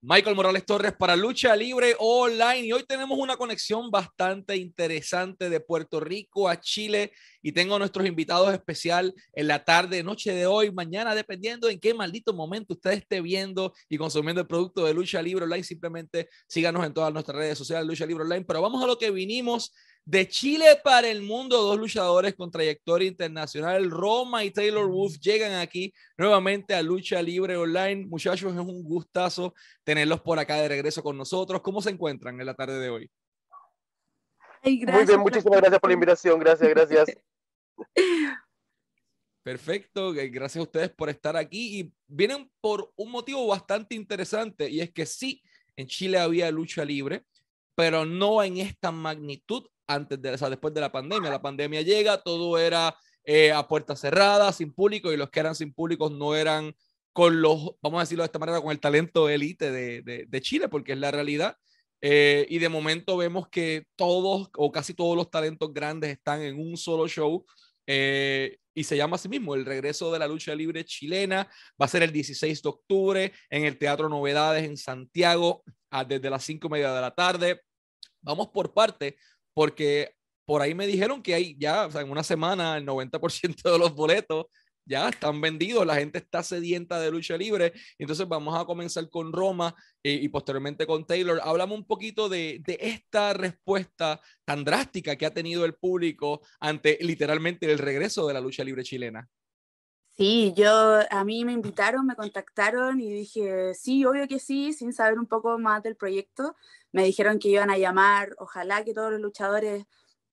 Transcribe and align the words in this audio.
Michael 0.00 0.36
Morales 0.36 0.64
Torres 0.64 0.92
para 0.96 1.16
Lucha 1.16 1.56
Libre 1.56 1.96
Online. 1.98 2.60
Y 2.60 2.72
hoy 2.72 2.84
tenemos 2.84 3.18
una 3.18 3.36
conexión 3.36 3.90
bastante 3.90 4.56
interesante 4.56 5.50
de 5.50 5.58
Puerto 5.58 5.98
Rico 5.98 6.48
a 6.48 6.60
Chile 6.60 7.10
y 7.42 7.52
tengo 7.52 7.76
a 7.76 7.78
nuestros 7.78 8.06
invitados 8.06 8.52
especial 8.52 9.14
en 9.32 9.46
la 9.46 9.64
tarde, 9.64 10.02
noche 10.02 10.32
de 10.32 10.46
hoy, 10.46 10.72
mañana, 10.72 11.14
dependiendo 11.14 11.68
en 11.68 11.78
qué 11.78 11.94
maldito 11.94 12.32
momento 12.32 12.74
usted 12.74 12.92
esté 12.92 13.20
viendo 13.20 13.72
y 13.88 13.98
consumiendo 13.98 14.40
el 14.40 14.46
producto 14.46 14.84
de 14.84 14.94
Lucha 14.94 15.22
Libre 15.22 15.44
Online, 15.44 15.64
simplemente 15.64 16.28
síganos 16.46 16.84
en 16.84 16.92
todas 16.92 17.12
nuestras 17.12 17.36
redes 17.36 17.58
sociales 17.58 17.86
Lucha 17.86 18.06
Libre 18.06 18.24
Online, 18.24 18.44
pero 18.44 18.62
vamos 18.62 18.82
a 18.82 18.86
lo 18.86 18.98
que 18.98 19.10
vinimos 19.10 19.72
de 20.08 20.26
Chile 20.26 20.64
para 20.82 21.10
el 21.10 21.20
mundo, 21.20 21.60
dos 21.60 21.78
luchadores 21.78 22.34
con 22.34 22.50
trayectoria 22.50 23.06
internacional, 23.06 23.90
Roma 23.90 24.42
y 24.42 24.50
Taylor 24.50 24.88
Wolf, 24.88 25.18
llegan 25.20 25.52
aquí 25.52 25.92
nuevamente 26.16 26.74
a 26.74 26.80
Lucha 26.80 27.20
Libre 27.20 27.58
Online. 27.58 28.06
Muchachos, 28.06 28.54
es 28.54 28.58
un 28.58 28.82
gustazo 28.82 29.52
tenerlos 29.84 30.22
por 30.22 30.38
acá 30.38 30.56
de 30.56 30.68
regreso 30.68 31.02
con 31.02 31.18
nosotros. 31.18 31.60
¿Cómo 31.60 31.82
se 31.82 31.90
encuentran 31.90 32.40
en 32.40 32.46
la 32.46 32.54
tarde 32.54 32.78
de 32.78 32.88
hoy? 32.88 33.10
Muy 34.62 35.04
bien, 35.06 35.20
muchísimas 35.20 35.60
gracias 35.60 35.80
por 35.80 35.90
la 35.90 35.94
invitación. 35.94 36.38
Gracias, 36.38 36.68
gracias. 36.70 37.06
Perfecto, 39.42 40.12
gracias 40.12 40.56
a 40.56 40.62
ustedes 40.62 40.90
por 40.90 41.08
estar 41.08 41.36
aquí 41.36 41.80
y 41.80 41.92
vienen 42.06 42.50
por 42.60 42.92
un 42.96 43.10
motivo 43.10 43.46
bastante 43.46 43.94
interesante 43.94 44.68
y 44.68 44.80
es 44.80 44.92
que 44.92 45.06
sí, 45.06 45.42
en 45.74 45.86
Chile 45.86 46.18
había 46.18 46.50
lucha 46.50 46.84
libre, 46.84 47.24
pero 47.74 48.04
no 48.04 48.42
en 48.42 48.58
esta 48.58 48.90
magnitud 48.90 49.64
antes 49.86 50.20
de, 50.20 50.32
o 50.32 50.38
sea, 50.38 50.50
después 50.50 50.74
de 50.74 50.80
la 50.80 50.92
pandemia. 50.92 51.30
La 51.30 51.42
pandemia 51.42 51.82
llega, 51.82 52.22
todo 52.22 52.58
era 52.58 52.94
eh, 53.24 53.52
a 53.52 53.66
puertas 53.66 54.00
cerradas, 54.00 54.56
sin 54.56 54.72
público, 54.72 55.12
y 55.12 55.16
los 55.16 55.30
que 55.30 55.40
eran 55.40 55.54
sin 55.54 55.72
públicos 55.72 56.12
no 56.12 56.36
eran 56.36 56.74
con 57.12 57.40
los, 57.40 57.72
vamos 57.82 57.98
a 57.98 58.02
decirlo 58.02 58.22
de 58.22 58.26
esta 58.26 58.38
manera, 58.38 58.60
con 58.60 58.70
el 58.70 58.80
talento 58.80 59.28
élite 59.28 59.72
de, 59.72 60.02
de, 60.02 60.26
de, 60.28 60.40
Chile, 60.40 60.68
porque 60.68 60.92
es 60.92 60.98
la 60.98 61.10
realidad. 61.10 61.56
Eh, 62.00 62.46
y 62.48 62.58
de 62.58 62.68
momento 62.68 63.16
vemos 63.16 63.48
que 63.48 63.86
todos 63.96 64.48
o 64.56 64.70
casi 64.70 64.94
todos 64.94 65.16
los 65.16 65.30
talentos 65.30 65.72
grandes 65.72 66.10
están 66.10 66.42
en 66.42 66.58
un 66.58 66.76
solo 66.76 67.08
show. 67.08 67.44
Eh, 67.86 68.58
y 68.74 68.84
se 68.84 68.96
llama 68.96 69.16
así 69.16 69.28
mismo 69.28 69.54
el 69.54 69.64
regreso 69.64 70.12
de 70.12 70.18
la 70.18 70.28
lucha 70.28 70.54
libre 70.54 70.84
chilena. 70.84 71.50
Va 71.80 71.86
a 71.86 71.88
ser 71.88 72.02
el 72.02 72.12
16 72.12 72.62
de 72.62 72.68
octubre 72.68 73.32
en 73.50 73.64
el 73.64 73.78
Teatro 73.78 74.08
Novedades 74.08 74.64
en 74.64 74.76
Santiago, 74.76 75.64
desde 76.06 76.30
las 76.30 76.44
5 76.44 76.68
y 76.68 76.70
media 76.70 76.92
de 76.92 77.00
la 77.00 77.10
tarde. 77.10 77.62
Vamos 78.20 78.48
por 78.48 78.72
parte 78.72 79.16
porque 79.52 80.14
por 80.44 80.62
ahí 80.62 80.74
me 80.74 80.86
dijeron 80.86 81.22
que 81.22 81.34
hay 81.34 81.56
ya, 81.58 81.88
en 81.92 82.10
una 82.10 82.22
semana 82.22 82.76
el 82.76 82.86
90% 82.86 83.70
de 83.70 83.78
los 83.78 83.94
boletos 83.94 84.46
ya 84.88 85.08
están 85.08 85.40
vendidos, 85.40 85.86
la 85.86 85.96
gente 85.96 86.18
está 86.18 86.42
sedienta 86.42 86.98
de 86.98 87.10
lucha 87.10 87.36
libre. 87.36 87.72
Entonces 87.98 88.26
vamos 88.26 88.58
a 88.58 88.64
comenzar 88.64 89.08
con 89.10 89.32
Roma 89.32 89.74
eh, 90.02 90.18
y 90.22 90.28
posteriormente 90.28 90.86
con 90.86 91.06
Taylor. 91.06 91.40
Hablamos 91.42 91.78
un 91.78 91.86
poquito 91.86 92.28
de, 92.28 92.62
de, 92.64 92.78
esta 92.80 93.34
respuesta 93.34 94.20
tan 94.44 94.64
drástica 94.64 95.16
que 95.16 95.26
ha 95.26 95.34
tenido 95.34 95.64
el 95.64 95.74
público 95.74 96.40
ante 96.58 96.98
literalmente 97.00 97.70
el 97.70 97.78
regreso 97.78 98.26
de 98.26 98.34
la 98.34 98.40
lucha 98.40 98.64
libre 98.64 98.82
chilena. 98.82 99.28
Sí, 100.18 100.52
yo 100.56 100.98
a 101.10 101.24
mí 101.24 101.44
me 101.44 101.52
invitaron, 101.52 102.04
me 102.04 102.16
contactaron 102.16 103.00
y 103.00 103.08
dije, 103.12 103.72
sí, 103.74 104.04
obvio 104.04 104.26
que 104.26 104.40
sí, 104.40 104.72
sin 104.72 104.92
saber 104.92 105.16
un 105.16 105.26
poco 105.26 105.60
más 105.60 105.80
del 105.84 105.94
proyecto. 105.94 106.56
Me 106.90 107.04
dijeron 107.04 107.38
que 107.38 107.50
iban 107.50 107.70
a 107.70 107.78
llamar, 107.78 108.34
ojalá 108.38 108.82
que 108.82 108.94
todos 108.94 109.12
los 109.12 109.20
luchadores 109.20 109.84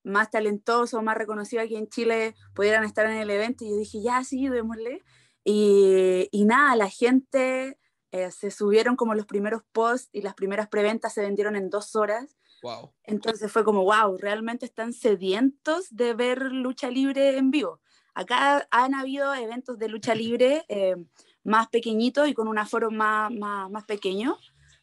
más 0.06 0.32
talentosos, 0.32 1.04
más 1.04 1.18
reconocidos 1.18 1.66
aquí 1.66 1.76
en 1.76 1.90
Chile 1.90 2.36
pudieran 2.54 2.84
estar 2.84 3.06
en 3.06 3.18
el 3.18 3.30
evento. 3.30 3.66
Y 3.66 3.72
yo 3.72 3.78
dije, 3.78 4.02
ya, 4.02 4.24
sí, 4.24 4.48
démosle. 4.48 5.04
Y, 5.44 6.30
y 6.32 6.46
nada, 6.46 6.76
la 6.76 6.90
gente 6.90 7.78
eh, 8.12 8.32
se 8.32 8.50
subieron 8.50 8.96
como 8.96 9.14
los 9.14 9.26
primeros 9.26 9.64
posts 9.74 10.10
y 10.14 10.22
las 10.22 10.36
primeras 10.36 10.70
preventas 10.70 11.14
se 11.14 11.22
vendieron 11.22 11.56
en 11.58 11.70
dos 11.70 11.96
horas. 11.96 12.38
Wow. 12.64 12.94
Entonces 13.04 13.52
fue 13.52 13.66
como, 13.66 13.84
wow, 13.84 14.18
realmente 14.18 14.66
están 14.66 14.94
sedientos 14.94 15.88
de 15.90 16.14
ver 16.14 16.42
lucha 16.52 16.90
libre 16.90 17.38
en 17.38 17.52
vivo. 17.52 17.82
Acá 18.14 18.66
han 18.72 18.96
habido 18.96 19.34
eventos 19.36 19.78
de 19.78 19.90
lucha 19.90 20.16
libre 20.16 20.64
eh, 20.70 20.96
más 21.44 21.68
pequeñitos 21.68 22.30
y 22.30 22.34
con 22.34 22.48
un 22.48 22.58
aforo 22.58 22.90
más, 22.90 23.30
más, 23.32 23.70
más 23.70 23.84
pequeño, 23.84 24.38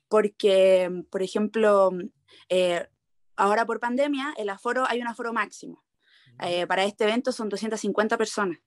porque, 0.09 1.05
por 1.11 1.23
ejemplo, 1.23 1.91
eh, 2.51 2.87
ahora 3.43 3.67
por 3.67 3.81
pandemia, 3.81 4.33
el 4.37 4.49
aforo, 4.51 4.85
hay 4.89 5.01
un 5.01 5.09
aforo 5.09 5.33
máximo. 5.33 5.83
Eh, 6.41 6.67
para 6.69 6.85
este 6.85 7.05
evento 7.05 7.33
son 7.33 7.49
250 7.49 8.17
personas. 8.17 8.59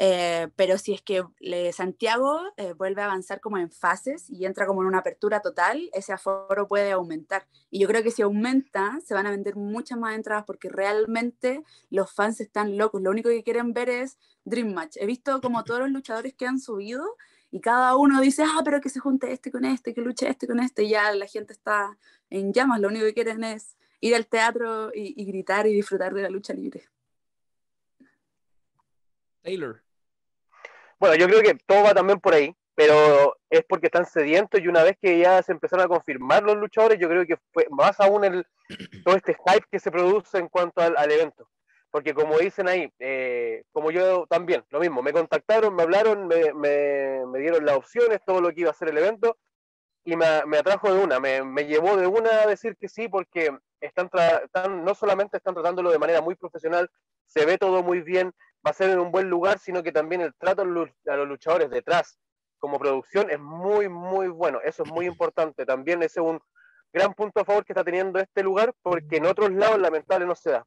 Eh, 0.00 0.48
pero 0.54 0.78
si 0.78 0.94
es 0.94 1.02
que 1.02 1.24
Santiago 1.72 2.40
eh, 2.56 2.72
vuelve 2.72 3.02
a 3.02 3.06
avanzar 3.06 3.40
como 3.40 3.58
en 3.58 3.70
fases 3.70 4.30
y 4.30 4.46
entra 4.46 4.64
como 4.64 4.80
en 4.80 4.88
una 4.88 4.98
apertura 4.98 5.40
total, 5.40 5.90
ese 5.92 6.12
aforo 6.12 6.66
puede 6.68 6.92
aumentar. 6.92 7.46
Y 7.68 7.80
yo 7.80 7.88
creo 7.88 8.02
que 8.02 8.10
si 8.10 8.22
aumenta, 8.22 8.98
se 9.04 9.12
van 9.12 9.26
a 9.26 9.30
vender 9.30 9.56
muchas 9.56 9.98
más 9.98 10.14
entradas 10.14 10.44
porque 10.46 10.70
realmente 10.70 11.62
los 11.90 12.10
fans 12.10 12.40
están 12.40 12.78
locos. 12.78 13.02
Lo 13.02 13.10
único 13.10 13.28
que 13.28 13.42
quieren 13.42 13.74
ver 13.74 13.90
es 13.90 14.16
Dream 14.44 14.72
Match. 14.72 14.96
He 14.98 15.06
visto 15.06 15.40
como 15.42 15.64
todos 15.64 15.80
los 15.80 15.90
luchadores 15.90 16.32
que 16.32 16.46
han 16.46 16.60
subido 16.60 17.04
y 17.50 17.60
cada 17.60 17.96
uno 17.96 18.20
dice, 18.20 18.44
ah, 18.46 18.62
pero 18.64 18.80
que 18.80 18.88
se 18.88 19.00
junte 19.00 19.32
este 19.32 19.50
con 19.50 19.64
este, 19.64 19.92
que 19.94 20.00
luche 20.00 20.28
este 20.28 20.46
con 20.46 20.60
este. 20.60 20.84
Y 20.84 20.90
ya 20.90 21.12
la 21.12 21.26
gente 21.26 21.52
está 21.52 21.98
en 22.30 22.52
llamas. 22.52 22.80
Lo 22.80 22.88
único 22.88 23.04
que 23.04 23.14
quieren 23.14 23.42
es 23.42 23.77
ir 24.00 24.14
al 24.14 24.26
teatro 24.26 24.90
y, 24.94 25.20
y 25.20 25.24
gritar 25.26 25.66
y 25.66 25.74
disfrutar 25.74 26.14
de 26.14 26.22
la 26.22 26.30
lucha 26.30 26.52
libre. 26.52 26.88
Taylor. 29.42 29.82
Bueno, 30.98 31.14
yo 31.14 31.26
creo 31.26 31.42
que 31.42 31.54
todo 31.66 31.84
va 31.84 31.94
también 31.94 32.18
por 32.18 32.34
ahí, 32.34 32.54
pero 32.74 33.36
es 33.50 33.64
porque 33.68 33.86
están 33.86 34.04
sedientos 34.04 34.60
y 34.60 34.68
una 34.68 34.82
vez 34.82 34.96
que 35.00 35.18
ya 35.18 35.42
se 35.42 35.52
empezaron 35.52 35.84
a 35.84 35.88
confirmar 35.88 36.42
los 36.42 36.56
luchadores, 36.56 36.98
yo 36.98 37.08
creo 37.08 37.26
que 37.26 37.36
fue 37.52 37.66
más 37.70 37.98
aún 38.00 38.24
el, 38.24 38.46
todo 39.04 39.16
este 39.16 39.34
hype 39.34 39.66
que 39.70 39.78
se 39.78 39.90
produce 39.90 40.38
en 40.38 40.48
cuanto 40.48 40.80
al, 40.80 40.96
al 40.96 41.10
evento. 41.10 41.48
Porque 41.90 42.12
como 42.12 42.38
dicen 42.38 42.68
ahí, 42.68 42.92
eh, 42.98 43.64
como 43.72 43.90
yo 43.90 44.26
también, 44.28 44.64
lo 44.70 44.80
mismo, 44.80 45.02
me 45.02 45.12
contactaron, 45.12 45.74
me 45.74 45.84
hablaron, 45.84 46.26
me, 46.26 46.52
me, 46.52 47.24
me, 47.26 47.38
dieron 47.38 47.64
las 47.64 47.76
opciones, 47.76 48.20
todo 48.26 48.40
lo 48.40 48.52
que 48.52 48.60
iba 48.60 48.70
a 48.70 48.74
ser 48.74 48.88
el 48.88 48.98
evento, 48.98 49.38
y 50.04 50.14
me, 50.14 50.44
me 50.46 50.58
atrajo 50.58 50.92
de 50.92 51.02
una, 51.02 51.18
me, 51.18 51.42
me, 51.42 51.64
llevó 51.64 51.96
de 51.96 52.06
una 52.06 52.42
a 52.42 52.46
decir 52.46 52.76
que 52.76 52.88
sí, 52.88 53.08
porque 53.08 53.56
están, 53.80 54.10
están, 54.44 54.84
no 54.84 54.94
solamente 54.94 55.36
están 55.36 55.54
tratándolo 55.54 55.90
de 55.90 55.98
manera 55.98 56.20
muy 56.20 56.34
profesional, 56.34 56.90
se 57.26 57.44
ve 57.44 57.58
todo 57.58 57.82
muy 57.82 58.00
bien, 58.00 58.32
va 58.66 58.70
a 58.70 58.74
ser 58.74 58.90
en 58.90 58.98
un 58.98 59.10
buen 59.10 59.28
lugar, 59.28 59.58
sino 59.58 59.82
que 59.82 59.92
también 59.92 60.20
el 60.20 60.34
trato 60.34 60.62
a 60.62 60.64
los 60.64 61.28
luchadores 61.28 61.70
detrás, 61.70 62.18
como 62.58 62.78
producción, 62.78 63.30
es 63.30 63.38
muy, 63.38 63.88
muy 63.88 64.28
bueno. 64.28 64.60
Eso 64.64 64.82
es 64.82 64.90
muy 64.90 65.06
importante. 65.06 65.64
También 65.64 66.02
ese 66.02 66.20
es 66.20 66.26
un 66.26 66.40
gran 66.92 67.14
punto 67.14 67.40
a 67.40 67.44
favor 67.44 67.64
que 67.64 67.72
está 67.72 67.84
teniendo 67.84 68.18
este 68.18 68.42
lugar, 68.42 68.74
porque 68.82 69.16
en 69.16 69.26
otros 69.26 69.52
lados 69.52 69.78
lamentable 69.78 70.26
no 70.26 70.34
se 70.34 70.50
da. 70.50 70.66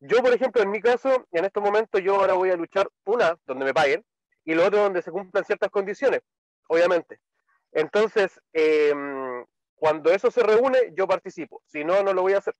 Yo, 0.00 0.22
por 0.22 0.32
ejemplo, 0.32 0.62
en 0.62 0.70
mi 0.70 0.80
caso, 0.80 1.26
en 1.30 1.44
estos 1.44 1.62
momentos, 1.62 2.00
yo 2.00 2.16
ahora 2.16 2.32
voy 2.32 2.50
a 2.50 2.56
luchar 2.56 2.88
una 3.04 3.36
donde 3.46 3.66
me 3.66 3.74
paguen 3.74 4.04
y 4.44 4.54
lo 4.54 4.66
otro 4.66 4.80
donde 4.80 5.02
se 5.02 5.10
cumplan 5.10 5.44
ciertas 5.44 5.70
condiciones, 5.70 6.22
obviamente. 6.68 7.20
Entonces, 7.72 8.40
eh, 8.52 8.92
cuando 9.80 10.12
eso 10.12 10.30
se 10.30 10.42
reúne, 10.42 10.92
yo 10.92 11.08
participo. 11.08 11.62
Si 11.66 11.84
no, 11.84 12.02
no 12.02 12.12
lo 12.12 12.20
voy 12.20 12.34
a 12.34 12.38
hacer. 12.38 12.54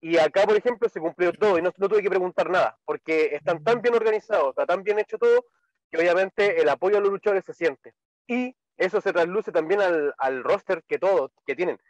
Y 0.00 0.16
acá, 0.16 0.44
por 0.46 0.56
ejemplo, 0.56 0.88
se 0.88 1.00
cumplió 1.00 1.32
todo 1.32 1.58
y 1.58 1.62
no, 1.62 1.72
no, 1.76 1.88
tuve 1.88 2.02
que 2.02 2.08
preguntar 2.08 2.48
nada, 2.48 2.78
porque 2.84 3.34
están 3.34 3.64
tan 3.64 3.82
bien 3.82 3.96
organizados, 3.96 4.50
está 4.50 4.64
tan 4.64 4.84
bien 4.84 5.00
hecho 5.00 5.18
todo, 5.18 5.44
que 5.90 5.98
obviamente 5.98 6.60
el 6.60 6.68
apoyo 6.68 6.98
a 6.98 7.00
los 7.00 7.10
luchadores 7.10 7.44
se 7.44 7.52
siente. 7.52 7.94
Y 8.28 8.54
eso 8.76 9.00
se 9.00 9.12
trasluce 9.12 9.50
también 9.50 9.80
al, 9.80 10.44
roster 10.44 10.84
que 10.86 11.00
todos, 11.00 11.32
que 11.44 11.56
tienen. 11.56 11.80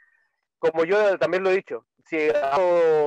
Como 0.59 0.85
yo 0.85 1.19
también 1.19 1.43
lo 1.43 1.51
he 1.51 1.57
dicho, 1.57 1.87
si 2.07 2.17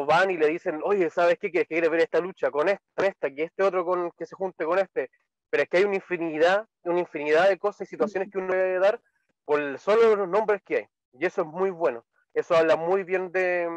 van 0.06 0.30
y 0.30 0.38
le 0.38 0.48
dicen, 0.50 0.82
oye, 0.84 1.10
¿sabes 1.10 1.40
qué? 1.40 1.52
Que 1.52 1.66
quieres 1.66 1.90
ver 1.90 2.02
esta 2.02 2.20
lucha 2.20 2.52
con 2.52 2.70
esta, 2.70 2.84
con 2.94 3.06
esta, 3.06 3.32
que 3.32 3.44
este 3.46 3.64
otro 3.64 3.84
con, 3.86 4.12
que 4.12 4.28
se 4.28 4.36
junte 4.36 4.66
con 4.66 4.78
este, 4.78 5.10
pero 5.50 5.64
es 5.64 5.70
que 5.70 5.78
hay 5.78 5.86
una 5.86 5.96
infinidad, 5.96 6.68
una 6.84 7.00
infinidad 7.00 7.50
de 7.50 7.58
cosas 7.58 7.88
y 7.88 7.90
situaciones 7.90 8.30
que 8.30 8.38
uno 8.38 8.54
debe 8.54 8.78
dar 8.78 9.02
por 9.46 9.80
solo 9.80 10.16
los 10.16 10.30
nombres 10.30 10.62
que 10.64 10.78
hay. 10.78 10.88
Y 11.14 11.26
eso 11.26 11.42
es 11.42 11.48
muy 11.48 11.70
bueno. 11.70 12.06
Eso 12.34 12.56
habla 12.56 12.76
muy 12.76 13.04
bien 13.04 13.32
de, 13.32 13.68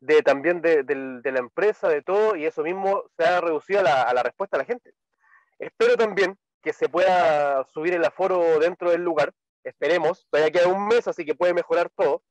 de 0.00 0.22
también 0.22 0.60
de, 0.60 0.84
la 1.22 1.38
empresa, 1.38 1.88
de 1.88 2.02
todo, 2.02 2.36
y 2.36 2.46
eso 2.46 2.62
mismo 2.62 3.04
se 3.16 3.24
ha 3.24 3.40
reducido 3.40 3.80
a 3.80 3.82
la, 3.82 4.02
a 4.02 4.14
la, 4.14 4.22
respuesta 4.22 4.56
de 4.56 4.62
la 4.62 4.66
gente. 4.66 4.94
Espero 5.58 5.96
también 5.96 6.38
que 6.62 6.72
se 6.72 6.88
pueda 6.88 7.64
subir 7.64 7.94
el 7.94 8.04
aforo 8.04 8.58
dentro 8.58 8.90
del 8.90 9.02
lugar, 9.02 9.32
esperemos, 9.62 10.26
todavía 10.30 10.52
queda 10.52 10.68
un 10.68 10.86
mes, 10.86 11.06
así 11.08 11.24
que 11.24 11.34
puede 11.34 11.54
mejorar 11.54 11.90
todo, 11.94 12.22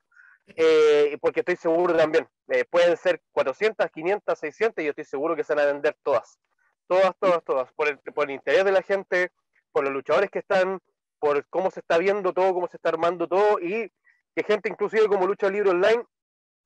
eh, 0.48 1.18
porque 1.22 1.40
estoy 1.40 1.56
seguro 1.56 1.96
también, 1.96 2.28
eh, 2.50 2.66
pueden 2.66 2.96
ser 2.98 3.22
400, 3.32 3.90
500, 3.90 4.38
600, 4.38 4.82
y 4.82 4.86
yo 4.86 4.90
estoy 4.92 5.06
seguro 5.06 5.36
que 5.36 5.44
se 5.44 5.56
van 5.56 5.68
a 5.68 5.72
vender 5.72 5.98
todas, 6.04 6.40
todas, 6.88 7.14
todas, 7.20 7.44
todas, 7.44 7.74
por 7.74 7.88
el, 7.88 7.98
por 8.00 8.26
el 8.26 8.36
interés 8.36 8.64
de 8.64 8.72
la 8.72 8.82
gente, 8.82 9.32
por 9.72 9.84
los 9.84 9.94
luchadores 9.94 10.30
que 10.30 10.40
están, 10.40 10.80
por 11.20 11.48
cómo 11.48 11.72
se 11.72 11.80
está 11.80 11.98
viendo 11.98 12.34
todo, 12.34 12.54
cómo 12.54 12.68
se 12.68 12.78
está 12.78 12.90
armando 12.90 13.28
todo, 13.28 13.60
y 13.60 13.92
que 14.36 14.44
gente 14.44 14.70
inclusive 14.70 15.08
como 15.08 15.26
Lucha 15.26 15.50
Libre 15.50 15.70
Online 15.70 16.04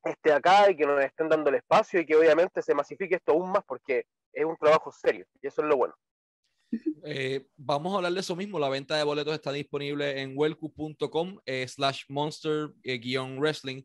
esté 0.04 0.32
acá 0.32 0.72
y 0.72 0.76
que 0.76 0.86
nos 0.86 1.02
estén 1.04 1.30
dando 1.30 1.50
el 1.50 1.58
espacio 1.58 2.00
y 2.00 2.06
que 2.06 2.16
obviamente 2.16 2.62
se 2.62 2.74
masifique 2.74 3.16
esto 3.16 3.34
aún 3.34 3.52
más 3.52 3.64
porque 3.68 4.06
es 4.34 4.46
un 4.46 4.58
trabajo 4.58 4.92
serio 4.92 5.26
y 5.42 5.48
eso 5.48 5.62
es 5.62 5.68
lo 5.68 5.78
bueno. 5.78 5.94
Eh, 7.04 7.48
vamos 7.58 7.94
a 7.94 7.98
hablar 7.98 8.14
de 8.14 8.20
eso 8.20 8.36
mismo. 8.36 8.60
La 8.60 8.70
venta 8.70 8.96
de 8.96 9.04
boletos 9.04 9.34
está 9.34 9.52
disponible 9.52 10.22
en 10.22 10.34
welcu.com 10.36 11.40
eh, 11.46 11.68
slash 11.68 12.04
monster-wrestling. 12.10 13.84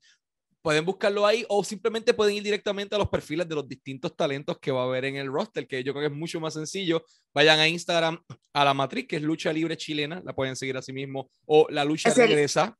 Pueden 0.60 0.84
buscarlo 0.84 1.26
ahí 1.26 1.44
o 1.48 1.62
simplemente 1.62 2.14
pueden 2.14 2.36
ir 2.36 2.42
directamente 2.42 2.94
a 2.94 2.98
los 2.98 3.08
perfiles 3.08 3.46
de 3.46 3.54
los 3.54 3.68
distintos 3.68 4.16
talentos 4.16 4.58
que 4.58 4.70
va 4.70 4.82
a 4.82 4.84
haber 4.84 5.04
en 5.04 5.16
el 5.16 5.30
roster, 5.30 5.66
que 5.66 5.84
yo 5.84 5.92
creo 5.92 6.08
que 6.08 6.14
es 6.14 6.18
mucho 6.18 6.40
más 6.40 6.54
sencillo. 6.54 7.04
Vayan 7.34 7.60
a 7.60 7.68
Instagram 7.68 8.18
a 8.54 8.64
la 8.64 8.72
matriz, 8.72 9.06
que 9.06 9.16
es 9.16 9.22
Lucha 9.22 9.52
Libre 9.52 9.76
Chilena, 9.76 10.22
la 10.24 10.34
pueden 10.34 10.56
seguir 10.56 10.76
así 10.78 10.92
mismo, 10.92 11.28
o 11.44 11.66
La 11.68 11.84
Lucha 11.84 12.14
Regresa. 12.14 12.78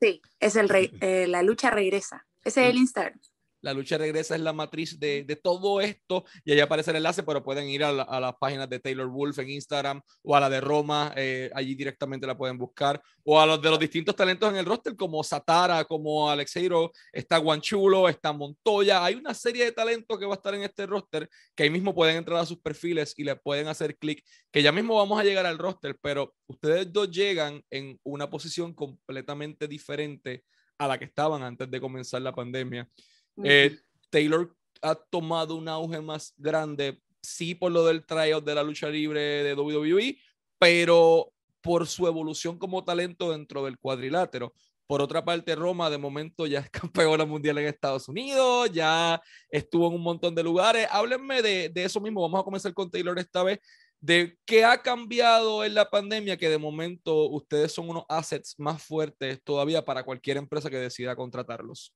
Sí, 0.00 0.22
es 0.38 0.56
el 0.56 0.68
rey, 0.68 0.90
eh, 1.00 1.26
La 1.28 1.42
Lucha 1.42 1.70
Regresa. 1.70 2.26
Ese 2.44 2.62
es 2.62 2.70
el 2.70 2.78
Instagram. 2.78 3.20
La 3.62 3.74
lucha 3.74 3.98
regresa 3.98 4.34
es 4.34 4.40
la 4.40 4.52
matriz 4.52 4.98
de, 4.98 5.24
de 5.24 5.36
todo 5.36 5.80
esto 5.80 6.24
y 6.44 6.52
ahí 6.52 6.60
aparece 6.60 6.90
el 6.90 6.96
enlace, 6.96 7.22
pero 7.22 7.42
pueden 7.42 7.68
ir 7.68 7.84
a, 7.84 7.90
a, 7.90 8.20
las 8.20 8.34
páginas 8.40 8.68
de 8.70 8.80
Taylor 8.80 9.08
Wolf 9.08 9.38
en 9.38 9.50
Instagram 9.50 10.00
o 10.22 10.34
a 10.34 10.40
la 10.40 10.48
de 10.48 10.60
Roma, 10.60 11.12
eh, 11.16 11.50
allí 11.54 11.74
directamente 11.74 12.26
la 12.26 12.36
pueden 12.36 12.56
buscar, 12.56 13.02
o 13.24 13.40
a 13.40 13.46
los 13.46 13.60
de 13.60 13.70
los 13.70 13.78
distintos 13.78 14.16
talentos 14.16 14.50
en 14.50 14.56
el 14.56 14.64
roster 14.64 14.96
como 14.96 15.22
Satara, 15.22 15.84
como 15.84 16.30
Alexeiro, 16.30 16.92
está 17.12 17.36
Guanchulo, 17.38 18.08
está 18.08 18.32
Montoya, 18.32 19.04
hay 19.04 19.14
una 19.14 19.34
serie 19.34 19.64
de 19.66 19.72
talentos 19.72 20.18
que 20.18 20.26
va 20.26 20.32
a 20.32 20.36
estar 20.36 20.54
en 20.54 20.62
este 20.62 20.86
roster 20.86 21.28
que 21.54 21.64
ahí 21.64 21.70
mismo 21.70 21.94
pueden 21.94 22.16
entrar 22.16 22.38
a 22.38 22.46
sus 22.46 22.58
perfiles 22.58 23.14
y 23.16 23.24
le 23.24 23.36
pueden 23.36 23.68
hacer 23.68 23.96
clic, 23.98 24.24
que 24.50 24.62
ya 24.62 24.72
mismo 24.72 24.96
vamos 24.96 25.20
a 25.20 25.24
llegar 25.24 25.44
al 25.44 25.58
roster, 25.58 25.96
pero 26.00 26.34
ustedes 26.46 26.90
dos 26.92 27.10
llegan 27.10 27.62
en 27.70 27.98
una 28.04 28.30
posición 28.30 28.72
completamente 28.74 29.68
diferente 29.68 30.44
a 30.78 30.88
la 30.88 30.98
que 30.98 31.04
estaban 31.04 31.42
antes 31.42 31.70
de 31.70 31.80
comenzar 31.80 32.22
la 32.22 32.34
pandemia. 32.34 32.88
Eh, 33.42 33.78
Taylor 34.10 34.54
ha 34.82 34.94
tomado 34.94 35.56
un 35.56 35.68
auge 35.68 36.00
más 36.00 36.34
grande, 36.36 37.00
sí 37.22 37.54
por 37.54 37.72
lo 37.72 37.84
del 37.84 38.04
tryout 38.04 38.44
de 38.44 38.54
la 38.54 38.62
lucha 38.62 38.88
libre 38.88 39.20
de 39.20 39.54
WWE, 39.54 40.18
pero 40.58 41.32
por 41.60 41.86
su 41.86 42.06
evolución 42.06 42.58
como 42.58 42.84
talento 42.84 43.30
dentro 43.32 43.64
del 43.64 43.78
cuadrilátero. 43.78 44.54
Por 44.86 45.02
otra 45.02 45.24
parte, 45.24 45.54
Roma 45.54 45.88
de 45.88 45.98
momento 45.98 46.46
ya 46.46 46.58
es 46.60 46.70
campeona 46.70 47.24
mundial 47.24 47.58
en 47.58 47.66
Estados 47.66 48.08
Unidos, 48.08 48.70
ya 48.72 49.22
estuvo 49.48 49.86
en 49.86 49.94
un 49.94 50.02
montón 50.02 50.34
de 50.34 50.42
lugares. 50.42 50.88
Háblenme 50.90 51.42
de, 51.42 51.68
de, 51.68 51.84
eso 51.84 52.00
mismo. 52.00 52.22
Vamos 52.22 52.40
a 52.40 52.44
comenzar 52.44 52.74
con 52.74 52.90
Taylor 52.90 53.18
esta 53.18 53.42
vez. 53.42 53.60
De 54.00 54.36
qué 54.46 54.64
ha 54.64 54.82
cambiado 54.82 55.62
en 55.62 55.74
la 55.74 55.88
pandemia 55.90 56.38
que 56.38 56.48
de 56.48 56.58
momento 56.58 57.28
ustedes 57.28 57.70
son 57.70 57.90
unos 57.90 58.04
assets 58.08 58.54
más 58.58 58.82
fuertes 58.82 59.40
todavía 59.44 59.84
para 59.84 60.02
cualquier 60.04 60.38
empresa 60.38 60.70
que 60.70 60.78
decida 60.78 61.14
contratarlos. 61.14 61.94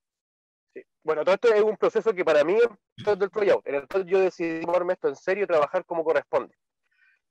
Bueno, 1.04 1.22
todo 1.22 1.34
esto 1.34 1.54
es 1.54 1.62
un 1.62 1.76
proceso 1.76 2.14
que 2.14 2.24
para 2.24 2.42
mí 2.44 2.56
es 2.56 3.06
el 3.06 3.30
tryout. 3.30 3.66
En 3.66 3.74
el 3.74 3.86
cual 3.86 4.06
yo 4.06 4.20
decidí 4.20 4.64
tomarme 4.64 4.94
esto 4.94 5.08
en 5.08 5.16
serio 5.16 5.44
y 5.44 5.46
trabajar 5.46 5.84
como 5.84 6.02
corresponde. 6.02 6.56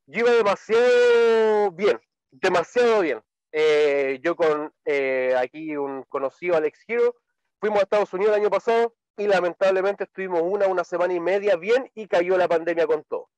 Yo 0.06 0.20
iba 0.20 0.32
demasiado 0.32 1.72
bien, 1.72 2.00
demasiado 2.30 3.02
bien. 3.02 3.22
Eh, 3.52 4.20
yo 4.24 4.36
con 4.36 4.72
eh, 4.86 5.36
aquí 5.38 5.76
un 5.76 6.04
conocido 6.04 6.56
Alex 6.56 6.84
Hero, 6.88 7.16
fuimos 7.60 7.80
a 7.80 7.84
Estados 7.84 8.14
Unidos 8.14 8.36
el 8.36 8.42
año 8.42 8.50
pasado 8.52 8.96
y 9.18 9.28
lamentablemente 9.28 10.04
estuvimos 10.04 10.42
una, 10.44 10.68
una 10.68 10.84
semana 10.84 11.14
y 11.14 11.20
media 11.20 11.56
bien 11.56 11.90
y 11.96 12.08
cayó 12.08 12.38
la 12.38 12.48
pandemia 12.48 12.86
con 12.86 13.04
todo. 13.04 13.30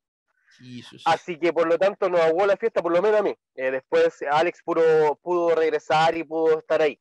Así 1.06 1.38
que 1.38 1.54
por 1.54 1.68
lo 1.68 1.78
tanto 1.78 2.10
nos 2.10 2.22
aguó 2.22 2.46
la 2.46 2.58
fiesta, 2.58 2.82
por 2.82 2.92
lo 2.92 3.02
menos 3.02 3.20
a 3.20 3.24
mí. 3.24 3.36
Eh, 3.56 3.72
después 3.72 4.22
Alex 4.30 4.62
pudo, 4.64 5.16
pudo 5.22 5.56
regresar 5.56 6.18
y 6.18 6.24
pudo 6.24 6.60
estar 6.60 6.82
ahí. 6.82 7.00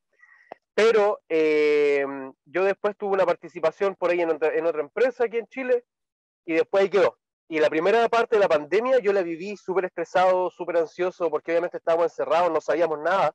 Pero 0.75 1.21
eh, 1.29 2.05
yo 2.43 2.65
después 2.65 2.97
tuve 2.97 3.13
una 3.13 3.25
participación 3.25 3.95
por 3.95 4.11
ahí 4.11 4.21
en 4.21 4.29
otra, 4.29 4.81
empresa 4.81 5.23
aquí 5.23 5.37
en 5.37 5.47
Chile 5.47 5.85
y 6.45 6.53
después 6.53 6.83
ahí 6.83 6.89
quedó. 6.89 7.17
Y 7.47 7.59
la 7.59 7.69
primera 7.69 8.07
parte 8.09 8.35
de 8.35 8.41
la 8.41 8.49
pandemia 8.49 8.99
yo 8.99 9.13
la 9.13 9.23
viví 9.23 9.55
súper 9.55 9.85
estresado, 9.85 10.49
súper 10.49 10.77
ansioso, 10.77 11.29
porque 11.29 11.51
obviamente 11.51 11.77
estábamos 11.77 12.11
encerrados, 12.11 12.51
no 12.51 12.59
sabíamos 12.59 12.99
nada. 12.99 13.33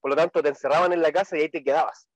Por 0.00 0.10
lo 0.10 0.16
tanto, 0.16 0.42
te 0.42 0.50
encerraban 0.50 0.92
en 0.92 1.00
la 1.00 1.12
casa 1.12 1.38
y 1.38 1.42
ahí 1.42 1.48
te 1.48 1.64
quedabas. 1.64 2.08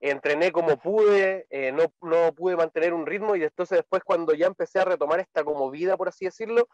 Entrené 0.00 0.50
como 0.50 0.78
pude, 0.78 1.46
eh, 1.50 1.70
no, 1.70 1.92
no 2.00 2.32
pude 2.34 2.56
mantener 2.56 2.94
un 2.94 3.06
ritmo 3.06 3.36
y 3.36 3.44
entonces 3.44 3.78
después 3.78 4.02
cuando 4.02 4.34
ya 4.34 4.46
empecé 4.46 4.80
a 4.80 4.86
retomar 4.86 5.20
esta 5.20 5.44
como 5.44 5.70
vida, 5.70 5.96
por 5.96 6.08
así 6.08 6.24
decirlo, 6.24 6.66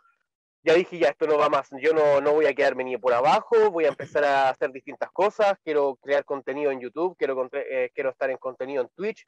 ya 0.67 0.75
dije, 0.75 0.99
ya 0.99 1.11
esto 1.11 1.29
no 1.29 1.39
va 1.39 1.49
más, 1.49 1.69
yo 1.81 1.95
no, 1.95 2.21
no 2.21 2.33
voy 2.33 2.47
a 2.47 2.55
quedarme 2.55 2.83
ni 2.83 2.97
por 2.97 3.15
abajo, 3.15 3.71
voy 3.71 3.85
a 3.85 3.89
empezar 3.91 4.25
a 4.25 4.51
hacer 4.51 4.73
distintas 4.73 5.13
cosas, 5.13 5.57
quiero 5.63 5.95
crear 6.03 6.25
contenido 6.25 6.73
en 6.73 6.81
YouTube, 6.81 7.17
quiero, 7.17 7.49
eh, 7.53 7.93
estar 7.95 8.31
en 8.31 8.37
contenido 8.37 8.83
en 8.83 8.89
Twitch, 8.89 9.25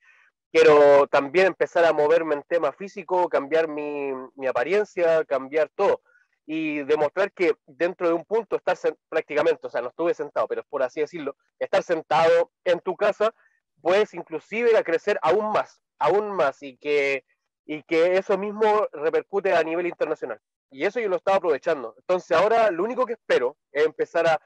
quiero 0.50 1.06
también 1.06 1.46
empezar 1.46 1.84
a 1.84 1.92
moverme 1.92 2.34
en 2.34 2.42
tema 2.42 2.72
físico, 2.72 3.28
cambiar 3.28 3.68
mi, 3.68 4.10
mi 4.34 4.48
apariencia, 4.48 5.24
cambiar 5.26 5.70
todo 5.76 6.02
y 6.44 6.82
demostrar 6.82 7.30
que 7.30 7.54
dentro 7.66 8.08
de 8.08 8.14
un 8.14 8.24
punto 8.24 8.56
estar 8.56 8.76
prácticamente, 9.08 9.64
o 9.64 9.70
sea, 9.70 9.80
no 9.80 9.90
estuve 9.90 10.14
sentado, 10.14 10.48
pero 10.48 10.64
por 10.68 10.82
así 10.82 10.98
decirlo, 10.98 11.36
estar 11.60 11.84
sentado 11.84 12.50
en 12.64 12.80
tu 12.80 12.96
casa, 12.96 13.32
puedes 13.80 14.12
inclusive 14.12 14.76
a 14.76 14.82
crecer 14.82 15.20
aún 15.22 15.52
más, 15.52 15.80
aún 16.00 16.32
más 16.34 16.64
y 16.64 16.76
que, 16.78 17.24
y 17.64 17.84
que 17.84 18.16
eso 18.16 18.36
mismo 18.36 18.88
repercute 18.92 19.52
a 19.52 19.62
nivel 19.62 19.86
internacional. 19.86 20.40
Y 20.70 20.84
eso 20.84 21.00
yo 21.00 21.08
lo 21.08 21.16
estaba 21.16 21.38
aprovechando. 21.38 21.94
Entonces 21.98 22.36
ahora 22.36 22.70
lo 22.70 22.84
único 22.84 23.06
que 23.06 23.14
espero 23.14 23.56
es 23.72 23.84
empezar 23.84 24.26
a, 24.26 24.40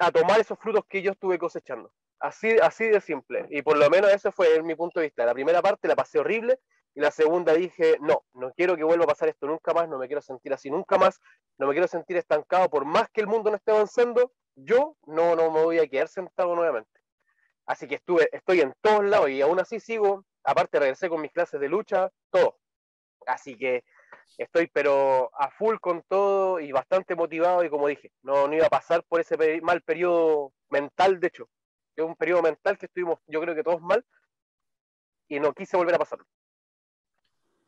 a 0.00 0.10
tomar 0.10 0.40
esos 0.40 0.58
frutos 0.58 0.84
que 0.88 1.02
yo 1.02 1.12
estuve 1.12 1.38
cosechando. 1.38 1.92
Así, 2.20 2.56
así 2.60 2.88
de 2.88 3.00
simple. 3.00 3.46
Y 3.50 3.62
por 3.62 3.76
lo 3.76 3.88
menos 3.90 4.10
ese 4.10 4.32
fue 4.32 4.62
mi 4.62 4.74
punto 4.74 5.00
de 5.00 5.06
vista. 5.06 5.24
La 5.24 5.34
primera 5.34 5.62
parte 5.62 5.86
la 5.86 5.94
pasé 5.94 6.18
horrible 6.18 6.58
y 6.94 7.00
la 7.00 7.10
segunda 7.10 7.52
dije, 7.52 7.96
no, 8.00 8.24
no 8.32 8.52
quiero 8.54 8.76
que 8.76 8.82
vuelva 8.82 9.04
a 9.04 9.08
pasar 9.08 9.28
esto 9.28 9.46
nunca 9.46 9.72
más, 9.72 9.88
no 9.88 9.98
me 9.98 10.08
quiero 10.08 10.20
sentir 10.20 10.52
así 10.52 10.68
nunca 10.70 10.98
más, 10.98 11.20
no 11.56 11.68
me 11.68 11.72
quiero 11.72 11.86
sentir 11.86 12.16
estancado 12.16 12.68
por 12.68 12.84
más 12.84 13.08
que 13.10 13.20
el 13.20 13.28
mundo 13.28 13.50
no 13.50 13.56
esté 13.56 13.70
avanzando, 13.70 14.32
yo 14.56 14.96
no, 15.06 15.36
no 15.36 15.50
me 15.52 15.62
voy 15.62 15.78
a 15.78 15.86
quedar 15.86 16.08
sentado 16.08 16.56
nuevamente. 16.56 16.90
Así 17.66 17.86
que 17.86 17.96
estuve, 17.96 18.28
estoy 18.32 18.62
en 18.62 18.74
todos 18.80 19.04
lados 19.04 19.30
y 19.30 19.40
aún 19.42 19.60
así 19.60 19.78
sigo, 19.78 20.24
aparte 20.42 20.80
regresé 20.80 21.08
con 21.08 21.20
mis 21.20 21.30
clases 21.30 21.60
de 21.60 21.68
lucha, 21.68 22.10
todo. 22.30 22.58
Así 23.26 23.56
que 23.56 23.84
estoy 24.36 24.68
pero 24.72 25.30
a 25.38 25.50
full 25.50 25.76
con 25.80 26.02
todo 26.08 26.60
y 26.60 26.72
bastante 26.72 27.14
motivado 27.14 27.64
y 27.64 27.70
como 27.70 27.88
dije, 27.88 28.12
no, 28.22 28.46
no 28.46 28.54
iba 28.54 28.66
a 28.66 28.70
pasar 28.70 29.04
por 29.04 29.20
ese 29.20 29.36
mal 29.62 29.82
periodo 29.82 30.52
mental, 30.70 31.20
de 31.20 31.28
hecho. 31.28 31.48
Es 31.96 32.04
un 32.04 32.14
periodo 32.14 32.42
mental 32.42 32.78
que 32.78 32.86
estuvimos, 32.86 33.18
yo 33.26 33.40
creo 33.40 33.54
que 33.54 33.64
todos 33.64 33.80
mal 33.80 34.04
y 35.28 35.40
no 35.40 35.52
quise 35.52 35.76
volver 35.76 35.94
a 35.94 35.98
pasarlo. 35.98 36.26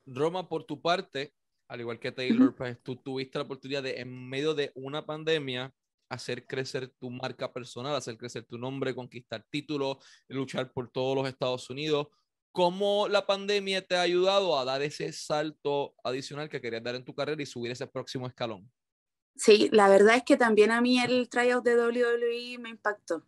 Roma, 0.07 0.49
por 0.49 0.65
tu 0.65 0.81
parte, 0.81 1.35
al 1.69 1.81
igual 1.81 1.99
que 1.99 2.13
Taylor, 2.13 2.55
pues 2.57 2.83
tú 2.83 2.97
tuviste 2.97 3.39
la 3.39 3.45
oportunidad 3.45 3.83
de, 3.83 4.01
en 4.01 4.29
medio 4.29 4.55
de 4.55 4.73
una 4.75 5.07
pandemia, 5.07 5.73
hacer 6.09 6.47
crecer 6.47 6.89
tu 6.99 7.11
marca 7.11 7.53
personal, 7.53 7.95
hacer 7.95 8.17
crecer 8.17 8.45
tu 8.45 8.59
nombre, 8.59 8.95
conquistar 8.95 9.45
títulos, 9.49 9.99
luchar 10.29 10.73
por 10.73 10.91
todos 10.91 11.17
los 11.17 11.29
Estados 11.29 11.71
Unidos. 11.71 12.09
¿Cómo 12.53 13.07
la 13.09 13.27
pandemia 13.27 13.87
te 13.87 13.97
ha 13.97 14.01
ayudado 14.01 14.59
a 14.59 14.65
dar 14.65 14.83
ese 14.83 15.13
salto 15.13 15.95
adicional 16.03 16.49
que 16.49 16.61
querías 16.61 16.83
dar 16.83 16.97
en 16.97 17.05
tu 17.05 17.15
carrera 17.15 17.41
y 17.41 17.47
subir 17.47 17.71
ese 17.71 17.87
próximo 17.87 18.27
escalón? 18.27 18.71
Sí, 19.37 19.69
la 19.73 19.89
verdad 19.89 20.17
es 20.17 20.25
que 20.25 20.37
también 20.37 20.71
a 20.71 20.81
mí 20.81 21.01
el 21.01 21.29
tryout 21.29 21.65
de 21.65 21.77
WWE 21.77 22.59
me 22.59 22.71
impactó. 22.71 23.25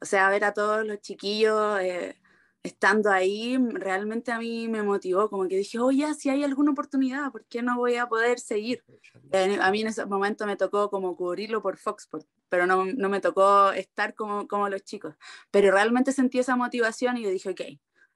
O 0.00 0.04
sea, 0.04 0.28
ver 0.28 0.44
a 0.44 0.52
todos 0.52 0.86
los 0.86 1.00
chiquillos 1.00 1.80
eh, 1.80 2.20
estando 2.62 3.10
ahí, 3.10 3.56
realmente 3.72 4.30
a 4.30 4.38
mí 4.38 4.68
me 4.68 4.82
motivó, 4.82 5.30
como 5.30 5.48
que 5.48 5.56
dije, 5.56 5.78
oye, 5.78 6.12
si 6.14 6.28
hay 6.28 6.44
alguna 6.44 6.72
oportunidad, 6.72 7.32
¿por 7.32 7.44
qué 7.46 7.62
no 7.62 7.76
voy 7.76 7.96
a 7.96 8.06
poder 8.06 8.38
seguir? 8.38 8.84
Eh, 9.32 9.58
a 9.60 9.70
mí 9.70 9.80
en 9.80 9.88
ese 9.88 10.04
momento 10.04 10.46
me 10.46 10.56
tocó 10.56 10.90
como 10.90 11.16
cubrirlo 11.16 11.62
por 11.62 11.78
Fox, 11.78 12.08
pero 12.48 12.66
no, 12.66 12.84
no, 12.84 13.08
me 13.08 13.20
tocó 13.20 13.72
estar 13.72 14.14
como, 14.14 14.46
como 14.46 14.68
los 14.68 14.84
chicos. 14.84 15.14
Pero 15.50 15.70
realmente 15.70 16.12
sentí 16.12 16.38
esa 16.38 16.56
motivación 16.56 17.16
y 17.16 17.22
yo 17.22 17.30
dije, 17.30 17.50
ok, 17.50 17.60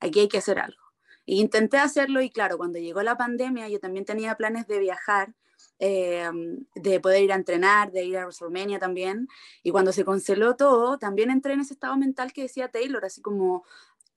aquí 0.01 0.21
hay 0.21 0.29
que 0.29 0.39
hacer 0.39 0.59
algo. 0.59 0.83
E 1.27 1.35
intenté 1.35 1.79
hacerlo 1.79 2.21
y 2.23 2.31
claro, 2.31 2.59
cuando 2.59 2.79
llegó 2.79 3.03
la 3.03 3.17
pandemia 3.17 3.69
yo 3.69 3.79
también 3.79 4.05
tenía 4.05 4.37
planes 4.37 4.67
de 4.67 4.79
viajar, 4.81 5.35
eh, 5.79 6.29
de 6.75 7.01
poder 7.01 7.23
ir 7.23 7.33
a 7.33 7.37
entrenar, 7.37 7.93
de 7.93 8.05
ir 8.05 8.19
a 8.19 8.25
WrestleMania 8.25 8.79
también. 8.79 9.29
Y 9.63 9.71
cuando 9.71 9.93
se 9.93 10.05
canceló 10.05 10.57
todo, 10.57 10.99
también 10.99 11.31
entré 11.31 11.53
en 11.55 11.61
ese 11.61 11.75
estado 11.75 11.97
mental 11.97 12.33
que 12.33 12.43
decía 12.43 12.69
Taylor, 12.69 13.05
así 13.05 13.21
como, 13.23 13.65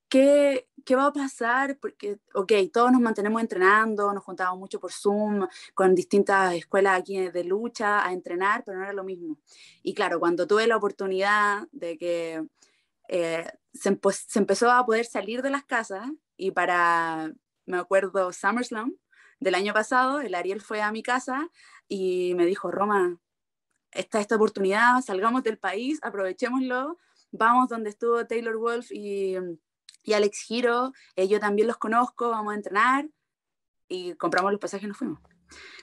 ¿qué, 0.09 0.67
qué 0.85 0.95
va 0.95 1.07
a 1.07 1.13
pasar? 1.13 1.77
Porque, 1.79 2.19
ok, 2.33 2.51
todos 2.71 2.91
nos 2.91 3.01
mantenemos 3.01 3.41
entrenando, 3.41 4.13
nos 4.13 4.23
juntábamos 4.23 4.59
mucho 4.59 4.79
por 4.79 4.91
Zoom, 4.91 5.47
con 5.73 5.95
distintas 5.95 6.53
escuelas 6.53 6.99
aquí 6.99 7.17
de 7.29 7.43
lucha 7.43 8.05
a 8.05 8.13
entrenar, 8.13 8.63
pero 8.65 8.77
no 8.77 8.83
era 8.83 8.93
lo 8.93 9.03
mismo. 9.03 9.37
Y 9.81 9.93
claro, 9.93 10.19
cuando 10.19 10.47
tuve 10.47 10.67
la 10.67 10.77
oportunidad 10.77 11.67
de 11.71 11.97
que 11.97 12.45
eh, 13.07 13.47
se, 13.73 13.99
empezó 14.35 14.71
a 14.71 14.85
poder 14.85 15.05
salir 15.05 15.41
de 15.41 15.49
las 15.49 15.65
casas 15.65 16.09
y 16.37 16.51
para, 16.51 17.31
me 17.65 17.77
acuerdo, 17.77 18.31
SummerSlam 18.31 18.95
del 19.39 19.55
año 19.55 19.73
pasado, 19.73 20.21
el 20.21 20.35
Ariel 20.35 20.61
fue 20.61 20.81
a 20.81 20.91
mi 20.91 21.03
casa 21.03 21.49
y 21.87 22.33
me 22.35 22.45
dijo, 22.45 22.71
Roma, 22.71 23.17
está 23.91 24.19
esta 24.19 24.35
oportunidad, 24.35 25.01
salgamos 25.01 25.43
del 25.43 25.57
país, 25.57 25.99
aprovechémoslo, 26.01 26.97
vamos 27.31 27.69
donde 27.69 27.89
estuvo 27.89 28.25
Taylor 28.25 28.57
Wolf 28.57 28.91
y, 28.91 29.35
y 30.03 30.13
Alex 30.13 30.45
Giro, 30.47 30.93
eh, 31.15 31.27
yo 31.27 31.39
también 31.39 31.67
los 31.67 31.77
conozco, 31.77 32.29
vamos 32.29 32.53
a 32.53 32.55
entrenar 32.55 33.09
y 33.87 34.13
compramos 34.15 34.51
los 34.51 34.61
pasajes 34.61 34.85
y 34.85 34.87
nos 34.87 34.97
fuimos. 34.97 35.19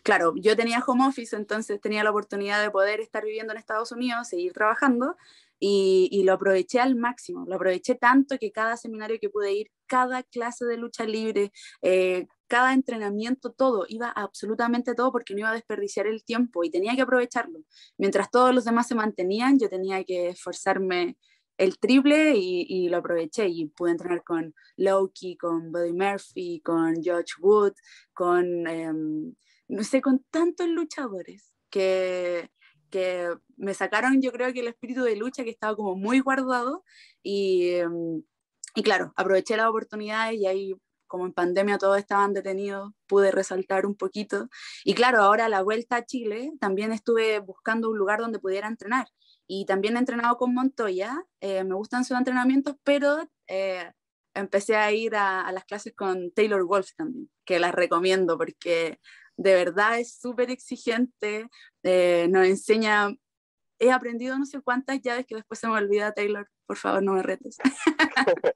claro, 0.02 0.32
yo 0.36 0.56
tenía 0.56 0.82
home 0.84 1.06
office, 1.06 1.36
entonces 1.36 1.80
tenía 1.80 2.04
la 2.04 2.10
oportunidad 2.10 2.62
de 2.62 2.70
poder 2.70 3.00
estar 3.00 3.24
viviendo 3.24 3.52
en 3.52 3.58
Estados 3.58 3.92
Unidos, 3.92 4.28
seguir 4.28 4.52
trabajando, 4.52 5.16
y, 5.60 6.22
lo 6.24 6.32
aproveché 6.32 6.80
al 6.80 6.96
máximo, 6.96 7.44
lo 7.46 7.56
aproveché 7.56 7.94
tanto 7.94 8.38
que 8.38 8.50
cada 8.50 8.76
seminario 8.76 9.18
que 9.20 9.28
pude 9.28 9.52
ir, 9.52 9.70
cada 9.86 10.22
clase 10.22 10.64
de 10.64 10.78
lucha 10.78 11.04
libre, 11.04 11.52
eh, 11.82 12.26
cada 12.48 12.72
entrenamiento, 12.72 13.52
todo, 13.52 13.84
iba 13.88 14.08
absolutamente 14.08 14.94
todo 14.94 15.12
porque 15.12 15.34
no 15.34 15.40
iba 15.40 15.50
a 15.50 15.54
desperdiciar 15.54 16.06
el 16.06 16.24
tiempo 16.24 16.64
y 16.64 16.70
tenía 16.70 16.96
que 16.96 17.02
aprovecharlo. 17.02 17.60
Mientras 17.98 18.30
todos 18.30 18.54
los 18.54 18.64
demás 18.64 18.88
se 18.88 18.94
mantenían, 18.94 19.58
yo 19.58 19.68
tenía 19.68 20.02
que 20.04 20.30
esforzarme 20.30 21.16
el 21.58 21.78
triple 21.78 22.34
y, 22.36 22.88
lo 22.88 22.96
aproveché 22.98 23.46
y 23.48 23.66
pude 23.66 23.90
entrenar 23.90 24.24
con 24.24 24.54
Loki, 24.76 25.36
con 25.36 25.70
Buddy 25.70 25.92
Murphy, 25.92 26.60
con 26.64 27.02
George 27.02 27.34
Wood, 27.40 27.74
con, 28.14 28.66
em, 28.66 29.34
no 29.68 29.84
sé, 29.84 30.00
con 30.00 30.24
tantos 30.30 30.68
luchadores 30.68 31.52
que, 31.68 32.50
que 32.90 33.28
me 33.60 33.74
sacaron 33.74 34.22
yo 34.22 34.32
creo 34.32 34.52
que 34.52 34.60
el 34.60 34.68
espíritu 34.68 35.02
de 35.02 35.16
lucha 35.16 35.44
que 35.44 35.50
estaba 35.50 35.76
como 35.76 35.94
muy 35.94 36.20
guardado 36.20 36.84
y, 37.22 37.70
em, 37.74 38.22
y 38.74 38.82
claro, 38.82 39.12
aproveché 39.16 39.56
la 39.56 39.68
oportunidad 39.70 40.32
y 40.32 40.46
ahí 40.46 40.74
como 41.06 41.26
en 41.26 41.32
pandemia 41.32 41.78
todos 41.78 41.98
estaban 41.98 42.32
detenidos, 42.32 42.92
pude 43.08 43.32
resaltar 43.32 43.84
un 43.84 43.96
poquito. 43.96 44.48
Y 44.84 44.94
claro, 44.94 45.20
ahora 45.22 45.48
la 45.48 45.62
vuelta 45.62 45.96
a 45.96 46.06
Chile, 46.06 46.52
también 46.60 46.92
estuve 46.92 47.40
buscando 47.40 47.90
un 47.90 47.98
lugar 47.98 48.20
donde 48.20 48.38
pudiera 48.38 48.68
entrenar. 48.68 49.08
Y 49.48 49.66
también 49.66 49.96
he 49.96 49.98
entrenado 49.98 50.36
con 50.36 50.54
Montoya, 50.54 51.20
eh, 51.40 51.64
me 51.64 51.74
gustan 51.74 52.04
sus 52.04 52.16
entrenamientos, 52.16 52.76
pero 52.84 53.28
eh, 53.48 53.90
empecé 54.34 54.76
a 54.76 54.92
ir 54.92 55.16
a, 55.16 55.42
a, 55.42 55.52
las 55.52 55.64
clases 55.64 55.94
con 55.96 56.30
Taylor 56.30 56.64
Wolf 56.64 56.90
también, 56.96 57.28
que 57.44 57.58
las 57.58 57.74
recomiendo 57.74 58.38
porque 58.38 59.00
de 59.40 59.54
verdad 59.54 59.98
es 59.98 60.18
súper 60.20 60.50
exigente, 60.50 61.48
eh, 61.82 62.28
nos 62.30 62.46
enseña, 62.46 63.08
he 63.80 63.90
aprendido 63.90 64.38
no 64.38 64.46
sé 64.46 64.60
cuántas 64.60 65.00
llaves 65.00 65.26
que 65.26 65.34
después 65.34 65.58
se 65.58 65.66
me 65.66 65.74
olvida 65.74 66.12
Taylor, 66.12 66.48
por 66.66 66.76
favor 66.76 67.02
no 67.02 67.14
me 67.14 67.22
retes. 67.22 67.56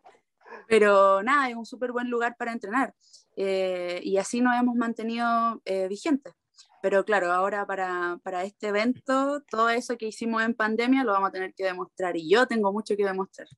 Pero 0.69 1.23
nada, 1.23 1.49
es 1.51 1.57
un 1.57 1.67
súper 1.67 1.93
buen 1.93 2.11
lugar 2.11 2.37
para 2.39 2.53
entrenar 2.53 2.95
eh, 3.37 4.01
y 4.05 4.19
así 4.19 4.41
nos 4.41 4.55
hemos 4.59 4.77
mantenido 4.77 5.61
eh, 5.65 5.89
vigentes. 5.89 6.35
Pero 6.83 7.05
claro, 7.05 7.33
ahora 7.33 7.67
para, 7.67 8.19
para, 8.23 8.45
este 8.45 8.69
evento, 8.69 9.43
todo 9.51 9.71
eso 9.71 9.97
que 9.97 10.07
hicimos 10.07 10.43
en 10.43 10.55
pandemia 10.55 11.03
lo 11.03 11.13
vamos 11.13 11.31
a 11.31 11.33
tener 11.33 11.55
que 11.55 11.65
demostrar 11.65 12.17
y 12.17 12.29
yo 12.31 12.47
tengo 12.47 12.73
mucho 12.73 12.95
que 12.97 13.05
demostrar. 13.05 13.49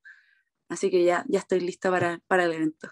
Así 0.69 0.91
que 0.91 1.05
ya, 1.05 1.25
ya 1.29 1.41
estoy 1.41 1.61
lista 1.61 1.91
para, 1.91 2.21
para 2.29 2.45
el 2.45 2.53
evento. 2.53 2.89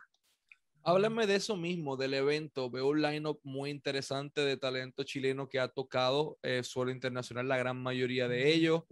Háblame 0.87 1.27
de 1.27 1.37
eso 1.37 1.57
mismo, 1.57 1.97
del 1.97 2.13
evento. 2.13 2.69
Veo 2.69 2.89
un 2.89 3.01
line-up 3.01 3.41
muy 3.43 3.71
interesante 3.71 4.43
de 4.43 4.59
talento 4.59 5.03
chileno 5.03 5.49
que 5.49 5.59
ha 5.59 5.69
tocado 5.69 6.39
eh, 6.43 6.63
suelo 6.63 6.91
internacional, 6.91 7.49
la 7.49 7.57
gran 7.57 7.83
mayoría 7.83 8.29
de 8.29 8.53
ellos. 8.53 8.83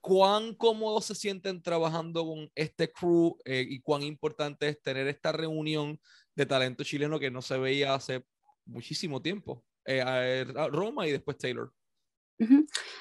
¿Cuán 0.00 0.56
cómodos 0.56 1.04
se 1.04 1.14
sienten 1.14 1.62
trabajando 1.62 2.26
con 2.26 2.50
este 2.56 2.90
crew 2.90 3.38
eh, 3.44 3.64
y 3.68 3.80
cuán 3.80 4.02
importante 4.02 4.68
es 4.68 4.82
tener 4.82 5.06
esta 5.06 5.30
reunión 5.30 6.00
de 6.34 6.46
talento 6.46 6.82
chileno 6.82 7.20
que 7.20 7.30
no 7.30 7.40
se 7.40 7.56
veía 7.56 7.94
hace 7.94 8.24
muchísimo 8.64 9.22
tiempo? 9.22 9.64
Eh, 9.84 10.44
Roma 10.72 11.06
y 11.06 11.12
después 11.12 11.38
Taylor. 11.38 11.72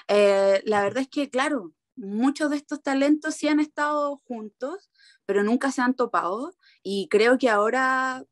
la 0.07 0.83
verdad 0.83 1.01
es 1.01 1.09
que, 1.09 1.31
claro, 1.31 1.73
muchos 1.95 2.49
de 2.49 2.57
estos 2.57 2.81
talentos 2.81 3.35
sí 3.35 3.47
han 3.47 3.59
estado 3.59 4.21
juntos, 4.25 4.89
pero 5.25 5.43
nunca 5.43 5.71
se 5.71 5.81
han 5.81 5.95
topado 5.95 6.53
y 6.83 7.07
creo 7.09 7.37
que 7.37 7.49
ahora, 7.49 8.23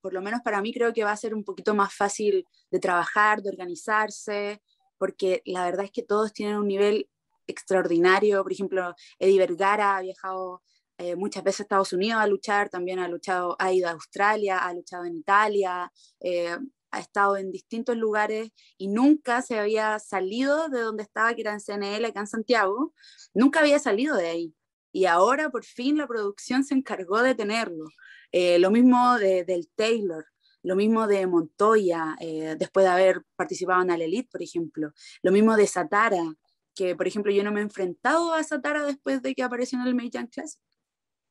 por 0.00 0.12
lo 0.12 0.22
menos 0.22 0.40
para 0.42 0.60
mí, 0.62 0.72
creo 0.72 0.92
que 0.92 1.04
va 1.04 1.12
a 1.12 1.16
ser 1.16 1.34
un 1.34 1.44
poquito 1.44 1.74
más 1.74 1.94
fácil 1.94 2.46
de 2.70 2.78
trabajar, 2.80 3.42
de 3.42 3.50
organizarse, 3.50 4.62
porque 4.98 5.42
la 5.46 5.64
verdad 5.64 5.84
es 5.84 5.92
que 5.92 6.02
todos 6.02 6.32
tienen 6.32 6.56
un 6.56 6.68
nivel 6.68 7.08
extraordinario. 7.46 8.42
Por 8.42 8.52
ejemplo, 8.52 8.94
Eddie 9.18 9.38
Vergara 9.38 9.96
ha 9.96 10.02
viajado 10.02 10.62
eh, 10.98 11.16
muchas 11.16 11.44
veces 11.44 11.60
a 11.60 11.62
Estados 11.62 11.92
Unidos 11.92 12.20
a 12.20 12.26
luchar, 12.26 12.68
también 12.68 12.98
ha 12.98 13.08
luchado, 13.08 13.56
ha 13.58 13.72
ido 13.72 13.88
a 13.88 13.92
Australia, 13.92 14.58
ha 14.58 14.74
luchado 14.74 15.04
en 15.04 15.16
Italia, 15.16 15.92
eh, 16.20 16.58
ha 16.90 17.00
estado 17.00 17.36
en 17.36 17.50
distintos 17.52 17.96
lugares 17.96 18.50
y 18.76 18.88
nunca 18.88 19.42
se 19.42 19.58
había 19.58 19.98
salido 19.98 20.68
de 20.68 20.80
donde 20.80 21.02
estaba, 21.02 21.34
que 21.34 21.42
era 21.42 21.52
en 21.52 21.60
CNL, 21.60 22.04
acá 22.06 22.20
en 22.20 22.26
Santiago, 22.26 22.94
nunca 23.34 23.60
había 23.60 23.78
salido 23.78 24.16
de 24.16 24.28
ahí. 24.28 24.54
Y 24.92 25.04
ahora 25.06 25.50
por 25.50 25.64
fin 25.64 25.98
la 25.98 26.06
producción 26.06 26.64
se 26.64 26.74
encargó 26.74 27.22
de 27.22 27.34
tenerlo. 27.34 27.86
Eh, 28.32 28.58
lo 28.58 28.70
mismo 28.70 29.18
de, 29.18 29.44
del 29.44 29.68
Taylor, 29.74 30.26
lo 30.62 30.76
mismo 30.76 31.06
de 31.06 31.26
Montoya, 31.26 32.16
eh, 32.20 32.56
después 32.58 32.84
de 32.84 32.90
haber 32.90 33.22
participado 33.36 33.82
en 33.82 33.88
la 33.88 33.94
Elite, 33.94 34.28
por 34.30 34.42
ejemplo. 34.42 34.92
Lo 35.22 35.32
mismo 35.32 35.56
de 35.56 35.66
Satara, 35.66 36.34
que 36.74 36.96
por 36.96 37.06
ejemplo 37.06 37.32
yo 37.32 37.44
no 37.44 37.52
me 37.52 37.60
he 37.60 37.62
enfrentado 37.64 38.34
a 38.34 38.42
Satara 38.44 38.84
después 38.84 39.22
de 39.22 39.34
que 39.34 39.42
apareció 39.42 39.80
en 39.80 39.86
el 39.86 39.94
Meijang 39.94 40.28
Classic. 40.28 40.60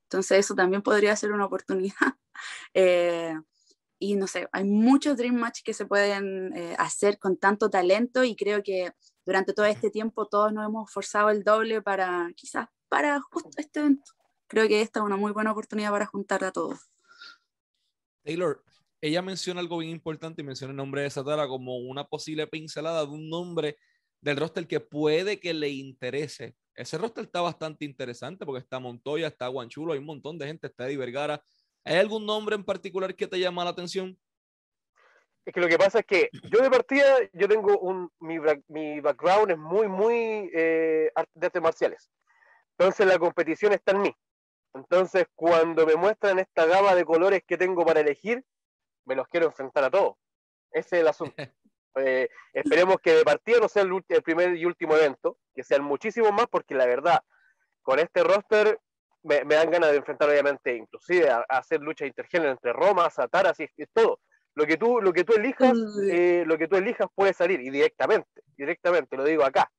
Entonces 0.05 0.39
eso 0.39 0.55
también 0.55 0.81
podría 0.81 1.15
ser 1.15 1.31
una 1.31 1.45
oportunidad. 1.45 1.95
Eh, 2.75 3.33
y 3.99 4.15
no 4.15 4.27
sé, 4.27 4.47
hay 4.51 4.63
muchos 4.63 5.17
Dream 5.17 5.35
Match 5.35 5.61
que 5.63 5.73
se 5.73 5.85
pueden 5.85 6.55
eh, 6.55 6.75
hacer 6.77 7.17
con 7.17 7.37
tanto 7.37 7.69
talento 7.69 8.23
y 8.23 8.35
creo 8.35 8.61
que 8.61 8.91
durante 9.25 9.53
todo 9.53 9.65
este 9.65 9.89
tiempo 9.89 10.27
todos 10.27 10.53
nos 10.53 10.65
hemos 10.65 10.91
forzado 10.91 11.29
el 11.29 11.43
doble 11.43 11.81
para 11.81 12.31
quizás 12.35 12.67
para 12.89 13.19
justo 13.21 13.49
este 13.57 13.79
evento. 13.79 14.11
Creo 14.47 14.67
que 14.67 14.81
esta 14.81 14.99
es 14.99 15.05
una 15.05 15.17
muy 15.17 15.31
buena 15.31 15.51
oportunidad 15.51 15.91
para 15.91 16.05
juntar 16.05 16.43
a 16.43 16.51
todos. 16.51 16.79
Taylor, 18.23 18.63
ella 19.01 19.21
menciona 19.21 19.59
algo 19.59 19.79
bien 19.79 19.91
importante 19.91 20.41
y 20.41 20.45
menciona 20.45 20.71
el 20.71 20.77
nombre 20.77 21.01
de 21.01 21.09
Satara 21.09 21.47
como 21.47 21.77
una 21.77 22.05
posible 22.05 22.47
pincelada 22.47 23.05
de 23.05 23.11
un 23.11 23.29
nombre 23.29 23.77
del 24.21 24.37
roster 24.37 24.67
que 24.67 24.79
puede 24.79 25.39
que 25.39 25.53
le 25.53 25.69
interese. 25.69 26.55
Ese 26.75 26.97
roster 26.97 27.25
está 27.25 27.41
bastante 27.41 27.85
interesante 27.85 28.45
porque 28.45 28.63
está 28.63 28.79
Montoya, 28.79 29.27
está 29.27 29.47
Guanchulo, 29.47 29.93
hay 29.93 29.99
un 29.99 30.05
montón 30.05 30.37
de 30.37 30.47
gente, 30.47 30.67
está 30.67 30.85
Eddie 30.85 30.97
Vergara, 30.97 31.43
¿Hay 31.87 31.95
algún 31.99 32.25
nombre 32.25 32.53
en 32.53 32.65
particular 32.65 33.15
que 33.15 33.27
te 33.27 33.39
llama 33.39 33.63
la 33.63 33.69
atención? 33.69 34.19
Es 35.45 35.53
que 35.53 35.61
lo 35.61 35.69
que 35.69 35.77
pasa 35.77 35.99
es 35.99 36.05
que 36.05 36.29
yo 36.51 36.59
de 36.61 36.69
partida, 36.69 37.05
yo 37.31 37.47
tengo 37.47 37.79
un, 37.79 38.11
mi, 38.19 38.37
mi 38.67 38.99
background 38.99 39.51
es 39.51 39.57
muy, 39.57 39.87
muy 39.87 40.51
eh, 40.53 41.09
de 41.33 41.45
artes 41.45 41.61
marciales. 41.61 42.11
Entonces 42.77 43.07
la 43.07 43.17
competición 43.17 43.71
está 43.71 43.93
en 43.93 44.01
mí. 44.01 44.15
Entonces 44.73 45.27
cuando 45.33 45.85
me 45.85 45.95
muestran 45.95 46.39
esta 46.39 46.65
gama 46.65 46.93
de 46.93 47.05
colores 47.05 47.41
que 47.47 47.57
tengo 47.57 47.85
para 47.85 48.01
elegir, 48.01 48.43
me 49.05 49.15
los 49.15 49.25
quiero 49.29 49.45
enfrentar 49.45 49.85
a 49.85 49.89
todos. 49.89 50.17
Ese 50.71 50.97
es 50.97 51.01
el 51.01 51.07
asunto. 51.07 51.35
Eh, 51.99 52.29
esperemos 52.53 52.97
que 53.01 53.11
de 53.11 53.23
partida 53.23 53.57
no 53.59 53.67
sea 53.67 53.81
el, 53.81 53.91
el, 54.09 54.21
primer 54.21 54.55
y 54.55 54.65
último 54.65 54.95
evento, 54.95 55.39
que 55.55 55.63
sean 55.63 55.81
muchísimos 55.81 56.31
más, 56.31 56.45
porque 56.45 56.75
la 56.75 56.85
verdad, 56.85 57.21
con 57.81 57.97
este 57.97 58.21
roster 58.21 58.79
me, 59.27 59.55
dan 59.55 59.69
ganas 59.69 59.91
de 59.91 59.97
enfrentar, 59.97 60.29
obviamente, 60.29 60.75
inclusive 60.75 61.29
a, 61.29 61.45
hacer 61.49 61.81
lucha 61.81 62.05
intergénero 62.05 62.51
entre 62.51 62.73
Roma, 62.73 63.09
Satara, 63.09 63.51
así 63.51 63.67
es 63.75 63.89
todo. 63.93 64.19
Lo 64.55 64.65
que 64.65 64.77
tú, 64.77 65.01
lo 65.01 65.13
que 65.13 65.23
tú 65.23 65.33
elijas, 65.33 65.77
eh, 66.09 66.43
lo 66.47 66.57
que 66.57 66.67
tú 66.67 66.77
elijas 66.77 67.07
puede 67.13 67.33
salir, 67.33 67.61
y 67.61 67.69
directamente, 67.69 68.41
directamente, 68.55 69.15
lo 69.15 69.23
digo 69.23 69.43
acá. 69.43 69.71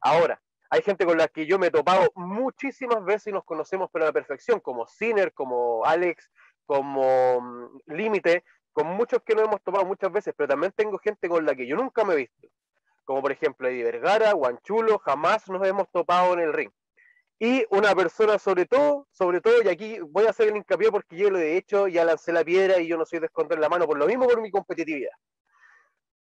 Ahora, 0.00 0.40
hay 0.70 0.82
gente 0.82 1.06
con 1.06 1.16
la 1.18 1.28
que 1.28 1.46
yo 1.46 1.58
me 1.58 1.68
he 1.68 1.70
topado 1.70 2.10
muchísimas 2.16 3.04
veces 3.04 3.28
y 3.28 3.32
nos 3.32 3.44
conocemos 3.44 3.90
pero 3.92 4.06
a 4.06 4.08
la 4.08 4.12
perfección, 4.12 4.58
como 4.60 4.86
Sinner, 4.86 5.32
como 5.32 5.84
Alex, 5.84 6.30
como 6.66 7.40
mm, 7.40 7.78
Límite, 7.86 8.44
con 8.72 8.88
muchos 8.88 9.22
que 9.22 9.34
nos 9.34 9.44
hemos 9.44 9.62
topado 9.62 9.84
muchas 9.84 10.10
veces, 10.10 10.34
pero 10.36 10.48
también 10.48 10.72
tengo 10.74 10.98
gente 10.98 11.28
con 11.28 11.46
la 11.46 11.54
que 11.54 11.66
yo 11.66 11.76
nunca 11.76 12.04
me 12.04 12.14
he 12.14 12.16
visto, 12.16 12.48
como 13.04 13.22
por 13.22 13.30
ejemplo 13.30 13.68
Eddie 13.68 13.84
Vergara, 13.84 14.32
Guanchulo, 14.32 14.98
jamás 14.98 15.48
nos 15.48 15.64
hemos 15.64 15.88
topado 15.92 16.34
en 16.34 16.40
el 16.40 16.52
ring 16.52 16.72
y 17.38 17.64
una 17.70 17.94
persona 17.94 18.38
sobre 18.38 18.66
todo, 18.66 19.08
sobre 19.10 19.40
todo, 19.40 19.62
y 19.62 19.68
aquí 19.68 19.98
voy 20.00 20.26
a 20.26 20.30
hacer 20.30 20.48
el 20.48 20.56
hincapié 20.56 20.90
porque 20.90 21.16
yo 21.16 21.30
lo 21.30 21.38
he 21.38 21.56
hecho, 21.56 21.88
ya 21.88 22.04
lancé 22.04 22.32
la 22.32 22.44
piedra 22.44 22.78
y 22.78 22.86
yo 22.86 22.96
no 22.96 23.04
soy 23.04 23.18
de 23.18 23.26
esconder 23.26 23.58
la 23.58 23.68
mano 23.68 23.86
por 23.86 23.98
lo 23.98 24.06
mismo 24.06 24.26
por 24.26 24.40
mi 24.40 24.50
competitividad. 24.50 25.10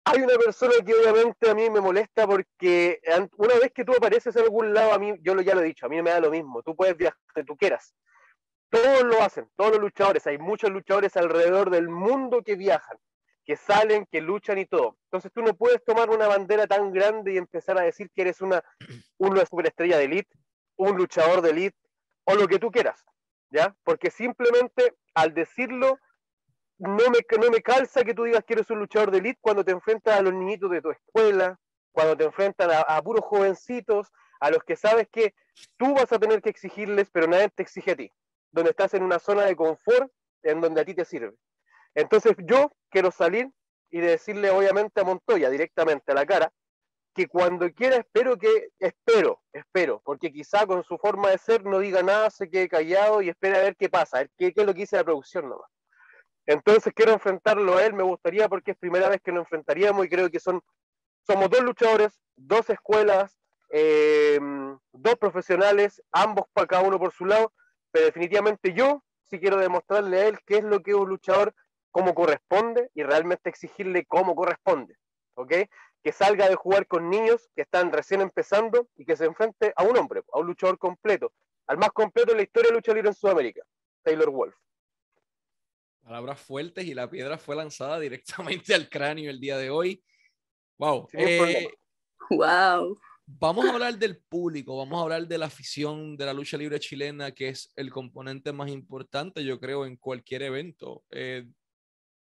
Hay 0.03 0.21
una 0.21 0.35
persona 0.35 0.73
que 0.85 0.93
obviamente 0.93 1.49
a 1.49 1.55
mí 1.55 1.69
me 1.69 1.79
molesta 1.79 2.27
porque 2.27 2.99
una 3.37 3.55
vez 3.55 3.71
que 3.71 3.85
tú 3.85 3.93
apareces 3.93 4.35
en 4.35 4.43
algún 4.43 4.73
lado, 4.73 4.93
a 4.93 4.99
mí, 4.99 5.13
yo 5.21 5.35
lo, 5.35 5.41
ya 5.41 5.55
lo 5.55 5.61
he 5.61 5.65
dicho, 5.65 5.85
a 5.85 5.89
mí 5.89 6.01
me 6.01 6.11
da 6.11 6.19
lo 6.19 6.31
mismo, 6.31 6.61
tú 6.63 6.75
puedes 6.75 6.97
viajar 6.97 7.19
donde 7.35 7.47
tú 7.47 7.57
quieras. 7.57 7.95
Todos 8.69 9.03
lo 9.03 9.21
hacen, 9.21 9.49
todos 9.55 9.71
los 9.71 9.81
luchadores, 9.81 10.25
hay 10.27 10.37
muchos 10.37 10.69
luchadores 10.69 11.17
alrededor 11.17 11.69
del 11.69 11.89
mundo 11.89 12.41
que 12.41 12.55
viajan, 12.55 12.97
que 13.45 13.57
salen, 13.57 14.07
que 14.09 14.21
luchan 14.21 14.57
y 14.59 14.65
todo. 14.65 14.97
Entonces 15.05 15.31
tú 15.33 15.41
no 15.41 15.55
puedes 15.55 15.83
tomar 15.83 16.09
una 16.09 16.27
bandera 16.27 16.67
tan 16.67 16.91
grande 16.91 17.33
y 17.33 17.37
empezar 17.37 17.77
a 17.77 17.81
decir 17.81 18.09
que 18.15 18.21
eres 18.21 18.41
una, 18.41 18.63
una 19.17 19.45
superestrella 19.45 19.97
de 19.97 20.05
elite 20.05 20.37
un 20.77 20.97
luchador 20.97 21.41
de 21.41 21.51
elite 21.51 21.77
o 22.25 22.35
lo 22.35 22.47
que 22.47 22.59
tú 22.59 22.71
quieras, 22.71 23.03
¿ya? 23.49 23.75
Porque 23.83 24.11
simplemente 24.11 24.93
al 25.13 25.33
decirlo, 25.33 25.99
no 26.77 27.09
me, 27.09 27.19
no 27.39 27.51
me 27.51 27.61
calza 27.61 28.03
que 28.03 28.13
tú 28.13 28.23
digas 28.23 28.43
que 28.43 28.53
eres 28.53 28.69
un 28.69 28.79
luchador 28.79 29.11
de 29.11 29.19
elite 29.19 29.39
cuando 29.41 29.63
te 29.63 29.71
enfrentas 29.71 30.17
a 30.17 30.21
los 30.21 30.33
niñitos 30.33 30.71
de 30.71 30.81
tu 30.81 30.91
escuela, 30.91 31.59
cuando 31.91 32.17
te 32.17 32.23
enfrentas 32.23 32.83
a, 32.87 33.01
puros 33.01 33.23
jovencitos, 33.25 34.11
a 34.39 34.49
los 34.49 34.63
que 34.63 34.75
sabes 34.75 35.07
que 35.11 35.35
tú 35.77 35.93
vas 35.93 36.11
a 36.11 36.19
tener 36.19 36.41
que 36.41 36.49
exigirles, 36.49 37.09
pero 37.11 37.27
nadie 37.27 37.49
te 37.49 37.63
exige 37.63 37.91
a 37.91 37.95
ti, 37.95 38.11
donde 38.51 38.71
estás 38.71 38.93
en 38.93 39.03
una 39.03 39.19
zona 39.19 39.43
de 39.43 39.55
confort 39.55 40.11
en 40.43 40.61
donde 40.61 40.81
a 40.81 40.85
ti 40.85 40.95
te 40.95 41.05
sirve. 41.05 41.35
Entonces 41.93 42.33
yo 42.45 42.71
quiero 42.89 43.11
salir 43.11 43.51
y 43.91 43.99
de 43.99 44.07
decirle 44.07 44.49
obviamente 44.49 45.01
a 45.01 45.03
Montoya 45.03 45.49
directamente 45.49 46.11
a 46.11 46.15
la 46.15 46.25
cara 46.25 46.51
que 47.13 47.27
cuando 47.27 47.69
quiera 47.73 47.97
espero 47.97 48.37
que, 48.37 48.69
espero, 48.79 49.41
espero, 49.51 50.01
porque 50.05 50.31
quizá 50.31 50.65
con 50.65 50.83
su 50.83 50.97
forma 50.97 51.29
de 51.29 51.37
ser 51.37 51.65
no 51.65 51.79
diga 51.79 52.01
nada, 52.03 52.29
se 52.29 52.49
quede 52.49 52.69
callado 52.69 53.21
y 53.21 53.29
espera 53.29 53.57
a 53.57 53.63
ver 53.63 53.75
qué 53.75 53.89
pasa, 53.89 54.17
a 54.17 54.19
ver 54.21 54.31
qué, 54.37 54.53
qué 54.53 54.61
es 54.61 54.67
lo 54.67 54.73
que 54.73 54.81
dice 54.81 54.97
la 54.97 55.03
producción 55.03 55.49
nomás. 55.49 55.69
Entonces 56.45 56.93
quiero 56.95 57.11
enfrentarlo 57.11 57.77
a 57.77 57.85
él, 57.85 57.93
me 57.93 58.03
gustaría 58.03 58.49
porque 58.49 58.71
es 58.71 58.77
primera 58.77 59.09
vez 59.09 59.21
que 59.21 59.31
nos 59.31 59.41
enfrentaríamos 59.41 60.05
y 60.05 60.09
creo 60.09 60.29
que 60.29 60.39
son, 60.39 60.61
somos 61.25 61.49
dos 61.49 61.61
luchadores, 61.61 62.19
dos 62.35 62.69
escuelas, 62.69 63.37
eh, 63.69 64.39
dos 64.91 65.15
profesionales, 65.15 66.01
ambos 66.11 66.45
para 66.53 66.67
cada 66.67 66.83
uno 66.83 66.99
por 66.99 67.13
su 67.13 67.25
lado, 67.25 67.53
pero 67.91 68.05
definitivamente 68.05 68.73
yo 68.73 69.03
sí 69.29 69.39
quiero 69.39 69.57
demostrarle 69.57 70.19
a 70.19 70.27
él 70.27 70.39
qué 70.45 70.57
es 70.57 70.63
lo 70.63 70.81
que 70.81 70.91
es 70.91 70.97
un 70.97 71.09
luchador, 71.09 71.53
cómo 71.91 72.13
corresponde 72.13 72.89
y 72.93 73.03
realmente 73.03 73.49
exigirle 73.49 74.05
cómo 74.05 74.35
corresponde, 74.35 74.97
¿ok? 75.35 75.53
Que 76.03 76.11
salga 76.11 76.49
de 76.49 76.55
jugar 76.55 76.87
con 76.87 77.09
niños 77.09 77.49
que 77.55 77.61
están 77.61 77.91
recién 77.91 78.21
empezando 78.21 78.87
y 78.95 79.05
que 79.05 79.15
se 79.15 79.25
enfrente 79.25 79.73
a 79.75 79.83
un 79.83 79.97
hombre, 79.97 80.23
a 80.33 80.39
un 80.39 80.47
luchador 80.47 80.77
completo, 80.77 81.31
al 81.67 81.77
más 81.77 81.91
completo 81.91 82.31
en 82.31 82.37
la 82.37 82.43
historia 82.43 82.69
de 82.69 82.75
lucha 82.75 82.93
libre 82.93 83.09
en 83.09 83.15
Sudamérica, 83.15 83.61
Taylor 84.03 84.29
Wolf. 84.29 84.55
Palabras 86.01 86.39
fuertes 86.41 86.85
y 86.85 86.93
la 86.93 87.09
piedra 87.09 87.37
fue 87.37 87.55
lanzada 87.55 87.99
directamente 87.99 88.73
al 88.75 88.89
cráneo 88.89 89.29
el 89.29 89.39
día 89.39 89.57
de 89.57 89.69
hoy. 89.69 90.03
Wow. 90.77 91.07
Eh, 91.13 91.69
wow. 92.31 92.99
Vamos 93.25 93.65
a 93.65 93.73
hablar 93.73 93.97
del 93.97 94.17
público, 94.17 94.77
vamos 94.77 94.99
a 94.99 95.03
hablar 95.03 95.27
de 95.27 95.37
la 95.37 95.45
afición 95.45 96.17
de 96.17 96.25
la 96.25 96.33
lucha 96.33 96.57
libre 96.57 96.79
chilena, 96.79 97.31
que 97.31 97.49
es 97.49 97.71
el 97.75 97.91
componente 97.91 98.51
más 98.51 98.69
importante, 98.69 99.43
yo 99.43 99.59
creo, 99.59 99.85
en 99.85 99.95
cualquier 99.95 100.41
evento. 100.43 101.03
Eh, 101.11 101.47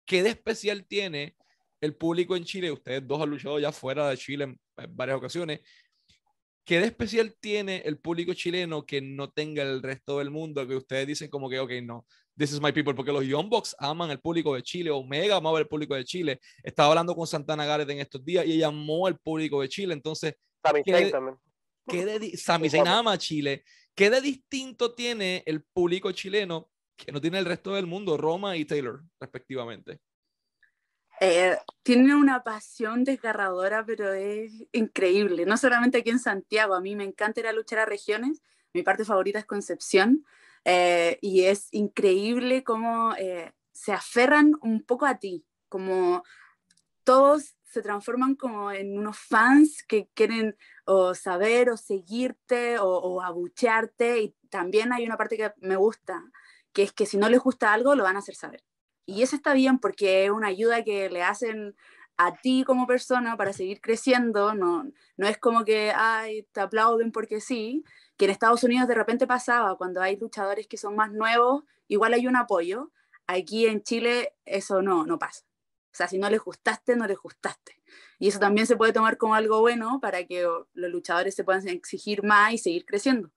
¿Qué 0.04 0.22
de 0.22 0.30
especial 0.30 0.86
tiene 0.86 1.36
el 1.80 1.94
público 1.94 2.36
en 2.36 2.44
Chile? 2.44 2.70
Ustedes 2.70 3.06
dos 3.06 3.20
han 3.20 3.30
luchado 3.30 3.58
ya 3.58 3.72
fuera 3.72 4.08
de 4.08 4.16
Chile 4.16 4.44
en, 4.44 4.60
varias 4.90 5.18
ocasiones. 5.18 5.60
¿Qué 6.64 6.78
de 6.78 6.86
especial 6.86 7.34
tiene 7.40 7.82
el 7.84 7.98
público 7.98 8.32
chileno 8.34 8.84
que 8.84 9.00
no 9.00 9.30
tenga 9.30 9.62
el 9.62 9.82
resto 9.82 10.18
del 10.18 10.30
mundo? 10.30 10.66
Que 10.68 10.76
ustedes 10.76 11.06
dicen 11.06 11.28
como 11.28 11.48
que, 11.48 11.58
ok, 11.58 11.72
no, 11.82 12.06
this 12.36 12.52
is 12.52 12.60
my 12.60 12.72
people, 12.72 12.94
porque 12.94 13.12
los 13.12 13.24
Young 13.24 13.48
Bucks 13.48 13.74
aman 13.78 14.10
el 14.10 14.20
público 14.20 14.54
de 14.54 14.62
Chile, 14.62 14.90
Omega 14.90 15.36
ama 15.36 15.58
el 15.58 15.66
público 15.66 15.94
de 15.94 16.04
Chile. 16.04 16.38
Estaba 16.62 16.90
hablando 16.90 17.14
con 17.14 17.26
Santana 17.26 17.64
Gareth 17.64 17.90
en 17.90 18.00
estos 18.00 18.24
días 18.24 18.46
y 18.46 18.52
ella 18.52 18.68
amó 18.68 19.06
al 19.06 19.18
público 19.18 19.60
de 19.60 19.68
Chile. 19.68 19.94
Entonces, 19.94 20.34
Sami 20.64 20.82
Zayn 20.84 21.10
también. 21.10 21.36
¿qué 21.88 22.04
de, 22.04 22.36
Sami 22.36 22.70
Zayn 22.70 22.86
ama 22.86 23.18
Chile. 23.18 23.64
¿Qué 23.94 24.10
de 24.10 24.20
distinto 24.20 24.94
tiene 24.94 25.42
el 25.46 25.62
público 25.62 26.12
chileno 26.12 26.70
que 26.96 27.12
no 27.12 27.20
tiene 27.20 27.38
el 27.38 27.46
resto 27.46 27.74
del 27.74 27.86
mundo, 27.86 28.16
Roma 28.16 28.56
y 28.56 28.64
Taylor, 28.64 29.02
respectivamente? 29.18 29.98
Eh, 31.22 31.58
tiene 31.82 32.14
una 32.14 32.42
pasión 32.42 33.04
desgarradora, 33.04 33.84
pero 33.84 34.12
es 34.14 34.52
increíble. 34.72 35.44
No 35.44 35.58
solamente 35.58 35.98
aquí 35.98 36.10
en 36.10 36.18
Santiago, 36.18 36.74
a 36.74 36.80
mí 36.80 36.96
me 36.96 37.04
encanta 37.04 37.40
ir 37.40 37.46
a 37.46 37.52
luchar 37.52 37.78
a 37.78 37.84
regiones. 37.84 38.42
Mi 38.72 38.82
parte 38.82 39.04
favorita 39.04 39.38
es 39.38 39.44
Concepción. 39.44 40.24
Eh, 40.64 41.18
y 41.20 41.44
es 41.44 41.68
increíble 41.72 42.64
cómo 42.64 43.14
eh, 43.16 43.52
se 43.72 43.92
aferran 43.92 44.54
un 44.62 44.82
poco 44.82 45.06
a 45.06 45.18
ti, 45.18 45.44
como 45.68 46.22
todos 47.04 47.54
se 47.64 47.82
transforman 47.82 48.34
como 48.34 48.72
en 48.72 48.98
unos 48.98 49.18
fans 49.18 49.84
que 49.86 50.08
quieren 50.14 50.56
o 50.84 51.14
saber 51.14 51.70
o 51.70 51.76
seguirte 51.76 52.78
o, 52.78 52.88
o 52.88 53.22
abuchearte 53.22 54.20
y 54.20 54.34
también 54.50 54.92
hay 54.92 55.06
una 55.06 55.16
parte 55.16 55.36
que 55.36 55.52
me 55.58 55.76
gusta, 55.76 56.22
que 56.72 56.82
es 56.82 56.92
que 56.92 57.06
si 57.06 57.16
no 57.16 57.28
les 57.28 57.40
gusta 57.40 57.72
algo 57.72 57.94
lo 57.94 58.04
van 58.04 58.16
a 58.16 58.18
hacer 58.18 58.34
saber. 58.34 58.62
Y 59.10 59.22
eso 59.22 59.34
está 59.34 59.54
bien 59.54 59.80
porque 59.80 60.26
es 60.26 60.30
una 60.30 60.46
ayuda 60.46 60.84
que 60.84 61.10
le 61.10 61.24
hacen 61.24 61.74
a 62.16 62.36
ti 62.36 62.62
como 62.64 62.86
persona 62.86 63.36
para 63.36 63.52
seguir 63.52 63.80
creciendo, 63.80 64.54
no, 64.54 64.84
no 65.16 65.26
es 65.26 65.36
como 65.38 65.64
que, 65.64 65.90
ay, 65.92 66.46
te 66.52 66.60
aplauden 66.60 67.10
porque 67.10 67.40
sí, 67.40 67.82
que 68.16 68.26
en 68.26 68.30
Estados 68.30 68.62
Unidos 68.62 68.86
de 68.86 68.94
repente 68.94 69.26
pasaba, 69.26 69.76
cuando 69.76 70.00
hay 70.00 70.16
luchadores 70.16 70.68
que 70.68 70.76
son 70.76 70.94
más 70.94 71.10
nuevos, 71.10 71.64
igual 71.88 72.14
hay 72.14 72.28
un 72.28 72.36
apoyo, 72.36 72.92
aquí 73.26 73.66
en 73.66 73.82
Chile 73.82 74.34
eso 74.44 74.80
no, 74.80 75.04
no 75.06 75.18
pasa. 75.18 75.44
O 75.92 75.96
sea, 75.96 76.06
si 76.06 76.18
no 76.18 76.30
les 76.30 76.40
gustaste, 76.40 76.94
no 76.94 77.08
les 77.08 77.18
gustaste. 77.18 77.82
Y 78.20 78.28
eso 78.28 78.38
también 78.38 78.68
se 78.68 78.76
puede 78.76 78.92
tomar 78.92 79.16
como 79.16 79.34
algo 79.34 79.60
bueno 79.60 79.98
para 80.00 80.24
que 80.24 80.42
los 80.42 80.90
luchadores 80.92 81.34
se 81.34 81.42
puedan 81.42 81.66
exigir 81.66 82.22
más 82.22 82.52
y 82.52 82.58
seguir 82.58 82.84
creciendo. 82.84 83.32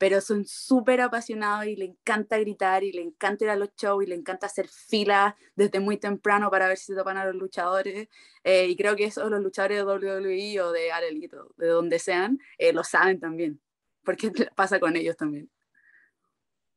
Pero 0.00 0.22
son 0.22 0.46
súper 0.46 1.02
apasionados 1.02 1.66
y 1.66 1.76
le 1.76 1.84
encanta 1.84 2.38
gritar 2.38 2.84
y 2.84 2.90
le 2.90 3.02
encanta 3.02 3.44
ir 3.44 3.50
a 3.50 3.56
los 3.56 3.68
shows 3.76 4.02
y 4.02 4.06
le 4.06 4.14
encanta 4.14 4.46
hacer 4.46 4.66
filas 4.66 5.34
desde 5.54 5.78
muy 5.78 5.98
temprano 5.98 6.50
para 6.50 6.68
ver 6.68 6.78
si 6.78 6.86
se 6.86 6.94
topan 6.94 7.18
a 7.18 7.26
los 7.26 7.34
luchadores. 7.34 8.08
Eh, 8.42 8.66
y 8.66 8.76
creo 8.76 8.96
que 8.96 9.04
eso 9.04 9.28
los 9.28 9.42
luchadores 9.42 9.76
de 9.76 9.84
WWE 9.84 10.62
o 10.62 10.72
de 10.72 10.90
Arelito, 10.90 11.52
de 11.58 11.66
donde 11.66 11.98
sean, 11.98 12.38
eh, 12.56 12.72
lo 12.72 12.82
saben 12.82 13.20
también. 13.20 13.60
Porque 14.02 14.30
pasa 14.56 14.80
con 14.80 14.96
ellos 14.96 15.18
también. 15.18 15.50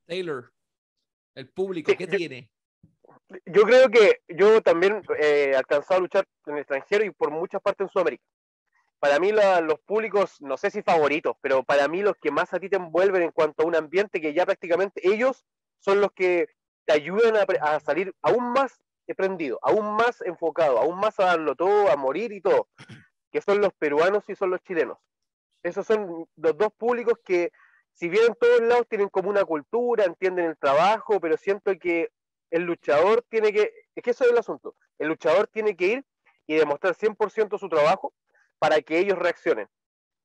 Taylor, 0.06 0.52
el 1.36 1.48
público, 1.48 1.94
¿qué 1.98 2.08
tiene? 2.08 2.52
yo 3.46 3.64
creo 3.64 3.90
que 3.90 4.22
yo 4.28 4.62
también 4.62 5.02
eh, 5.20 5.52
he 5.52 5.56
alcanzado 5.56 6.00
a 6.00 6.02
luchar 6.02 6.28
en 6.46 6.56
el 6.56 6.60
extranjero 6.60 7.06
y 7.06 7.12
por 7.12 7.32
muchas 7.32 7.62
partes 7.62 7.86
en 7.86 7.90
Sudamérica. 7.90 8.24
Para 9.04 9.20
mí 9.20 9.34
los 9.34 9.82
públicos, 9.82 10.38
no 10.40 10.56
sé 10.56 10.72
si 10.72 10.82
favoritos, 10.82 11.36
pero 11.42 11.62
para 11.62 11.90
mí 11.90 12.02
los 12.02 12.16
que 12.16 12.32
más 12.32 12.54
a 12.54 12.60
ti 12.62 12.70
te 12.70 12.78
envuelven 12.78 13.22
en 13.22 13.32
cuanto 13.32 13.64
a 13.64 13.66
un 13.66 13.76
ambiente 13.76 14.22
que 14.22 14.34
ya 14.34 14.46
prácticamente 14.46 15.06
ellos 15.06 15.46
son 15.80 16.00
los 16.00 16.14
que 16.14 16.48
te 16.86 16.94
ayudan 16.94 17.36
a, 17.36 17.80
salir 17.82 18.16
aún 18.22 18.54
más 18.54 18.80
prendido, 19.18 19.60
aún 19.62 19.98
más 19.98 20.22
enfocado, 20.22 20.80
aún 20.80 20.98
más 21.02 21.20
a 21.20 21.26
darlo 21.26 21.54
todo, 21.54 21.92
a 21.92 21.98
morir 21.98 22.32
y 22.32 22.40
todo, 22.40 22.70
que 23.30 23.42
son 23.42 23.60
los 23.60 23.74
peruanos 23.74 24.24
y 24.30 24.36
son 24.36 24.52
los 24.52 24.62
chilenos. 24.62 24.98
Esos 25.64 25.86
son 25.86 26.26
los 26.38 26.58
dos 26.58 26.72
públicos 26.72 27.20
que, 27.26 27.52
si 27.92 28.08
bien 28.08 28.28
en 28.28 28.36
todos 28.36 28.62
lados 28.62 28.88
tienen 28.88 29.10
como 29.10 29.30
una 29.30 29.44
cultura, 29.44 30.06
entienden 30.06 30.46
el 30.46 30.58
trabajo, 30.58 31.20
pero 31.20 31.36
siento 31.36 31.78
que 31.78 32.10
el 32.52 32.64
luchador 32.64 33.26
tiene 33.28 33.52
que, 33.52 33.70
es 33.96 34.02
que 34.02 34.12
eso 34.12 34.24
es 34.24 34.32
el 34.32 34.38
asunto, 34.38 34.78
el 34.98 35.10
luchador 35.10 35.48
tiene 35.48 35.76
que 35.76 35.88
ir 35.88 36.06
y 36.48 36.56
demostrar 36.56 36.96
100% 36.96 37.60
su 37.60 37.68
trabajo 37.68 38.14
para 38.60 38.82
que 38.82 39.00
ellos 39.00 39.18
reaccionen. 39.18 39.68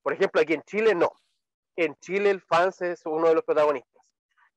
Por 0.03 0.13
ejemplo, 0.13 0.41
aquí 0.41 0.55
en 0.55 0.63
Chile 0.63 0.95
no. 0.95 1.13
En 1.77 1.95
Chile 1.97 2.31
el 2.31 2.41
fans 2.41 2.81
es 2.83 3.05
uno 3.07 3.29
de 3.29 3.35
los 3.35 3.45
protagonistas. 3.45 4.03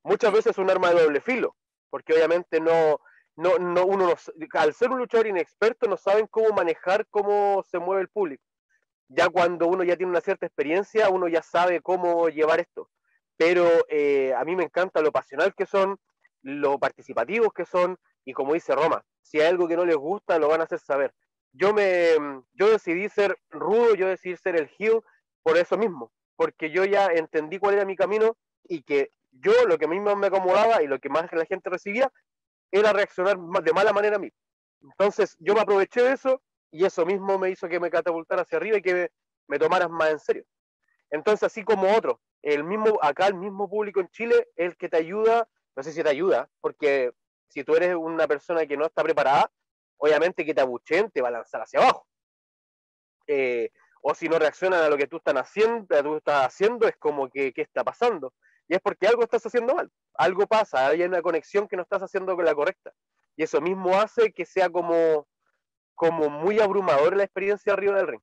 Muchas 0.03 0.31
veces 0.31 0.51
es 0.51 0.57
un 0.57 0.69
arma 0.69 0.89
de 0.89 1.01
doble 1.01 1.21
filo, 1.21 1.55
porque 1.89 2.13
obviamente 2.13 2.59
no, 2.59 2.99
no, 3.35 3.57
no 3.59 3.85
uno 3.85 4.13
al 4.53 4.73
ser 4.73 4.91
un 4.91 4.99
luchador 4.99 5.27
inexperto 5.27 5.87
no 5.87 5.97
saben 5.97 6.27
cómo 6.27 6.49
manejar 6.49 7.05
cómo 7.09 7.63
se 7.63 7.79
mueve 7.79 8.01
el 8.01 8.09
público. 8.09 8.43
Ya 9.07 9.29
cuando 9.29 9.67
uno 9.67 9.83
ya 9.83 9.97
tiene 9.97 10.11
una 10.11 10.21
cierta 10.21 10.45
experiencia, 10.45 11.09
uno 11.09 11.27
ya 11.27 11.41
sabe 11.41 11.81
cómo 11.81 12.29
llevar 12.29 12.59
esto. 12.59 12.89
Pero 13.37 13.67
eh, 13.89 14.33
a 14.33 14.43
mí 14.45 14.55
me 14.55 14.63
encanta 14.63 15.01
lo 15.01 15.11
pasional 15.11 15.53
que 15.53 15.65
son, 15.65 15.99
lo 16.41 16.79
participativos 16.79 17.51
que 17.53 17.65
son 17.65 17.97
y 18.25 18.33
como 18.33 18.53
dice 18.53 18.73
Roma, 18.75 19.03
si 19.21 19.39
hay 19.39 19.47
algo 19.47 19.67
que 19.67 19.75
no 19.75 19.85
les 19.85 19.95
gusta, 19.95 20.39
lo 20.39 20.47
van 20.47 20.61
a 20.61 20.65
hacer 20.65 20.79
saber. 20.79 21.13
Yo 21.53 21.73
me 21.73 22.15
yo 22.53 22.69
decidí 22.69 23.09
ser 23.09 23.37
rudo, 23.49 23.95
yo 23.95 24.07
decidí 24.07 24.37
ser 24.37 24.55
el 24.55 24.69
heel 24.77 25.01
por 25.43 25.57
eso 25.57 25.77
mismo, 25.77 26.11
porque 26.35 26.71
yo 26.71 26.85
ya 26.85 27.07
entendí 27.07 27.59
cuál 27.59 27.75
era 27.75 27.85
mi 27.85 27.95
camino 27.95 28.37
y 28.63 28.83
que 28.83 29.11
yo 29.31 29.53
lo 29.67 29.77
que 29.77 29.87
mismo 29.87 30.15
me 30.15 30.27
acomodaba 30.27 30.81
y 30.81 30.87
lo 30.87 30.99
que 30.99 31.09
más 31.09 31.31
la 31.33 31.45
gente 31.45 31.69
recibía 31.69 32.11
era 32.71 32.93
reaccionar 32.93 33.37
de 33.37 33.73
mala 33.73 33.93
manera 33.93 34.17
a 34.17 34.19
mí. 34.19 34.31
Entonces 34.81 35.35
yo 35.39 35.53
me 35.53 35.61
aproveché 35.61 36.01
de 36.01 36.13
eso 36.13 36.41
y 36.71 36.85
eso 36.85 37.05
mismo 37.05 37.37
me 37.37 37.49
hizo 37.49 37.67
que 37.67 37.79
me 37.79 37.89
catapultara 37.89 38.43
hacia 38.43 38.57
arriba 38.57 38.77
y 38.77 38.81
que 38.81 38.93
me, 38.93 39.09
me 39.47 39.59
tomaras 39.59 39.89
más 39.89 40.11
en 40.11 40.19
serio. 40.19 40.45
Entonces, 41.09 41.43
así 41.43 41.65
como 41.65 41.93
otro, 41.93 42.21
el 42.41 42.63
mismo, 42.63 42.97
acá 43.01 43.27
el 43.27 43.33
mismo 43.33 43.69
público 43.69 43.99
en 43.99 44.07
Chile 44.09 44.47
es 44.55 44.67
el 44.67 44.77
que 44.77 44.87
te 44.87 44.95
ayuda 44.95 45.49
no 45.75 45.83
sé 45.83 45.91
si 45.91 46.03
te 46.03 46.09
ayuda, 46.09 46.49
porque 46.59 47.11
si 47.49 47.63
tú 47.63 47.75
eres 47.75 47.95
una 47.95 48.27
persona 48.27 48.65
que 48.65 48.77
no 48.77 48.85
está 48.85 49.03
preparada, 49.03 49.51
obviamente 50.01 50.43
que 50.43 50.53
te 50.53 50.61
abuchen 50.61 51.11
te 51.11 51.21
va 51.21 51.27
a 51.27 51.31
lanzar 51.31 51.61
hacia 51.61 51.79
abajo. 51.79 52.07
Eh, 53.27 53.69
o 54.01 54.15
si 54.15 54.27
no 54.27 54.39
reaccionan 54.39 54.81
a 54.81 54.89
lo 54.89 54.97
que 54.97 55.07
tú 55.07 55.17
estás 55.17 55.35
haciendo, 55.35 56.03
tú 56.03 56.17
estás 56.17 56.47
haciendo, 56.47 56.87
es 56.87 56.97
como 56.97 57.29
que, 57.29 57.53
¿qué 57.53 57.61
está 57.61 57.83
pasando? 57.83 58.33
Y 58.67 58.73
es 58.73 58.81
porque 58.81 59.07
algo 59.07 59.21
estás 59.21 59.45
haciendo 59.45 59.75
mal, 59.75 59.91
algo 60.15 60.47
pasa, 60.47 60.87
hay 60.87 61.03
una 61.03 61.21
conexión 61.21 61.67
que 61.67 61.75
no 61.75 61.83
estás 61.83 62.01
haciendo 62.01 62.35
con 62.35 62.45
la 62.45 62.55
correcta. 62.55 62.91
Y 63.35 63.43
eso 63.43 63.61
mismo 63.61 63.95
hace 63.99 64.33
que 64.33 64.45
sea 64.45 64.69
como, 64.69 65.27
como 65.93 66.29
muy 66.29 66.59
abrumador 66.59 67.15
la 67.15 67.23
experiencia 67.23 67.73
arriba 67.73 67.97
del 67.97 68.07
ring. 68.07 68.21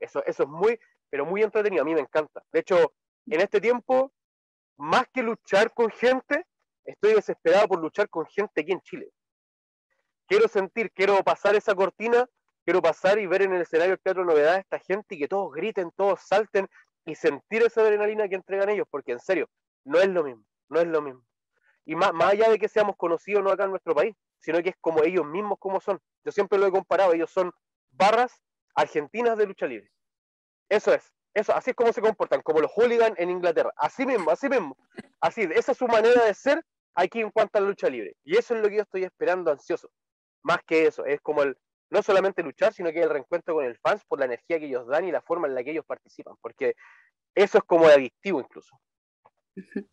Eso, 0.00 0.24
eso 0.24 0.44
es 0.44 0.48
muy, 0.48 0.80
pero 1.10 1.26
muy 1.26 1.42
entretenido, 1.42 1.82
a 1.82 1.84
mí 1.84 1.94
me 1.94 2.00
encanta. 2.00 2.42
De 2.50 2.60
hecho, 2.60 2.94
en 3.26 3.40
este 3.42 3.60
tiempo 3.60 4.10
más 4.78 5.06
que 5.12 5.22
luchar 5.22 5.74
con 5.74 5.90
gente, 5.90 6.46
estoy 6.84 7.14
desesperado 7.14 7.68
por 7.68 7.80
luchar 7.80 8.08
con 8.08 8.24
gente 8.24 8.62
aquí 8.62 8.72
en 8.72 8.80
Chile. 8.80 9.10
Quiero 10.28 10.46
sentir, 10.46 10.92
quiero 10.92 11.24
pasar 11.24 11.56
esa 11.56 11.74
cortina, 11.74 12.28
quiero 12.62 12.82
pasar 12.82 13.18
y 13.18 13.26
ver 13.26 13.40
en 13.40 13.54
el 13.54 13.62
escenario 13.62 13.92
del 13.92 14.00
Teatro 14.00 14.26
Novedad 14.26 14.56
a 14.56 14.58
esta 14.58 14.78
gente 14.78 15.14
y 15.14 15.18
que 15.18 15.26
todos 15.26 15.50
griten, 15.54 15.90
todos 15.96 16.20
salten 16.20 16.68
y 17.06 17.14
sentir 17.14 17.62
esa 17.62 17.80
adrenalina 17.80 18.28
que 18.28 18.34
entregan 18.34 18.68
ellos, 18.68 18.86
porque 18.90 19.12
en 19.12 19.20
serio, 19.20 19.48
no 19.84 19.98
es 19.98 20.08
lo 20.08 20.22
mismo, 20.22 20.44
no 20.68 20.80
es 20.80 20.86
lo 20.86 21.00
mismo. 21.00 21.24
Y 21.86 21.96
más, 21.96 22.12
allá 22.20 22.50
de 22.50 22.58
que 22.58 22.68
seamos 22.68 22.94
conocidos 22.96 23.42
no 23.42 23.50
acá 23.50 23.64
en 23.64 23.70
nuestro 23.70 23.94
país, 23.94 24.14
sino 24.38 24.62
que 24.62 24.68
es 24.68 24.76
como 24.82 25.02
ellos 25.02 25.24
mismos 25.24 25.58
como 25.58 25.80
son. 25.80 25.98
Yo 26.22 26.30
siempre 26.30 26.58
lo 26.58 26.66
he 26.66 26.70
comparado, 26.70 27.14
ellos 27.14 27.30
son 27.30 27.50
barras 27.92 28.42
argentinas 28.74 29.38
de 29.38 29.46
lucha 29.46 29.66
libre. 29.66 29.90
Eso 30.68 30.92
es, 30.92 31.10
eso, 31.32 31.54
así 31.54 31.70
es 31.70 31.76
como 31.76 31.94
se 31.94 32.02
comportan, 32.02 32.42
como 32.42 32.60
los 32.60 32.70
hooligans 32.72 33.18
en 33.18 33.30
Inglaterra. 33.30 33.72
Así 33.78 34.04
mismo, 34.04 34.30
así 34.30 34.50
mismo. 34.50 34.76
Así, 35.22 35.48
esa 35.54 35.72
es 35.72 35.78
su 35.78 35.88
manera 35.88 36.22
de 36.26 36.34
ser 36.34 36.62
aquí 36.94 37.22
en 37.22 37.30
cuanto 37.30 37.56
a 37.56 37.62
la 37.62 37.68
lucha 37.68 37.88
libre. 37.88 38.14
Y 38.24 38.36
eso 38.36 38.54
es 38.54 38.60
lo 38.60 38.68
que 38.68 38.76
yo 38.76 38.82
estoy 38.82 39.04
esperando 39.04 39.50
ansioso. 39.50 39.88
Más 40.48 40.60
que 40.66 40.86
eso, 40.86 41.04
es 41.04 41.20
como 41.20 41.42
el, 41.42 41.58
no 41.90 42.02
solamente 42.02 42.42
luchar, 42.42 42.72
sino 42.72 42.90
que 42.90 43.02
el 43.02 43.10
reencuentro 43.10 43.54
con 43.54 43.66
el 43.66 43.76
fans 43.76 44.02
por 44.08 44.18
la 44.18 44.24
energía 44.24 44.58
que 44.58 44.64
ellos 44.64 44.86
dan 44.86 45.06
y 45.06 45.12
la 45.12 45.20
forma 45.20 45.46
en 45.46 45.54
la 45.54 45.62
que 45.62 45.72
ellos 45.72 45.84
participan, 45.84 46.36
porque 46.40 46.74
eso 47.34 47.58
es 47.58 47.64
como 47.64 47.84
adictivo 47.84 48.40
incluso. 48.40 48.74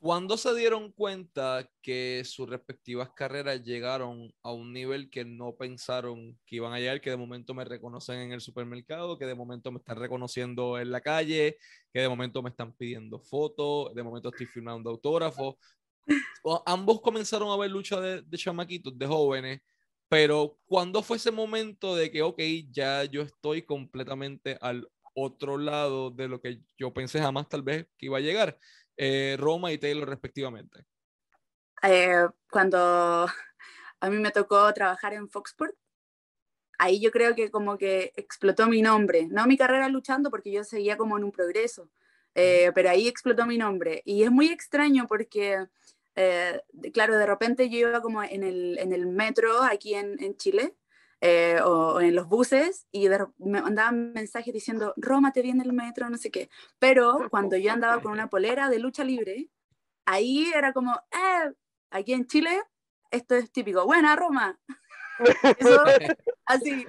¿Cuándo 0.00 0.38
se 0.38 0.54
dieron 0.54 0.90
cuenta 0.90 1.68
que 1.82 2.22
sus 2.24 2.48
respectivas 2.48 3.10
carreras 3.14 3.62
llegaron 3.62 4.34
a 4.42 4.52
un 4.52 4.72
nivel 4.72 5.10
que 5.10 5.26
no 5.26 5.54
pensaron 5.54 6.40
que 6.46 6.56
iban 6.56 6.72
a 6.72 6.80
llegar, 6.80 7.02
que 7.02 7.10
de 7.10 7.18
momento 7.18 7.52
me 7.52 7.66
reconocen 7.66 8.20
en 8.20 8.32
el 8.32 8.40
supermercado, 8.40 9.18
que 9.18 9.26
de 9.26 9.34
momento 9.34 9.70
me 9.70 9.80
están 9.80 9.98
reconociendo 9.98 10.78
en 10.78 10.90
la 10.90 11.02
calle, 11.02 11.58
que 11.92 12.00
de 12.00 12.08
momento 12.08 12.42
me 12.42 12.48
están 12.48 12.72
pidiendo 12.72 13.20
fotos, 13.20 13.94
de 13.94 14.02
momento 14.02 14.30
estoy 14.30 14.46
firmando 14.46 14.88
autógrafos? 14.88 15.56
Ambos 16.64 17.02
comenzaron 17.02 17.50
a 17.50 17.56
ver 17.56 17.70
lucha 17.70 18.00
de, 18.00 18.22
de 18.22 18.38
chamaquitos, 18.38 18.98
de 18.98 19.06
jóvenes, 19.06 19.60
pero 20.14 20.60
¿cuándo 20.66 21.02
fue 21.02 21.16
ese 21.16 21.32
momento 21.32 21.96
de 21.96 22.08
que, 22.12 22.22
ok, 22.22 22.38
ya 22.70 23.02
yo 23.02 23.22
estoy 23.22 23.62
completamente 23.62 24.56
al 24.60 24.88
otro 25.12 25.58
lado 25.58 26.12
de 26.12 26.28
lo 26.28 26.40
que 26.40 26.60
yo 26.78 26.94
pensé 26.94 27.18
jamás 27.18 27.48
tal 27.48 27.62
vez 27.62 27.88
que 27.98 28.06
iba 28.06 28.18
a 28.18 28.20
llegar? 28.20 28.56
Eh, 28.96 29.36
Roma 29.40 29.72
y 29.72 29.78
Taylor 29.78 30.08
respectivamente? 30.08 30.86
Eh, 31.82 32.28
cuando 32.48 33.26
a 34.00 34.08
mí 34.08 34.18
me 34.18 34.30
tocó 34.30 34.72
trabajar 34.72 35.14
en 35.14 35.28
Foxport, 35.28 35.74
ahí 36.78 37.00
yo 37.00 37.10
creo 37.10 37.34
que 37.34 37.50
como 37.50 37.76
que 37.76 38.12
explotó 38.14 38.68
mi 38.68 38.82
nombre, 38.82 39.26
no 39.28 39.48
mi 39.48 39.56
carrera 39.56 39.88
luchando 39.88 40.30
porque 40.30 40.52
yo 40.52 40.62
seguía 40.62 40.96
como 40.96 41.18
en 41.18 41.24
un 41.24 41.32
progreso, 41.32 41.90
eh, 42.36 42.70
pero 42.72 42.88
ahí 42.88 43.08
explotó 43.08 43.46
mi 43.46 43.58
nombre. 43.58 44.00
Y 44.04 44.22
es 44.22 44.30
muy 44.30 44.46
extraño 44.46 45.08
porque, 45.08 45.66
claro, 46.92 47.18
de 47.18 47.26
repente 47.26 47.68
yo 47.68 47.78
iba 47.88 48.00
como 48.00 48.22
en 48.22 48.42
el, 48.42 48.78
en 48.78 48.92
el 48.92 49.06
metro 49.06 49.62
aquí 49.62 49.94
en, 49.94 50.22
en 50.22 50.36
Chile 50.36 50.74
eh, 51.26 51.58
o, 51.64 52.02
en 52.02 52.14
los 52.14 52.28
buses 52.28 52.86
y 52.92 53.08
me 53.38 53.62
mandaban 53.62 54.12
mensajes 54.12 54.52
diciendo, 54.52 54.92
Roma, 54.98 55.32
te 55.32 55.40
viene 55.40 55.64
el 55.64 55.72
metro, 55.72 56.10
no 56.10 56.18
sé 56.18 56.30
qué. 56.30 56.50
Pero 56.78 57.16
cuando 57.30 57.56
yo 57.56 57.72
andaba 57.72 58.02
con 58.02 58.12
una 58.12 58.28
polera 58.28 58.68
de 58.68 58.78
lucha 58.78 59.04
libre, 59.04 59.48
ahí 60.04 60.52
era 60.54 60.74
como, 60.74 60.92
eh, 61.12 61.50
aquí 61.90 62.12
en 62.12 62.26
Chile, 62.26 62.60
esto 63.10 63.36
es 63.36 63.50
típico, 63.50 63.86
buena 63.86 64.16
Roma. 64.16 64.60
eso, 65.58 65.82
así, 66.44 66.86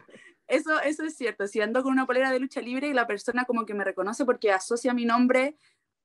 eso, 0.48 0.82
eso 0.82 1.06
es 1.06 1.16
cierto. 1.16 1.48
Si 1.48 1.62
ando 1.62 1.82
con 1.82 1.94
una 1.94 2.06
polera 2.06 2.30
de 2.32 2.40
lucha 2.40 2.60
libre 2.60 2.88
y 2.90 2.94
la 2.94 3.08
persona 3.08 3.46
como 3.46 3.66
que 3.66 3.74
me 3.74 3.86
reconoce 3.86 4.26
porque 4.26 4.52
asocia 4.52 4.94
mi 4.94 5.06
nombre 5.06 5.58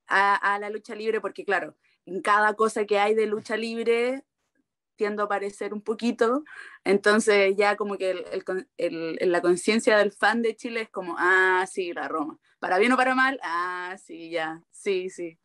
a, 0.07 0.37
a 0.37 0.61
la 0.61 0.71
lucha 0.71 0.95
libre, 0.95 1.21
porque 1.21 1.45
claro, 1.45 1.77
en 2.07 2.23
cada 2.23 2.55
cosa 2.55 2.85
que 2.85 2.99
hay 2.99 3.15
de 3.15 3.27
lucha 3.27 3.57
libre 3.57 4.25
tiendo 4.97 5.23
a 5.23 5.25
aparecer 5.27 5.73
un 5.73 5.81
poquito, 5.81 6.45
entonces 6.85 7.57
ya 7.57 7.77
como 7.77 7.97
que 7.97 8.11
el, 8.11 8.67
el, 8.77 9.33
la 9.33 9.41
conciencia 9.41 9.97
del 9.97 10.13
fan 10.13 10.43
de 10.43 10.55
Chile 10.55 10.83
es 10.83 10.91
como, 10.91 11.17
ah, 11.19 11.65
sí, 11.71 11.95
la 11.95 12.07
Roma, 12.07 12.39
para 12.59 12.79
bien 12.79 12.93
o 12.93 12.99
para 12.99 13.15
mal, 13.15 13.41
ah, 13.43 13.97
sí, 14.05 14.29
ya, 14.29 14.63
sí, 14.71 15.09
sí. 15.09 15.39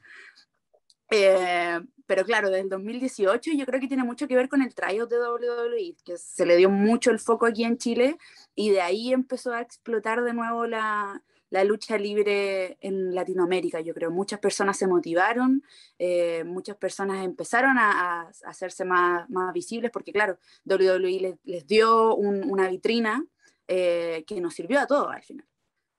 Eh, 1.10 1.80
pero 2.06 2.26
claro, 2.26 2.50
desde 2.50 2.64
el 2.64 2.70
2018 2.70 3.52
yo 3.54 3.66
creo 3.66 3.80
que 3.80 3.88
tiene 3.88 4.04
mucho 4.04 4.28
que 4.28 4.36
ver 4.36 4.50
con 4.50 4.62
el 4.62 4.76
tryout 4.76 5.10
de 5.10 5.20
WWE, 5.20 5.96
que 6.04 6.18
se 6.18 6.46
le 6.46 6.58
dio 6.58 6.70
mucho 6.70 7.12
el 7.12 7.20
foco 7.20 7.46
aquí 7.46 7.64
en 7.64 7.78
Chile 7.78 8.18
y 8.56 8.72
de 8.72 8.82
ahí 8.82 9.14
empezó 9.14 9.54
a 9.54 9.62
explotar 9.62 10.24
de 10.24 10.34
nuevo 10.34 10.68
la, 10.68 11.24
la 11.50 11.64
lucha 11.64 11.98
libre 11.98 12.78
en 12.82 13.14
Latinoamérica, 13.14 13.82
yo 13.82 13.94
creo. 13.94 14.12
Muchas 14.12 14.40
personas 14.40 14.78
se 14.78 14.88
motivaron, 14.88 15.64
eh, 16.00 16.44
muchas 16.44 16.76
personas 16.78 17.24
empezaron 17.24 17.78
a, 17.78 18.30
hacerse 18.46 18.86
más, 18.86 19.30
más, 19.30 19.54
visibles 19.54 19.92
porque, 19.92 20.12
claro, 20.12 20.38
WWE 20.66 21.38
les, 21.44 21.68
dio 21.68 22.16
una 22.16 22.68
vitrina 22.68 23.26
eh, 23.68 24.24
que 24.28 24.42
nos 24.42 24.54
sirvió 24.54 24.80
a 24.80 24.88
todos 24.88 25.12
al 25.12 25.24
final. 25.24 25.46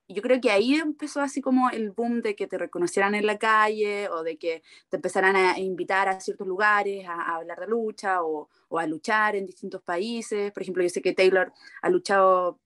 Y 0.09 0.15
yo 0.15 0.23
creo 0.23 0.41
que 0.41 0.53
ahí 0.53 0.75
empezó 0.75 1.21
así 1.21 1.41
como 1.41 1.69
el 1.71 1.91
boom 1.91 2.23
de 2.23 2.37
que 2.37 2.47
te 2.47 2.59
reconocieran 2.59 3.17
en 3.17 3.27
la 3.27 3.39
calle 3.39 4.09
o 4.11 4.23
de 4.23 4.39
que 4.39 4.63
te 4.89 4.97
empezaran 4.97 5.35
a 5.35 5.59
invitar 5.59 6.09
a 6.09 6.21
ciertos 6.21 6.47
lugares 6.47 7.07
a, 7.09 7.35
hablar 7.35 7.59
de 7.59 7.67
lucha 7.67 8.23
o, 8.23 8.49
o, 8.69 8.79
a 8.79 8.87
luchar 8.87 9.35
en 9.35 9.47
distintos 9.47 9.83
países. 9.83 10.53
Por 10.53 10.63
ejemplo, 10.63 10.83
yo 10.85 10.91
sé 10.91 11.03
que 11.03 11.13
Taylor 11.13 11.53
ha 11.83 11.91
luchado 11.91 12.61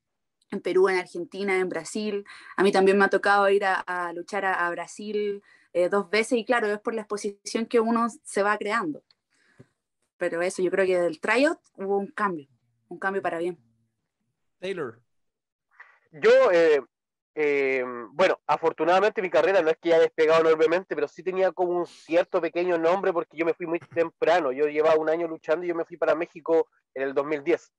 en 0.51 0.61
Perú, 0.61 0.89
en 0.89 0.99
Argentina, 0.99 1.57
en 1.57 1.69
Brasil. 1.69 2.25
A 2.57 2.63
mí 2.63 2.73
también 2.73 2.99
me 2.99 3.05
ha 3.05 3.09
tocado 3.09 3.49
ir 3.49 3.65
a, 3.65 4.13
luchar 4.15 4.45
a, 4.45 4.69
Brasil 4.71 5.43
eh, 5.73 5.89
dos 5.89 6.11
veces 6.11 6.39
y 6.39 6.45
claro, 6.45 6.67
es 6.67 6.81
por 6.81 6.95
la 6.95 7.03
exposición 7.03 7.67
que 7.67 7.81
uno 7.81 8.09
se 8.25 8.43
va 8.43 8.59
creando. 8.59 9.03
Pero 10.17 10.43
eso, 10.43 10.63
yo 10.63 10.71
creo 10.71 10.85
que 10.85 11.01
del 11.01 11.21
tryout 11.21 11.59
hubo 11.77 11.97
un 11.97 12.09
cambio, 12.09 12.49
un 12.89 12.99
cambio 12.99 13.23
para 13.23 13.39
bien. 13.39 13.59
Taylor. 14.59 15.01
Yo, 16.13 16.51
eh, 16.53 16.83
eh, 17.35 17.85
bueno, 18.11 18.39
afortunadamente 18.47 19.23
mi 19.23 19.31
carrera 19.31 19.63
no 19.63 19.71
es 19.71 19.79
que 19.79 19.95
haya 19.95 20.03
despegado 20.03 20.41
enormemente, 20.41 20.95
pero 20.95 21.09
sí 21.09 21.23
tenía 21.23 21.53
como 21.53 21.73
un 21.73 21.87
cierto 21.87 22.41
pequeño 22.41 22.77
nombre 22.77 23.13
porque 23.13 23.37
yo 23.37 23.47
me 23.47 23.55
fui 23.55 23.67
muy 23.67 23.79
temprano. 23.79 24.53
Yo 24.53 24.67
llevaba 24.67 25.01
un 25.01 25.09
año 25.09 25.29
luchando 25.29 25.65
y 25.65 25.69
yo 25.69 25.75
me 25.75 25.85
fui 25.85 25.97
para 25.97 26.15
México 26.15 26.69
en 26.93 27.05
el 27.05 27.15
2010 27.15 27.73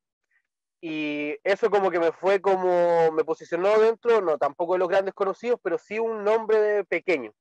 y 0.82 1.38
eso 1.44 1.70
como 1.70 1.92
que 1.92 2.00
me 2.00 2.12
fue 2.12 2.42
como, 2.42 3.12
me 3.12 3.24
posicionó 3.24 3.80
dentro, 3.80 4.20
no 4.22 4.38
tampoco 4.38 4.74
de 4.74 4.80
los 4.80 4.90
grandes 4.90 5.14
conocidos, 5.14 5.60
pero 5.64 5.78
sí 5.78 6.00
un 6.00 6.24
nombre 6.24 6.84
pequeño. 6.86 7.32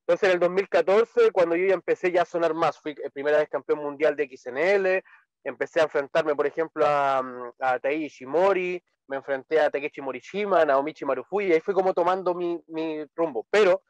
Entonces 0.00 0.28
en 0.28 0.34
el 0.34 0.40
2014, 0.40 1.30
cuando 1.30 1.56
yo 1.56 1.66
ya 1.66 1.74
empecé 1.74 2.10
ya 2.10 2.22
a 2.22 2.24
sonar 2.24 2.54
más, 2.54 2.80
fui 2.80 2.94
primera 3.12 3.38
vez 3.38 3.48
campeón 3.48 3.80
mundial 3.80 4.16
de 4.16 4.28
XNL, 4.34 5.04
empecé 5.44 5.80
a 5.80 5.84
enfrentarme, 5.84 6.34
por 6.34 6.46
ejemplo, 6.46 6.84
a, 6.86 7.18
a 7.60 7.78
Tai 7.78 8.04
Ishimori, 8.04 8.82
me 9.10 9.16
enfrenté 9.16 9.60
a 9.60 9.70
Takeshi 9.70 10.00
Morishima, 10.00 10.64
Naomichi 10.64 11.04
Marufuji, 11.04 11.48
y 11.48 11.52
ahí 11.52 11.60
fui 11.60 11.74
como 11.74 11.92
tomando 11.92 12.34
mi, 12.34 12.62
mi 12.68 13.04
rumbo. 13.14 13.46
Pero, 13.50 13.82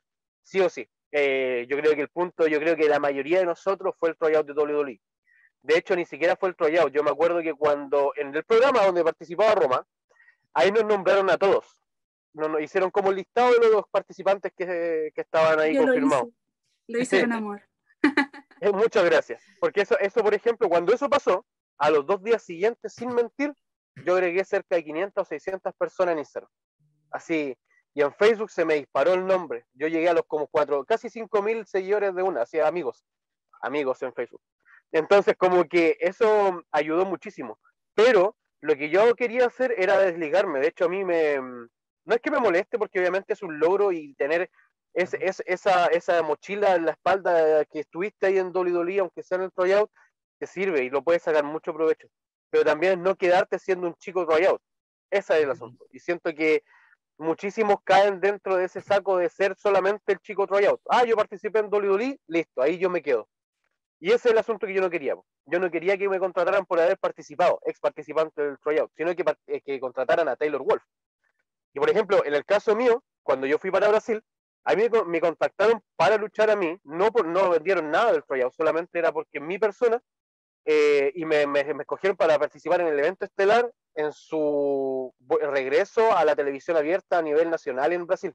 sí 0.42 0.61
o 0.61 0.68
sí, 0.68 0.88
eh, 1.12 1.66
yo 1.68 1.76
creo 1.76 1.94
que 1.94 2.00
el 2.00 2.09
punto, 2.09 2.46
yo 2.46 2.59
creo 2.59 2.74
que 2.74 2.88
la 2.88 2.98
mayoría 2.98 3.40
de 3.40 3.46
nosotros 3.46 3.94
fue 3.98 4.11
el 4.11 4.16
tryout 4.16 4.46
de 4.46 4.55
WWE. 4.55 5.00
De 5.62 5.77
hecho, 5.77 5.94
ni 5.94 6.05
siquiera 6.05 6.37
fue 6.37 6.49
el 6.49 6.57
tryout. 6.57 6.92
Yo 6.92 7.03
me 7.03 7.11
acuerdo 7.11 7.42
que 7.42 7.55
cuando 7.55 8.12
en 8.16 8.35
el 8.35 8.44
programa 8.44 8.85
donde 8.85 9.05
participaba 9.05 9.55
Roma, 9.55 9.87
ahí 10.55 10.70
nos 10.73 10.85
nombraron 10.85 11.29
a 11.31 11.37
todos. 11.37 11.66
Nos, 12.33 12.61
hicieron 12.61 12.90
como 12.90 13.11
el 13.11 13.16
listado 13.16 13.53
de 13.59 13.70
los 13.70 13.85
participantes 13.90 14.53
que, 14.57 15.12
estaban 15.14 15.59
ahí 15.61 15.77
confirmados. 15.77 16.29
Lo 16.87 16.99
hice, 16.99 17.20
con 17.20 17.33
amor. 17.33 17.62
Eh, 18.62 18.73
muchas 18.73 19.07
gracias. 19.07 19.42
Porque 19.59 19.81
eso, 19.81 19.99
eso, 19.99 20.23
por 20.23 20.35
ejemplo, 20.35 20.68
cuando 20.68 20.92
eso 20.92 21.09
pasó, 21.09 21.46
a 21.79 21.88
los 21.88 22.05
dos 22.05 22.23
días 22.23 22.42
siguientes, 22.42 22.92
sin 22.92 23.09
mentir, 23.14 23.55
yo 24.05 24.14
agregué 24.14 24.44
cerca 24.44 24.77
de 24.77 24.85
500 24.85 25.23
o 25.23 25.25
600 25.25 25.75
personas 25.75 26.12
en 26.12 26.18
Instagram. 26.18 26.51
Así, 27.11 27.57
y 27.94 28.03
en 28.03 28.12
Facebook 28.12 28.51
se 28.51 28.64
me 28.64 28.75
disparó 28.75 29.14
el 29.14 29.27
nombre. 29.27 29.64
Yo 29.73 29.88
llegué 29.88 30.09
a 30.09 30.14
los 30.14 30.25
como 30.27 30.46
cuatro, 30.46 30.85
casi 30.85 31.11
5 31.11 31.42
mil 31.42 31.66
seguidores 31.66 32.14
de 32.14 32.23
una, 32.23 32.42
así 32.42 32.61
amigos, 32.61 33.05
amigos 33.62 34.03
en 34.03 34.12
Facebook. 34.12 34.42
Entonces, 34.92 35.35
como 35.37 35.64
que 35.64 35.96
eso 36.00 36.62
ayudó 36.72 37.05
muchísimo. 37.05 37.59
Pero 37.94 38.37
lo 38.61 38.76
que 38.76 38.90
yo 38.90 39.14
quería 39.14 39.46
hacer 39.46 39.74
era 39.79 39.98
desligarme. 39.98 40.61
De 40.61 40.68
hecho, 40.68 40.87
a 40.87 40.88
mí 40.88 41.05
me... 41.05 41.38
No 41.38 42.14
es 42.14 42.20
que 42.20 42.31
me 42.31 42.38
moleste 42.40 42.79
porque 42.79 42.98
obviamente 42.98 43.33
es 43.35 43.42
un 43.42 43.59
logro 43.59 43.92
y 43.92 44.14
tener 44.14 44.50
esa, 44.94 45.87
esa 45.87 46.22
mochila 46.22 46.74
en 46.74 46.87
la 46.87 46.92
espalda 46.92 47.64
que 47.66 47.81
estuviste 47.81 48.26
ahí 48.26 48.38
en 48.38 48.53
Dolly 48.53 48.98
aunque 48.98 49.22
sea 49.22 49.37
en 49.37 49.44
el 49.44 49.53
tryout, 49.53 49.90
te 50.38 50.46
sirve 50.46 50.83
y 50.83 50.90
lo 50.90 51.03
puedes 51.03 51.22
sacar 51.22 51.44
mucho 51.44 51.72
provecho. 51.72 52.09
Pero 52.50 52.64
también 52.64 53.03
no 53.03 53.14
quedarte 53.14 53.59
siendo 53.59 53.87
un 53.87 53.94
chico 53.94 54.26
tryout. 54.26 54.61
Ese 55.11 55.35
es 55.35 55.44
el 55.44 55.50
asunto. 55.50 55.87
Y 55.92 56.00
siento 56.00 56.35
que 56.35 56.64
muchísimos 57.18 57.76
caen 57.85 58.20
dentro 58.20 58.57
de 58.57 58.64
ese 58.64 58.81
saco 58.81 59.18
de 59.18 59.29
ser 59.29 59.55
solamente 59.57 60.12
el 60.12 60.20
chico 60.20 60.46
tryout. 60.46 60.81
Ah, 60.88 61.05
yo 61.05 61.16
participé 61.16 61.61
en 61.61 61.70
Dolly 61.70 62.18
listo, 62.26 62.62
ahí 62.62 62.79
yo 62.79 62.90
me 62.90 63.03
quedo. 63.03 63.29
Y 64.00 64.08
ese 64.08 64.28
es 64.28 64.32
el 64.32 64.38
asunto 64.38 64.66
que 64.66 64.72
yo 64.72 64.80
no 64.80 64.88
quería. 64.88 65.14
Yo 65.44 65.58
no 65.58 65.70
quería 65.70 65.98
que 65.98 66.08
me 66.08 66.18
contrataran 66.18 66.64
por 66.64 66.80
haber 66.80 66.98
participado, 66.98 67.60
ex 67.66 67.78
participante 67.78 68.42
del 68.42 68.58
tryout, 68.58 68.90
sino 68.96 69.14
que, 69.14 69.24
eh, 69.46 69.60
que 69.60 69.78
contrataran 69.78 70.26
a 70.26 70.36
Taylor 70.36 70.62
Wolf. 70.62 70.82
Y 71.74 71.78
por 71.78 71.90
ejemplo, 71.90 72.24
en 72.24 72.34
el 72.34 72.44
caso 72.44 72.74
mío, 72.74 73.04
cuando 73.22 73.46
yo 73.46 73.58
fui 73.58 73.70
para 73.70 73.88
Brasil, 73.88 74.22
a 74.64 74.74
mí 74.74 74.84
me 75.06 75.20
contactaron 75.20 75.82
para 75.96 76.16
luchar 76.16 76.50
a 76.50 76.56
mí, 76.56 76.78
no, 76.84 77.12
por, 77.12 77.26
no 77.26 77.50
vendieron 77.50 77.90
nada 77.90 78.12
del 78.12 78.24
tryout, 78.24 78.54
solamente 78.54 78.98
era 78.98 79.12
porque 79.12 79.38
mi 79.38 79.58
persona, 79.58 80.02
eh, 80.64 81.12
y 81.14 81.24
me, 81.24 81.46
me, 81.46 81.60
escogieron 81.60 82.16
para 82.16 82.38
participar 82.38 82.80
en 82.80 82.88
el 82.88 82.98
evento 82.98 83.24
estelar 83.24 83.70
en 83.94 84.12
su 84.12 85.14
regreso 85.28 86.16
a 86.16 86.24
la 86.24 86.36
televisión 86.36 86.76
abierta 86.76 87.18
a 87.18 87.22
nivel 87.22 87.50
nacional 87.50 87.92
en 87.92 88.06
Brasil. 88.06 88.34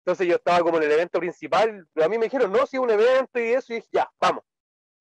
Entonces 0.00 0.26
yo 0.26 0.36
estaba 0.36 0.60
como 0.60 0.78
en 0.78 0.84
el 0.84 0.92
evento 0.92 1.18
principal, 1.18 1.86
a 1.96 2.08
mí 2.08 2.18
me 2.18 2.26
dijeron, 2.26 2.50
no, 2.52 2.66
si 2.66 2.78
un 2.78 2.90
evento 2.90 3.38
y 3.38 3.52
eso, 3.52 3.72
y 3.72 3.76
dije, 3.76 3.88
ya, 3.92 4.10
vamos. 4.20 4.44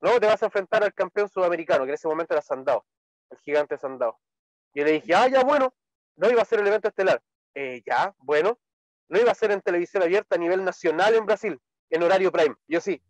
No, 0.02 0.20
te 0.20 0.28
vas 0.28 0.42
a 0.42 0.46
enfrentar 0.46 0.84
al 0.84 0.94
campeón 0.94 1.30
sudamericano, 1.30 1.84
que 1.84 1.92
en 1.92 1.96
ese 1.96 2.08
momento 2.08 2.34
era 2.34 2.42
Sandao, 2.42 2.86
el 3.30 3.38
gigante 3.40 3.78
Sandao. 3.78 4.20
Y 4.74 4.84
le 4.84 4.92
dije, 4.94 5.16
ah, 5.16 5.28
ya, 5.28 5.44
bueno, 5.44 5.74
no 6.16 6.30
iba 6.30 6.42
a 6.42 6.46
ser 6.46 6.60
el 6.60 6.68
evento 6.68 6.88
estelar. 6.88 7.22
Eh, 7.56 7.82
ya, 7.86 8.14
bueno, 8.20 8.60
no 9.10 9.20
iba 9.20 9.32
a 9.32 9.36
ser 9.36 9.52
en 9.52 9.62
televisión 9.62 10.04
abierta 10.04 10.36
a 10.36 10.40
nivel 10.40 10.64
nacional 10.64 11.16
en 11.16 11.26
Brasil, 11.26 11.60
en 11.90 12.04
horario 12.04 12.32
prime. 12.32 12.56
Yo 12.68 12.80
sí, 12.80 13.02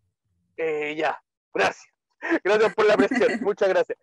eh, 0.55 0.95
ya, 0.95 1.21
gracias. 1.53 1.93
Gracias 2.43 2.73
por 2.73 2.87
la 2.87 2.97
presión, 2.97 3.29
muchas 3.41 3.69
gracias. 3.69 3.95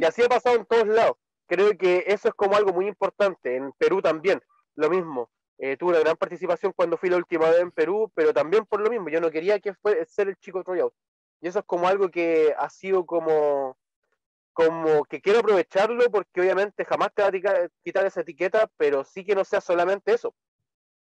Y 0.00 0.04
así 0.04 0.24
ha 0.24 0.28
pasado 0.28 0.56
en 0.56 0.66
todos 0.66 0.88
lados. 0.88 1.16
Creo 1.46 1.76
que 1.78 2.02
eso 2.08 2.26
es 2.26 2.34
como 2.34 2.56
algo 2.56 2.72
muy 2.72 2.88
importante. 2.88 3.54
En 3.54 3.72
Perú 3.74 4.02
también, 4.02 4.42
lo 4.74 4.90
mismo. 4.90 5.30
Eh, 5.58 5.76
tuve 5.76 5.90
una 5.90 6.00
gran 6.00 6.16
participación 6.16 6.72
cuando 6.74 6.96
fui 6.96 7.10
la 7.10 7.16
última 7.16 7.48
vez 7.48 7.60
en 7.60 7.70
Perú, 7.70 8.10
pero 8.14 8.32
también 8.32 8.66
por 8.66 8.80
lo 8.80 8.90
mismo. 8.90 9.08
Yo 9.08 9.20
no 9.20 9.30
quería 9.30 9.60
que 9.60 9.74
fuera 9.74 10.04
ser 10.04 10.28
el 10.28 10.36
chico 10.36 10.64
tryout. 10.64 10.92
Y 11.40 11.48
eso 11.48 11.60
es 11.60 11.64
como 11.64 11.88
algo 11.88 12.10
que 12.10 12.54
ha 12.58 12.68
sido 12.68 13.06
como, 13.06 13.78
como 14.52 15.04
que 15.04 15.20
quiero 15.20 15.40
aprovecharlo 15.40 16.10
porque 16.10 16.40
obviamente 16.40 16.84
jamás 16.84 17.12
te 17.14 17.22
va 17.22 17.28
a 17.28 17.68
quitar 17.82 18.06
esa 18.06 18.20
etiqueta, 18.20 18.70
pero 18.76 19.04
sí 19.04 19.24
que 19.24 19.34
no 19.34 19.44
sea 19.44 19.60
solamente 19.60 20.12
eso. 20.12 20.34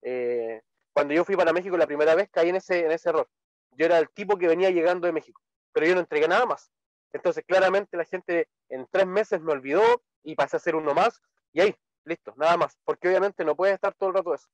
Eh, 0.03 0.63
cuando 0.93 1.15
yo 1.15 1.25
fui 1.25 1.37
para 1.37 1.53
México 1.53 1.77
la 1.77 1.87
primera 1.87 2.15
vez 2.15 2.29
caí 2.31 2.51
en 2.51 2.57
ese, 2.57 2.85
en 2.85 2.93
ese 2.93 3.09
error. 3.09 3.29
Yo 3.73 3.87
era 3.87 3.99
el 3.99 4.11
tipo 4.11 4.37
que 4.37 4.49
venía 4.49 4.71
llegando 4.71 5.07
de 5.07 5.13
México, 5.13 5.41
pero 5.73 5.87
yo 5.87 5.95
no 5.95 6.01
entregué 6.01 6.29
nada 6.29 6.47
más. 6.47 6.71
Entonces 7.13 7.45
claramente 7.47 7.97
la 7.97 8.05
gente 8.05 8.49
en 8.69 8.87
tres 8.91 9.07
meses 9.07 9.41
me 9.41 9.53
olvidó 9.53 9.83
y 10.23 10.35
pasé 10.35 10.57
a 10.57 10.61
ser 10.61 10.75
uno 10.75 10.95
más 10.95 11.21
y 11.53 11.61
ahí, 11.61 11.75
listo, 12.05 12.35
nada 12.37 12.57
más, 12.57 12.79
porque 12.85 13.09
obviamente 13.09 13.45
no 13.45 13.57
puede 13.57 13.73
estar 13.73 13.95
todo 13.95 14.11
el 14.11 14.17
rato 14.17 14.35
eso. 14.35 14.49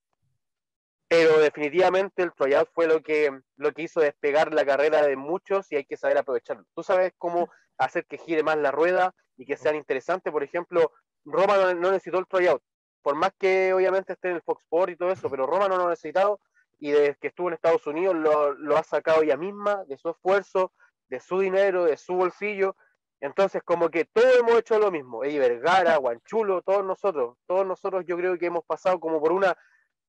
Pero 1.09 1.39
definitivamente 1.39 2.23
el 2.23 2.33
tryout 2.33 2.69
fue 2.73 2.87
lo 2.87 3.03
que, 3.03 3.31
lo 3.57 3.73
que 3.73 3.83
hizo 3.83 4.01
despegar 4.01 4.53
la 4.53 4.65
carrera 4.65 5.07
de 5.07 5.17
muchos 5.17 5.71
y 5.71 5.77
hay 5.77 5.85
que 5.85 5.97
saber 5.97 6.19
aprovecharlo. 6.19 6.65
Tú 6.75 6.83
sabes 6.83 7.13
cómo 7.19 7.51
hacer 7.79 8.07
que 8.07 8.19
gire 8.19 8.43
más 8.43 8.57
la 8.57 8.71
rueda 8.71 9.15
y 9.37 9.45
que 9.45 9.57
sean 9.57 9.77
interesantes. 9.77 10.33
Por 10.33 10.43
ejemplo, 10.43 10.93
Roma 11.25 11.57
no, 11.57 11.75
no 11.75 11.91
necesitó 11.93 12.19
el 12.19 12.27
tryout, 12.27 12.63
por 13.03 13.17
más 13.17 13.33
que 13.39 13.75
obviamente 13.75 14.15
esté 14.15 14.31
en 14.31 14.37
el 14.37 14.43
Fox 14.43 14.63
Sport 14.63 14.93
y 14.93 14.97
todo 14.97 15.11
eso, 15.11 15.29
pero 15.29 15.47
Roma 15.47 15.69
no 15.69 15.77
lo 15.77 15.87
ha 15.87 15.91
necesitado 15.91 16.41
y 16.81 16.91
desde 16.91 17.17
que 17.17 17.29
estuvo 17.29 17.49
en 17.49 17.55
Estados 17.55 17.87
Unidos 17.87 18.15
lo, 18.17 18.77
ha 18.77 18.83
sacado 18.83 19.23
ella 19.23 19.37
misma, 19.37 19.85
de 19.85 19.97
su 19.97 20.11
esfuerzo, 20.11 20.73
de 21.09 21.21
su 21.21 21.41
dinero, 21.41 21.85
de 21.85 21.97
su 21.97 22.15
bolsillo. 22.15 22.77
Entonces, 23.21 23.63
como 23.63 23.89
que 23.89 24.05
todos 24.05 24.37
hemos 24.39 24.59
hecho 24.59 24.79
lo 24.79 24.91
mismo. 24.91 25.25
Eddie 25.25 25.39
Vergara, 25.39 25.97
Guanchulo, 25.97 26.63
todos 26.63 26.85
nosotros, 26.85 27.37
todos 27.47 27.67
nosotros 27.67 28.05
yo 28.07 28.17
creo 28.17 28.39
que 28.39 28.47
hemos 28.47 28.65
pasado 28.65 29.01
como 29.01 29.21
por 29.21 29.33
una, 29.33 29.57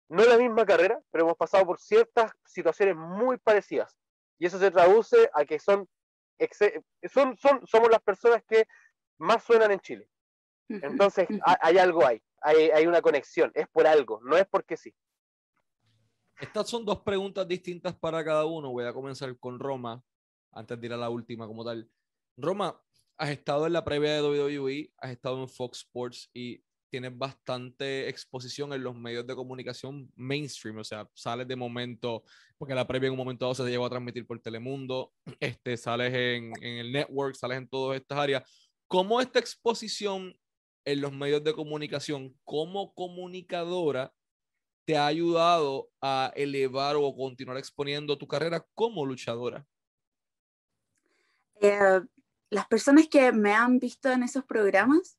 no 0.10 0.24
la 0.24 0.38
misma 0.38 0.66
carrera, 0.66 1.00
pero 1.12 1.26
hemos 1.26 1.38
pasado 1.38 1.66
por 1.66 1.80
ciertas 1.80 2.32
situaciones 2.46 2.96
muy 2.96 3.38
parecidas. 3.38 3.98
Y 4.38 4.46
eso 4.46 4.60
se 4.60 4.72
traduce 4.72 5.30
a 5.34 5.46
que 5.46 5.60
son, 5.60 5.88
son, 7.12 7.38
son 7.38 7.66
somos 7.66 7.90
las 7.90 8.02
personas 8.02 8.44
que 8.48 8.66
más 9.18 9.44
suenan 9.44 9.72
en 9.72 9.80
Chile. 9.80 10.10
Entonces, 10.68 11.28
hay 11.62 11.78
algo 11.78 12.06
ahí 12.06 12.22
hay, 12.46 12.86
una 12.86 13.02
conexión, 13.02 13.52
es 13.56 13.68
por 13.70 13.88
algo, 13.88 14.20
no 14.24 14.38
es 14.38 14.48
porque 14.48 14.78
sí. 14.78 14.94
Estas 16.40 16.70
son 16.70 16.86
dos 16.86 17.02
preguntas 17.02 17.48
distintas 17.48 17.96
para 17.96 18.24
cada 18.24 18.46
uno. 18.46 18.72
Voy 18.72 18.86
a 18.86 18.94
comenzar 18.94 19.38
con 19.40 19.60
Roma, 19.60 20.04
antes 20.52 20.80
de 20.80 20.88
ir 20.88 20.94
a 20.94 20.98
la 20.98 21.10
última 21.10 21.48
como 21.48 21.64
tal. 21.66 21.90
Roma, 22.38 22.80
has 23.18 23.30
estado 23.30 23.66
en 23.66 23.74
la 23.74 23.86
previa 23.86 24.14
de 24.14 24.22
WWE, 24.22 24.94
has 24.98 25.12
estado 25.12 25.42
en 25.42 25.50
Fox 25.50 25.80
Sports 25.80 26.30
y 26.34 26.64
tienes 26.90 27.18
bastante 27.18 28.10
exposición 28.10 28.74
en 28.74 28.84
los 28.84 28.96
medios 28.96 29.26
de 29.26 29.36
comunicación 29.36 30.12
mainstream, 30.16 30.78
o 30.78 30.84
sea, 30.84 31.10
sales 31.14 31.48
de 31.48 31.56
momento, 31.56 32.24
porque 32.58 32.76
la 32.76 32.88
previa 32.88 33.08
en 33.08 33.14
un 33.14 33.18
momento 33.18 33.46
dado 33.46 33.56
se 33.56 33.64
te 33.64 33.70
llegó 33.70 33.86
a 33.86 33.90
transmitir 33.90 34.26
por 34.26 34.40
Telemundo, 34.40 35.14
este, 35.40 35.78
sales 35.78 36.14
en, 36.14 36.54
en 36.62 36.78
el 36.78 36.92
network, 36.92 37.36
sales 37.36 37.58
en 37.58 37.68
todas 37.68 38.00
estas 38.00 38.18
áreas. 38.18 38.72
¿Cómo 38.88 39.20
esta 39.20 39.40
exposición 39.40 40.38
en 40.86 41.02
los 41.02 41.12
medios 41.12 41.44
de 41.44 41.54
comunicación 41.54 42.38
como 42.44 42.94
comunicadora 42.94 44.14
te 44.86 44.98
ha 44.98 45.08
ayudado 45.08 45.90
a 46.02 46.32
elevar 46.36 46.96
o 46.96 47.16
continuar 47.16 47.58
exponiendo 47.58 48.18
tu 48.18 48.28
carrera 48.28 48.66
como 48.76 49.06
luchadora? 49.06 49.66
Eh, 51.60 52.02
las 52.50 52.68
personas 52.68 53.08
que 53.08 53.32
me 53.32 53.54
han 53.54 53.80
visto 53.80 54.12
en 54.12 54.24
esos 54.24 54.46
programas, 54.46 55.18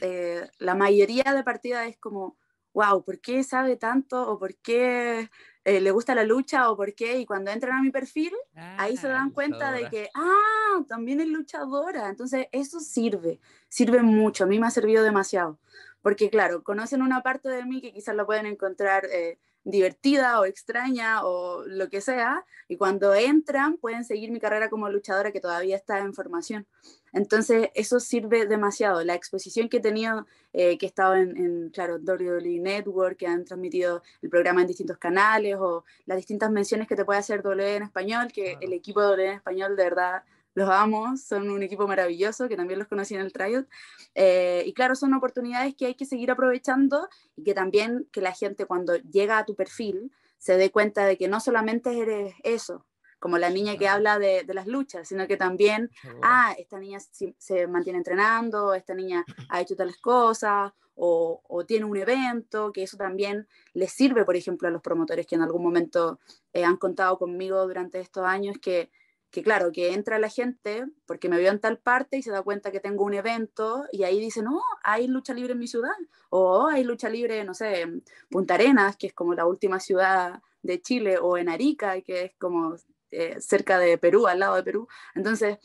eh, 0.00 0.48
la 0.58 0.74
mayoría 0.74 1.24
de 1.34 1.42
partida 1.42 1.86
es 1.86 1.96
como, 1.98 2.36
wow, 2.72 3.04
¿por 3.04 3.20
qué 3.20 3.42
sabe 3.42 3.76
tanto? 3.76 4.30
¿O 4.30 4.38
por 4.38 4.56
qué 4.56 5.30
eh, 5.64 5.80
le 5.80 5.90
gusta 5.90 6.14
la 6.14 6.24
lucha? 6.24 6.70
¿O 6.70 6.76
por 6.76 6.94
qué? 6.94 7.18
Y 7.18 7.26
cuando 7.26 7.50
entran 7.50 7.78
a 7.78 7.82
mi 7.82 7.90
perfil, 7.90 8.32
ahí 8.54 8.96
se 8.96 9.08
dan 9.08 9.28
ah, 9.28 9.32
cuenta 9.32 9.72
de 9.72 9.88
que, 9.88 10.10
ah, 10.14 10.84
también 10.88 11.20
es 11.20 11.28
luchadora. 11.28 12.08
Entonces, 12.08 12.46
eso 12.52 12.80
sirve, 12.80 13.40
sirve 13.68 14.02
mucho. 14.02 14.44
A 14.44 14.46
mí 14.46 14.58
me 14.58 14.66
ha 14.66 14.70
servido 14.70 15.04
demasiado. 15.04 15.58
Porque, 16.02 16.28
claro, 16.28 16.62
conocen 16.62 17.00
una 17.00 17.22
parte 17.22 17.48
de 17.48 17.64
mí 17.64 17.80
que 17.80 17.92
quizás 17.92 18.14
la 18.14 18.26
pueden 18.26 18.46
encontrar 18.46 19.06
eh, 19.06 19.38
divertida 19.64 20.38
o 20.40 20.44
extraña 20.44 21.24
o 21.24 21.64
lo 21.66 21.88
que 21.88 22.00
sea, 22.00 22.44
y 22.68 22.76
cuando 22.76 23.14
entran 23.14 23.78
pueden 23.78 24.04
seguir 24.04 24.30
mi 24.30 24.38
carrera 24.38 24.68
como 24.68 24.88
luchadora 24.90 25.32
que 25.32 25.40
todavía 25.40 25.76
está 25.76 25.98
en 25.98 26.14
formación. 26.14 26.66
Entonces, 27.14 27.70
eso 27.74 28.00
sirve 28.00 28.46
demasiado. 28.46 29.04
La 29.04 29.14
exposición 29.14 29.68
que 29.68 29.76
he 29.78 29.80
tenido, 29.80 30.26
eh, 30.52 30.76
que 30.78 30.86
he 30.86 30.88
estado 30.88 31.14
en, 31.14 31.36
en, 31.36 31.70
claro, 31.70 31.98
WWE 31.98 32.58
Network, 32.60 33.16
que 33.16 33.28
han 33.28 33.44
transmitido 33.44 34.02
el 34.20 34.30
programa 34.30 34.62
en 34.62 34.66
distintos 34.66 34.98
canales, 34.98 35.56
o 35.58 35.84
las 36.06 36.16
distintas 36.16 36.50
menciones 36.50 36.88
que 36.88 36.96
te 36.96 37.04
puede 37.04 37.20
hacer 37.20 37.42
W 37.42 37.76
en 37.76 37.84
español, 37.84 38.32
que 38.32 38.58
el 38.60 38.72
equipo 38.72 39.00
de 39.00 39.06
W 39.06 39.28
en 39.28 39.36
español 39.36 39.76
de 39.76 39.84
verdad 39.84 40.24
los 40.54 40.68
amo, 40.68 41.16
son 41.16 41.50
un 41.50 41.62
equipo 41.62 41.86
maravilloso, 41.86 42.48
que 42.48 42.56
también 42.56 42.78
los 42.78 42.88
conocí 42.88 43.14
en 43.14 43.20
el 43.20 43.32
tryout. 43.32 43.68
Eh, 44.14 44.62
y 44.66 44.72
claro, 44.72 44.94
son 44.94 45.14
oportunidades 45.14 45.74
que 45.74 45.86
hay 45.86 45.94
que 45.94 46.06
seguir 46.06 46.30
aprovechando 46.30 47.08
y 47.36 47.44
que 47.44 47.54
también 47.54 48.08
que 48.12 48.20
la 48.20 48.32
gente 48.32 48.66
cuando 48.66 48.96
llega 48.96 49.38
a 49.38 49.44
tu 49.44 49.54
perfil 49.54 50.12
se 50.38 50.56
dé 50.56 50.70
cuenta 50.70 51.06
de 51.06 51.16
que 51.16 51.28
no 51.28 51.40
solamente 51.40 51.98
eres 51.98 52.34
eso, 52.42 52.84
como 53.24 53.38
la 53.38 53.48
niña 53.48 53.78
que 53.78 53.88
habla 53.88 54.18
de, 54.18 54.44
de 54.44 54.52
las 54.52 54.66
luchas, 54.66 55.08
sino 55.08 55.26
que 55.26 55.38
también, 55.38 55.90
ah, 56.20 56.54
esta 56.58 56.78
niña 56.78 56.98
se, 57.00 57.66
mantiene 57.66 57.96
entrenando, 57.96 58.74
esta 58.74 58.92
niña 58.92 59.24
ha 59.48 59.62
hecho 59.62 59.74
tales 59.74 59.96
cosas, 59.96 60.72
o, 60.94 61.40
o, 61.48 61.64
tiene 61.64 61.86
un 61.86 61.96
evento, 61.96 62.70
que 62.70 62.82
eso 62.82 62.98
también 62.98 63.48
les 63.72 63.92
sirve, 63.92 64.26
por 64.26 64.36
ejemplo, 64.36 64.68
a 64.68 64.70
los 64.70 64.82
promotores 64.82 65.26
que 65.26 65.36
en 65.36 65.40
algún 65.40 65.62
momento 65.62 66.20
eh, 66.52 66.66
han 66.66 66.76
contado 66.76 67.16
conmigo 67.16 67.66
durante 67.66 67.98
estos 67.98 68.26
años, 68.26 68.58
que 68.60 68.90
que 69.30 69.42
claro, 69.42 69.72
que 69.72 69.94
entra 69.94 70.20
la 70.20 70.28
gente 70.28 70.84
porque 71.06 71.28
me 71.28 71.40
vio 71.40 71.50
en 71.50 71.58
tal 71.58 71.78
parte 71.78 72.16
y 72.16 72.22
se 72.22 72.30
da 72.30 72.42
cuenta 72.42 72.70
que 72.70 72.78
tengo 72.78 73.04
un 73.04 73.14
evento 73.14 73.84
y 73.90 74.04
ahí 74.04 74.20
dice, 74.20 74.42
no, 74.42 74.62
hay 74.84 75.08
lucha 75.08 75.34
libre 75.34 75.54
en 75.54 75.58
mi 75.58 75.66
ciudad, 75.66 75.96
o 76.30 76.68
hay 76.68 76.84
lucha 76.84 77.08
libre, 77.08 77.42
no 77.42 77.52
sé, 77.52 77.80
en 77.80 78.04
Punta 78.30 78.54
Arenas, 78.54 78.96
que 78.96 79.08
es 79.08 79.12
como 79.12 79.34
la 79.34 79.44
última 79.44 79.80
ciudad 79.80 80.40
de 80.62 80.80
Chile, 80.80 81.18
o 81.18 81.36
en 81.36 81.48
Arica, 81.48 82.00
que 82.02 82.26
es 82.26 82.32
como 82.38 82.76
eh, 83.14 83.40
cerca 83.40 83.78
de 83.78 83.98
Perú, 83.98 84.26
al 84.26 84.40
lado 84.40 84.56
de 84.56 84.62
Perú. 84.62 84.88
Entonces, 85.14 85.58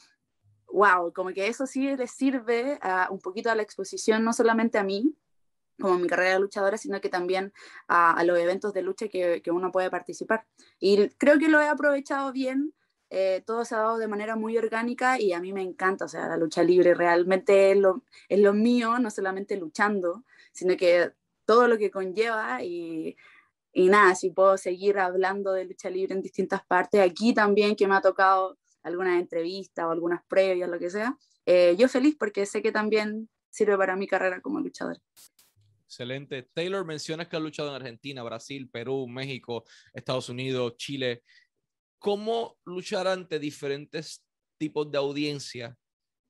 wow, 0.68 1.12
como 1.14 1.32
que 1.32 1.48
eso 1.48 1.66
sí 1.66 1.96
le 1.96 2.08
sirve 2.08 2.80
a, 2.82 3.08
un 3.12 3.20
poquito 3.20 3.50
a 3.50 3.56
la 3.56 3.64
exposición, 3.64 4.24
no 4.24 4.34
solamente 4.34 4.78
a 4.78 4.84
mí, 4.84 5.16
como 5.80 5.98
mi 5.98 6.08
carrera 6.08 6.34
de 6.34 6.40
luchadora, 6.40 6.78
sino 6.78 7.00
que 7.02 7.10
también 7.10 7.54
a, 7.88 8.12
a 8.12 8.24
los 8.24 8.38
eventos 8.38 8.74
de 8.74 8.82
lucha 8.82 9.08
que, 9.08 9.42
que, 9.42 9.52
uno 9.52 9.72
puede 9.72 9.90
participar. 9.90 10.46
Y 10.80 11.10
creo 11.12 11.40
que 11.40 11.48
lo 11.48 11.62
he 11.62 11.68
aprovechado 11.68 12.32
bien 12.34 12.74
eh, 13.12 13.42
todo 13.46 13.66
se 13.66 13.74
ha 13.74 13.80
dado 13.80 13.98
de 13.98 14.08
manera 14.08 14.36
muy 14.36 14.58
orgánica 14.58 15.20
y 15.20 15.34
a 15.34 15.40
mí 15.40 15.52
me 15.52 15.64
encanta, 15.64 16.06
o 16.06 16.08
sea, 16.08 16.28
la 16.28 16.38
lucha 16.38 16.62
libre 16.62 16.94
realmente 16.94 17.72
es 17.72 17.78
lo, 17.78 18.04
es 18.28 18.40
lo 18.40 18.54
mío, 18.54 19.00
no 19.00 19.10
solamente 19.10 19.58
luchando, 19.58 20.24
sino 20.52 20.78
que 20.78 21.12
todo 21.46 21.68
lo 21.68 21.80
que 21.80 21.90
conlleva 21.90 22.64
y, 22.64 23.18
y 23.72 23.88
nada, 23.88 24.16
si 24.16 24.32
puedo 24.32 24.58
seguir 24.58 24.98
hablando 24.98 25.52
de 25.54 25.66
lucha 25.66 25.90
libre 25.90 26.16
en 26.16 26.22
distintas 26.22 26.66
partes, 26.66 27.02
aquí 27.02 27.34
también 27.34 27.76
que 27.76 27.88
me 27.88 27.96
ha 27.96 28.02
tocado 28.02 28.58
algunas 28.84 29.20
entrevistas 29.20 29.86
o 29.86 29.92
algunas 29.92 30.22
previas, 30.28 30.70
lo 30.70 30.80
que 30.80 30.90
sea, 30.90 31.18
eh, 31.46 31.76
yo 31.78 31.88
feliz 31.88 32.16
porque 32.18 32.46
sé 32.46 32.62
que 32.62 32.72
también 32.72 33.30
sirve 33.50 33.78
para 33.78 33.96
mi 33.96 34.08
carrera 34.08 34.42
como 34.42 34.60
luchador. 34.60 34.98
Excelente. 35.86 36.48
Taylor, 36.54 36.86
mencionas 36.86 37.28
que 37.28 37.36
ha 37.36 37.40
luchado 37.40 37.70
en 37.70 37.76
Argentina, 37.76 38.22
Brasil, 38.22 38.70
Perú, 38.70 39.08
México, 39.08 39.66
Estados 39.94 40.30
Unidos, 40.30 40.78
Chile 40.78 41.24
cómo 42.00 42.58
luchar 42.66 43.08
ante 43.08 43.40
diferentes 43.40 44.26
tipos 44.58 44.90
de 44.90 44.98
audiencia 44.98 45.78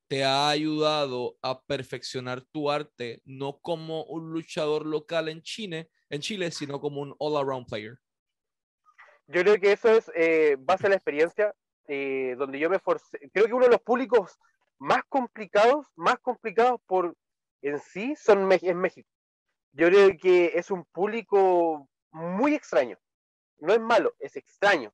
te 0.07 0.23
ha 0.23 0.49
ayudado 0.49 1.37
a 1.43 1.61
perfeccionar 1.61 2.41
tu 2.41 2.71
arte, 2.71 3.21
no 3.25 3.59
como 3.59 4.03
un 4.05 4.31
luchador 4.31 4.85
local 4.85 5.29
en 5.29 5.43
Chile, 5.43 5.91
en 6.09 6.21
Chile 6.21 6.51
sino 6.51 6.79
como 6.79 7.01
un 7.01 7.15
all-around 7.19 7.67
player? 7.67 7.97
Yo 9.27 9.41
creo 9.41 9.59
que 9.59 9.73
eso 9.73 9.89
es 9.89 10.11
eh, 10.15 10.57
base 10.59 10.87
a 10.87 10.89
la 10.89 10.95
experiencia, 10.95 11.53
eh, 11.87 12.35
donde 12.37 12.57
yo 12.59 12.69
me 12.69 12.79
forcé. 12.79 13.29
Creo 13.31 13.45
que 13.45 13.53
uno 13.53 13.65
de 13.65 13.71
los 13.71 13.81
públicos 13.81 14.37
más 14.79 15.03
complicados, 15.07 15.87
más 15.95 16.17
complicados 16.19 16.79
por 16.87 17.15
en 17.61 17.79
sí, 17.79 18.15
son 18.15 18.51
es 18.51 18.75
México. 18.75 19.09
Yo 19.73 19.87
creo 19.87 20.17
que 20.17 20.53
es 20.55 20.71
un 20.71 20.85
público 20.85 21.87
muy 22.11 22.55
extraño. 22.55 22.97
No 23.59 23.73
es 23.73 23.79
malo, 23.79 24.15
es 24.19 24.35
extraño. 24.35 24.91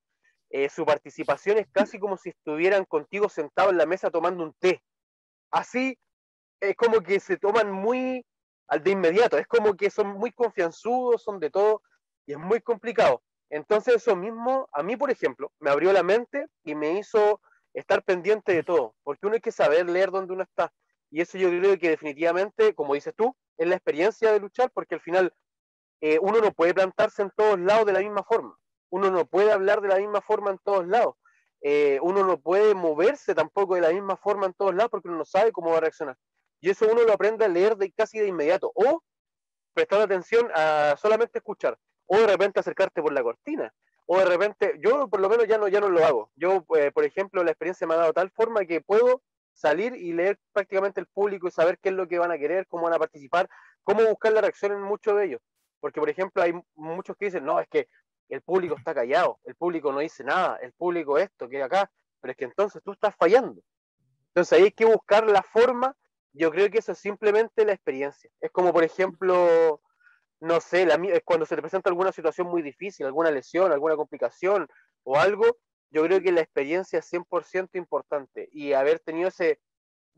eh, 0.49 0.69
su 0.69 0.85
participación 0.85 1.57
es 1.57 1.67
casi 1.71 1.99
como 1.99 2.17
si 2.17 2.29
estuvieran 2.29 2.85
contigo 2.85 3.29
sentados 3.29 3.71
en 3.71 3.77
la 3.77 3.85
mesa 3.85 4.11
tomando 4.11 4.43
un 4.43 4.53
té. 4.53 4.81
Así 5.51 5.97
es 6.59 6.75
como 6.75 7.01
que 7.01 7.19
se 7.19 7.37
toman 7.37 7.71
muy 7.71 8.25
al 8.67 8.83
de 8.83 8.91
inmediato, 8.91 9.37
es 9.37 9.47
como 9.47 9.75
que 9.75 9.89
son 9.89 10.07
muy 10.07 10.31
confianzudos, 10.31 11.23
son 11.23 11.39
de 11.39 11.49
todo, 11.49 11.81
y 12.25 12.33
es 12.33 12.37
muy 12.37 12.61
complicado. 12.61 13.21
Entonces 13.49 13.95
eso 13.95 14.15
mismo, 14.15 14.67
a 14.71 14.83
mí 14.83 14.97
por 14.97 15.11
ejemplo, 15.11 15.51
me 15.59 15.69
abrió 15.69 15.93
la 15.93 16.03
mente 16.03 16.47
y 16.63 16.75
me 16.75 16.97
hizo 16.99 17.41
estar 17.73 18.03
pendiente 18.03 18.53
de 18.53 18.63
todo, 18.63 18.95
porque 19.03 19.25
uno 19.27 19.35
hay 19.35 19.41
que 19.41 19.51
saber 19.51 19.89
leer 19.89 20.11
dónde 20.11 20.33
uno 20.33 20.43
está. 20.43 20.71
Y 21.11 21.21
eso 21.21 21.37
yo 21.37 21.49
creo 21.49 21.77
que 21.77 21.89
definitivamente, 21.89 22.73
como 22.73 22.93
dices 22.93 23.13
tú, 23.15 23.35
es 23.57 23.67
la 23.67 23.75
experiencia 23.75 24.31
de 24.31 24.39
luchar, 24.39 24.71
porque 24.73 24.95
al 24.95 25.01
final 25.01 25.33
eh, 26.01 26.17
uno 26.21 26.41
no 26.41 26.51
puede 26.51 26.73
plantarse 26.73 27.21
en 27.21 27.31
todos 27.35 27.59
lados 27.59 27.85
de 27.85 27.93
la 27.93 27.99
misma 27.99 28.23
forma. 28.23 28.57
Uno 28.89 29.11
no 29.11 29.25
puede 29.25 29.51
hablar 29.51 29.81
de 29.81 29.89
la 29.89 29.97
misma 29.97 30.21
forma 30.21 30.51
en 30.51 30.59
todos 30.59 30.87
lados. 30.87 31.15
Eh, 31.61 31.99
uno 32.01 32.23
no 32.23 32.39
puede 32.39 32.75
moverse 32.75 33.33
tampoco 33.33 33.75
de 33.75 33.81
la 33.81 33.89
misma 33.89 34.17
forma 34.17 34.45
en 34.45 34.53
todos 34.53 34.75
lados 34.75 34.91
porque 34.91 35.07
uno 35.07 35.17
no 35.17 35.25
sabe 35.25 35.51
cómo 35.51 35.71
va 35.71 35.77
a 35.77 35.81
reaccionar. 35.81 36.17
Y 36.65 36.71
eso 36.71 36.87
uno 36.91 37.03
lo 37.03 37.13
aprende 37.13 37.45
a 37.45 37.47
leer 37.47 37.77
de, 37.77 37.91
casi 37.91 38.17
de 38.17 38.25
inmediato. 38.25 38.71
O 38.73 39.03
prestar 39.75 40.01
atención 40.01 40.49
a 40.55 40.95
solamente 40.99 41.37
escuchar. 41.37 41.77
O 42.07 42.17
de 42.17 42.25
repente 42.25 42.59
acercarte 42.59 43.03
por 43.03 43.13
la 43.13 43.21
cortina. 43.21 43.71
O 44.07 44.17
de 44.17 44.25
repente, 44.25 44.73
yo 44.79 45.07
por 45.07 45.19
lo 45.19 45.29
menos 45.29 45.47
ya 45.47 45.59
no, 45.59 45.67
ya 45.67 45.79
no 45.79 45.89
lo 45.89 46.03
hago. 46.03 46.31
Yo, 46.35 46.65
eh, 46.75 46.91
por 46.91 47.03
ejemplo, 47.05 47.43
la 47.43 47.51
experiencia 47.51 47.85
me 47.85 47.93
ha 47.93 47.97
dado 47.97 48.13
tal 48.13 48.31
forma 48.31 48.65
que 48.65 48.81
puedo 48.81 49.21
salir 49.53 49.95
y 49.95 50.13
leer 50.13 50.39
prácticamente 50.53 50.99
el 50.99 51.05
público 51.05 51.47
y 51.47 51.51
saber 51.51 51.77
qué 51.77 51.89
es 51.89 51.95
lo 51.95 52.07
que 52.07 52.17
van 52.17 52.31
a 52.31 52.37
querer, 52.39 52.65
cómo 52.65 52.85
van 52.85 52.93
a 52.93 52.99
participar, 52.99 53.47
cómo 53.83 54.03
buscar 54.03 54.33
la 54.33 54.41
reacción 54.41 54.71
en 54.71 54.81
muchos 54.81 55.15
de 55.17 55.25
ellos. 55.25 55.41
Porque, 55.79 55.99
por 55.99 56.09
ejemplo, 56.09 56.41
hay 56.41 56.59
muchos 56.73 57.15
que 57.15 57.25
dicen, 57.25 57.45
no, 57.45 57.59
es 57.59 57.67
que 57.67 57.89
el 58.29 58.41
público 58.41 58.75
está 58.75 58.95
callado, 58.95 59.37
el 59.43 59.53
público 59.53 59.91
no 59.91 59.99
dice 59.99 60.23
nada, 60.23 60.57
el 60.63 60.73
público 60.73 61.19
esto, 61.19 61.47
que 61.47 61.61
acá, 61.61 61.91
pero 62.21 62.31
es 62.31 62.37
que 62.37 62.45
entonces 62.45 62.81
tú 62.83 62.93
estás 62.93 63.15
fallando. 63.15 63.61
Entonces 64.29 64.57
ahí 64.57 64.63
hay 64.63 64.71
que 64.71 64.85
buscar 64.85 65.29
la 65.29 65.43
forma 65.43 65.95
yo 66.35 66.51
creo 66.51 66.69
que 66.69 66.79
eso 66.79 66.91
es 66.91 66.99
simplemente 66.99 67.65
la 67.65 67.73
experiencia. 67.73 68.29
Es 68.41 68.51
como, 68.51 68.73
por 68.73 68.83
ejemplo, 68.83 69.81
no 70.41 70.59
sé, 70.59 70.87
cuando 71.23 71.45
se 71.45 71.55
te 71.55 71.61
presenta 71.61 71.89
alguna 71.89 72.11
situación 72.11 72.47
muy 72.47 72.61
difícil, 72.61 73.05
alguna 73.05 73.31
lesión, 73.31 73.71
alguna 73.71 73.95
complicación 73.95 74.67
o 75.03 75.17
algo, 75.17 75.57
yo 75.91 76.03
creo 76.03 76.21
que 76.21 76.31
la 76.31 76.41
experiencia 76.41 76.99
es 76.99 77.11
100% 77.11 77.69
importante 77.75 78.49
y 78.51 78.73
haber 78.73 78.99
tenido 78.99 79.29
ese, 79.29 79.59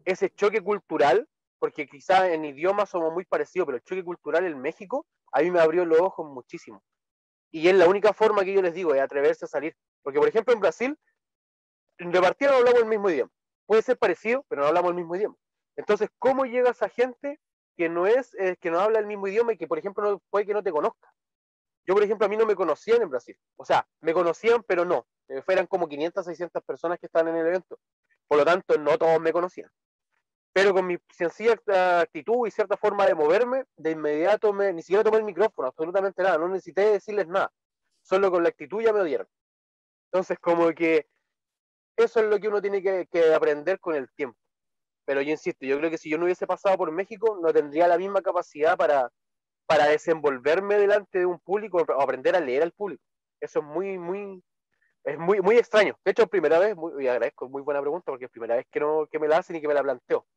ese 0.05 0.29
choque 0.31 0.61
cultural, 0.61 1.27
porque 1.59 1.87
quizás 1.87 2.29
en 2.29 2.45
idioma 2.45 2.85
somos 2.85 3.13
muy 3.13 3.25
parecidos, 3.25 3.67
pero 3.67 3.77
el 3.77 3.83
choque 3.83 4.03
cultural 4.03 4.45
en 4.45 4.59
México 4.59 5.05
a 5.31 5.41
mí 5.41 5.51
me 5.51 5.59
abrió 5.59 5.85
los 5.85 5.99
ojos 5.99 6.27
muchísimo. 6.27 6.83
Y 7.51 7.67
es 7.67 7.75
la 7.75 7.87
única 7.87 8.11
forma 8.11 8.43
que 8.43 8.53
yo 8.53 8.61
les 8.61 8.73
digo, 8.73 8.93
es 8.93 9.01
atreverse 9.01 9.45
a 9.45 9.47
salir. 9.47 9.75
Porque, 10.01 10.19
por 10.19 10.27
ejemplo, 10.27 10.53
en 10.53 10.59
Brasil, 10.59 10.97
de 11.99 12.21
partida 12.21 12.51
no 12.51 12.57
hablamos 12.57 12.81
el 12.81 12.87
mismo 12.87 13.09
idioma. 13.09 13.31
Puede 13.65 13.81
ser 13.81 13.97
parecido, 13.97 14.45
pero 14.47 14.61
no 14.61 14.67
hablamos 14.67 14.89
el 14.89 14.95
mismo 14.95 15.15
idioma. 15.15 15.35
Entonces, 15.77 16.09
¿cómo 16.17 16.45
llega 16.45 16.71
esa 16.71 16.89
gente 16.89 17.39
que 17.77 17.87
no 17.87 18.07
es, 18.07 18.33
eh, 18.35 18.57
que 18.59 18.71
no 18.71 18.79
habla 18.79 18.99
el 18.99 19.05
mismo 19.05 19.27
idioma 19.27 19.53
y 19.53 19.57
que, 19.57 19.67
por 19.67 19.77
ejemplo, 19.77 20.03
no, 20.03 20.21
puede 20.31 20.45
que 20.45 20.53
no 20.53 20.63
te 20.63 20.71
conozca? 20.71 21.13
Yo, 21.85 21.93
por 21.93 22.03
ejemplo, 22.03 22.25
a 22.25 22.29
mí 22.29 22.35
no 22.35 22.45
me 22.45 22.55
conocían 22.55 23.01
en 23.03 23.09
Brasil. 23.09 23.37
O 23.55 23.63
sea, 23.63 23.87
me 24.01 24.13
conocían, 24.13 24.63
pero 24.63 24.83
no. 24.83 25.07
Eh, 25.29 25.41
fueran 25.43 25.67
como 25.67 25.87
500, 25.87 26.25
600 26.25 26.63
personas 26.63 26.99
que 26.99 27.05
estaban 27.05 27.29
en 27.29 27.37
el 27.37 27.47
evento. 27.47 27.79
Por 28.27 28.39
lo 28.39 28.45
tanto, 28.45 28.77
no 28.77 28.97
todos 28.97 29.21
me 29.21 29.31
conocían. 29.31 29.69
Pero 30.51 30.73
con 30.73 30.87
mi 30.87 30.97
sencilla 31.11 31.53
actitud 32.01 32.47
y 32.47 32.51
cierta 32.51 32.75
forma 32.75 33.05
de 33.05 33.13
moverme, 33.13 33.65
de 33.75 33.91
inmediato 33.91 34.51
me, 34.51 34.73
ni 34.73 34.81
siquiera 34.81 35.03
tomé 35.03 35.17
el 35.17 35.23
micrófono, 35.23 35.67
absolutamente 35.67 36.23
nada. 36.23 36.39
No 36.39 36.49
necesité 36.49 36.93
decirles 36.93 37.27
nada. 37.27 37.53
Solo 38.01 38.31
con 38.31 38.41
la 38.41 38.49
actitud 38.49 38.81
ya 38.81 38.91
me 38.91 39.01
odiaron. 39.01 39.27
Entonces, 40.11 40.39
como 40.39 40.73
que 40.73 41.07
eso 41.95 42.19
es 42.21 42.25
lo 42.25 42.39
que 42.39 42.47
uno 42.47 42.61
tiene 42.61 42.81
que 42.81 43.33
aprender 43.33 43.79
con 43.79 43.95
el 43.95 44.09
tiempo 44.13 44.39
pero 45.07 45.21
yo 45.21 45.31
insisto, 45.31 45.65
yo 45.65 45.77
creo 45.77 45.89
que 45.89 45.97
si 45.97 46.09
yo 46.09 46.17
no 46.17 46.25
hubiese 46.25 46.45
pasado 46.45 46.75
por 46.77 46.91
México, 46.91 47.39
no 47.41 47.53
tendría 47.53 47.87
la 47.87 47.97
misma 47.97 48.21
capacidad 48.21 48.75
para, 48.75 49.09
para 49.65 49.85
desenvolverme 49.85 50.77
delante 50.77 51.19
de 51.19 51.25
un 51.25 51.39
público 51.39 51.77
o 51.77 52.01
aprender 52.01 52.35
a 52.35 52.41
leer 52.41 52.63
al 52.63 52.73
público. 52.73 53.01
Eso 53.39 53.59
es 53.59 53.65
muy, 53.65 53.97
muy, 53.97 54.43
es 55.05 55.17
muy, 55.17 55.39
muy 55.39 55.55
extraño. 55.55 55.97
De 56.03 56.11
hecho, 56.11 56.27
primera 56.27 56.59
vez, 56.59 56.75
muy, 56.75 57.05
y 57.05 57.07
agradezco, 57.07 57.47
muy 57.47 57.61
buena 57.61 57.79
pregunta, 57.79 58.11
porque 58.11 58.25
es 58.25 58.31
primera 58.31 58.57
vez 58.57 58.65
que, 58.69 58.81
no, 58.81 59.07
que 59.09 59.17
me 59.17 59.29
la 59.29 59.37
hacen 59.37 59.55
y 59.55 59.61
que 59.61 59.69
me 59.69 59.73
la 59.73 59.81
planteo. 59.81 60.27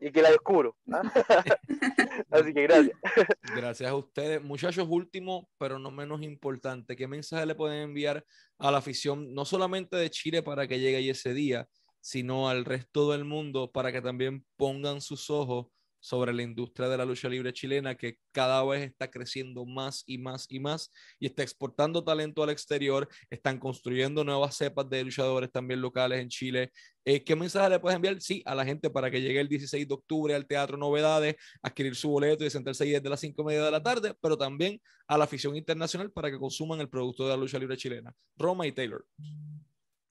Y 0.00 0.10
que 0.10 0.22
la 0.22 0.30
descubro. 0.30 0.74
¿ah? 0.90 1.02
Así 2.30 2.54
que 2.54 2.62
gracias. 2.62 2.98
Gracias 3.54 3.90
a 3.90 3.94
ustedes. 3.94 4.42
Muchachos, 4.42 4.86
último, 4.88 5.50
pero 5.58 5.78
no 5.78 5.90
menos 5.90 6.22
importante, 6.22 6.96
¿qué 6.96 7.06
mensaje 7.06 7.44
le 7.44 7.54
pueden 7.54 7.82
enviar 7.82 8.24
a 8.58 8.70
la 8.70 8.78
afición, 8.78 9.34
no 9.34 9.44
solamente 9.44 9.98
de 9.98 10.08
Chile 10.08 10.42
para 10.42 10.66
que 10.66 10.80
llegue 10.80 10.96
ahí 10.96 11.10
ese 11.10 11.34
día, 11.34 11.68
sino 12.02 12.50
al 12.50 12.66
resto 12.66 13.10
del 13.12 13.24
mundo 13.24 13.70
para 13.72 13.92
que 13.92 14.02
también 14.02 14.44
pongan 14.56 15.00
sus 15.00 15.30
ojos 15.30 15.68
sobre 16.02 16.32
la 16.32 16.42
industria 16.42 16.88
de 16.88 16.96
la 16.96 17.04
lucha 17.04 17.28
libre 17.28 17.52
chilena 17.52 17.94
que 17.94 18.18
cada 18.32 18.62
vez 18.64 18.82
está 18.82 19.08
creciendo 19.08 19.64
más 19.64 20.02
y 20.04 20.18
más 20.18 20.46
y 20.50 20.58
más 20.58 20.90
y 21.20 21.26
está 21.26 21.44
exportando 21.44 22.02
talento 22.02 22.42
al 22.42 22.50
exterior, 22.50 23.08
están 23.30 23.58
construyendo 23.58 24.24
nuevas 24.24 24.56
cepas 24.56 24.90
de 24.90 25.04
luchadores 25.04 25.52
también 25.52 25.80
locales 25.80 26.20
en 26.20 26.28
Chile. 26.28 26.72
Eh, 27.04 27.22
¿Qué 27.22 27.36
mensaje 27.36 27.70
le 27.70 27.78
puedes 27.78 27.94
enviar? 27.94 28.20
Sí, 28.20 28.42
a 28.44 28.54
la 28.56 28.64
gente 28.64 28.90
para 28.90 29.12
que 29.12 29.20
llegue 29.20 29.38
el 29.38 29.48
16 29.48 29.86
de 29.86 29.94
octubre 29.94 30.34
al 30.34 30.44
Teatro 30.44 30.76
Novedades, 30.76 31.36
adquirir 31.62 31.94
su 31.94 32.10
boleto 32.10 32.44
y 32.44 32.50
sentarse 32.50 32.82
ahí 32.82 32.90
desde 32.90 33.08
las 33.08 33.20
5 33.20 33.40
y 33.40 33.44
media 33.44 33.64
de 33.64 33.70
la 33.70 33.82
tarde, 33.82 34.12
pero 34.20 34.36
también 34.36 34.80
a 35.06 35.16
la 35.16 35.24
afición 35.24 35.56
internacional 35.56 36.10
para 36.10 36.32
que 36.32 36.38
consuman 36.38 36.80
el 36.80 36.88
producto 36.88 37.22
de 37.22 37.30
la 37.30 37.36
lucha 37.36 37.60
libre 37.60 37.76
chilena. 37.76 38.12
Roma 38.36 38.66
y 38.66 38.72
Taylor. 38.72 39.06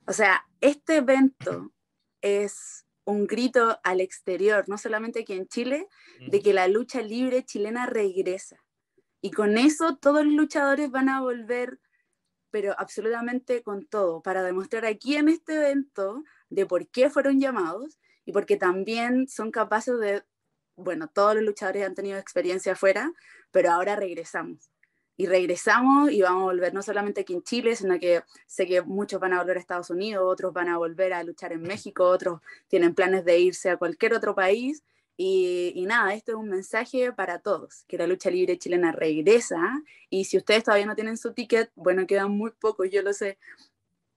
O 0.07 0.13
sea, 0.13 0.41
este 0.61 0.97
evento 0.97 1.73
es 2.21 2.85
un 3.03 3.27
grito 3.27 3.79
al 3.83 3.99
exterior, 3.99 4.67
no 4.67 4.77
solamente 4.77 5.21
aquí 5.21 5.33
en 5.33 5.47
Chile, 5.47 5.87
de 6.19 6.41
que 6.41 6.53
la 6.53 6.67
lucha 6.67 7.01
libre 7.01 7.43
chilena 7.43 7.87
regresa. 7.87 8.63
Y 9.21 9.31
con 9.31 9.57
eso 9.57 9.97
todos 9.97 10.23
los 10.25 10.33
luchadores 10.33 10.91
van 10.91 11.09
a 11.09 11.21
volver, 11.21 11.79
pero 12.51 12.75
absolutamente 12.77 13.63
con 13.63 13.85
todo, 13.85 14.21
para 14.21 14.43
demostrar 14.43 14.85
aquí 14.85 15.15
en 15.15 15.29
este 15.29 15.55
evento 15.55 16.23
de 16.49 16.65
por 16.65 16.87
qué 16.89 17.09
fueron 17.09 17.39
llamados 17.39 17.99
y 18.25 18.31
porque 18.31 18.57
también 18.57 19.27
son 19.27 19.51
capaces 19.51 19.99
de, 19.99 20.23
bueno, 20.75 21.07
todos 21.07 21.35
los 21.35 21.43
luchadores 21.43 21.85
han 21.85 21.95
tenido 21.95 22.17
experiencia 22.17 22.73
afuera, 22.73 23.11
pero 23.51 23.71
ahora 23.71 23.95
regresamos 23.95 24.71
y 25.21 25.27
regresamos 25.27 26.11
y 26.11 26.23
vamos 26.23 26.41
a 26.41 26.45
volver 26.45 26.73
no 26.73 26.81
solamente 26.81 27.21
aquí 27.21 27.33
en 27.35 27.43
Chile, 27.43 27.75
sino 27.75 27.99
que 27.99 28.23
sé 28.47 28.65
que 28.65 28.81
muchos 28.81 29.19
van 29.19 29.33
a 29.33 29.37
volver 29.37 29.57
a 29.57 29.59
Estados 29.59 29.91
Unidos, 29.91 30.23
otros 30.25 30.51
van 30.51 30.67
a 30.67 30.79
volver 30.79 31.13
a 31.13 31.21
luchar 31.23 31.53
en 31.53 31.61
México, 31.61 32.05
otros 32.05 32.41
tienen 32.67 32.95
planes 32.95 33.23
de 33.23 33.37
irse 33.37 33.69
a 33.69 33.77
cualquier 33.77 34.15
otro 34.15 34.33
país. 34.33 34.83
Y, 35.17 35.85
nada, 35.85 36.15
esto 36.15 36.31
es 36.31 36.37
un 36.39 36.49
mensaje 36.49 37.13
para 37.13 37.37
todos, 37.37 37.83
que 37.87 37.99
la 37.99 38.07
lucha 38.07 38.31
libre 38.31 38.57
chilena 38.57 38.91
regresa. 38.91 39.83
Y 40.09 40.25
si 40.25 40.37
ustedes 40.37 40.63
todavía 40.63 40.87
no 40.87 40.95
tienen 40.95 41.17
su 41.17 41.33
ticket, 41.33 41.69
bueno, 41.75 42.07
quedan 42.07 42.31
muy 42.31 42.49
pocos, 42.59 42.89
yo 42.89 43.03
lo 43.03 43.13
sé, 43.13 43.37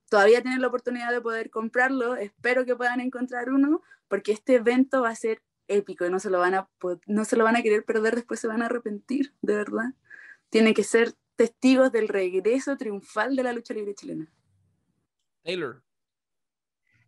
todavía 0.09 0.41
tienen 0.41 0.63
la 0.63 0.69
oportunidad 0.69 1.13
de 1.13 1.21
poder 1.21 1.51
comprarlo, 1.51 2.17
espero 2.17 2.65
que 2.65 2.77
puedan 2.77 3.01
encontrar 3.01 3.51
uno, 3.51 3.83
porque 4.09 4.33
este 4.33 4.55
evento 4.55 5.03
va 5.03 5.11
a 5.11 5.17
ser 5.17 5.43
épico 5.69 6.07
y 6.07 6.11
no 6.11 6.19
se 6.19 6.31
lo 6.31 6.39
van 6.39 6.55
a, 6.55 6.71
no 7.05 7.27
se 7.27 7.37
lo 7.37 7.45
van 7.45 7.57
a 7.57 7.63
querer 7.63 7.85
perder, 7.85 8.15
después 8.15 8.41
se 8.41 8.49
van 8.49 8.63
a 8.63 8.67
arrepentir, 8.67 9.35
de 9.43 9.57
verdad 9.57 9.93
tienen 10.55 10.73
que 10.73 10.85
ser 10.85 11.13
testigos 11.35 11.91
del 11.91 12.07
regreso 12.07 12.77
triunfal 12.77 13.35
de 13.35 13.43
la 13.43 13.53
lucha 13.53 13.75
libre 13.75 13.93
chilena. 13.93 14.33
Taylor. 15.43 15.83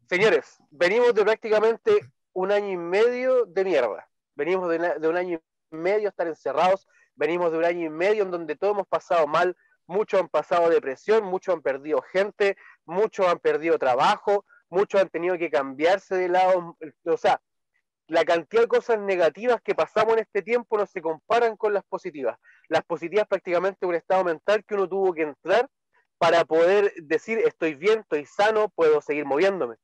Señores, 0.09 0.59
venimos 0.69 1.15
de 1.15 1.23
prácticamente 1.23 2.13
un 2.33 2.51
año 2.51 2.73
y 2.73 2.77
medio 2.77 3.47
de 3.47 3.65
mierda. 3.65 4.11
Venimos 4.35 4.69
de, 4.69 5.09
un 5.09 5.17
año 5.17 5.41
y 5.71 5.77
medio 5.77 6.09
estar 6.09 6.27
encerrados. 6.27 6.89
Venimos 7.15 7.53
de 7.53 7.59
un 7.59 7.65
año 7.65 7.87
y 7.87 7.89
medio 7.89 8.25
en 8.25 8.33
donde 8.33 8.57
todos 8.57 8.75
hemos 8.75 8.89
pasado 8.89 9.29
mal. 9.29 9.57
Muchos 9.87 10.19
han 10.19 10.29
pasado 10.29 10.69
depresión, 10.69 11.23
muchos 11.23 11.55
han 11.55 11.63
perdido 11.63 12.03
gente, 12.03 12.57
muchos 12.85 13.29
han 13.29 13.39
perdido 13.39 13.79
trabajo, 13.79 14.45
muchos 14.71 15.01
han 15.01 15.09
tenido 15.09 15.39
que 15.39 15.53
cambiarse 15.53 16.17
de 16.17 16.31
lado. 16.31 16.77
O 17.05 17.17
sea, 17.17 17.41
la 18.09 18.25
cantidad 18.25 18.63
de 18.63 18.69
cosas 18.69 18.99
negativas 18.99 19.61
que 19.63 19.75
pasamos 19.75 20.15
en 20.15 20.21
este 20.21 20.43
tiempo 20.43 20.79
no 20.79 20.87
se 20.87 21.03
comparan 21.03 21.57
con 21.57 21.75
las 21.75 21.85
positivas. 21.85 22.39
Las 22.69 22.85
positivas 22.85 23.27
prácticamente 23.27 23.87
un 23.87 23.95
estado 23.95 24.25
mental 24.25 24.65
que 24.65 24.75
uno 24.75 24.89
tuvo 24.89 25.13
que 25.13 25.23
entrar 25.23 25.69
para 26.19 26.45
poder 26.45 26.93
decir 26.97 27.39
estoy 27.39 27.75
bien, 27.75 28.01
estoy 28.01 28.25
sano, 28.25 28.69
puedo 28.69 29.01
seguir 29.01 29.25
moviéndome. 29.25 29.77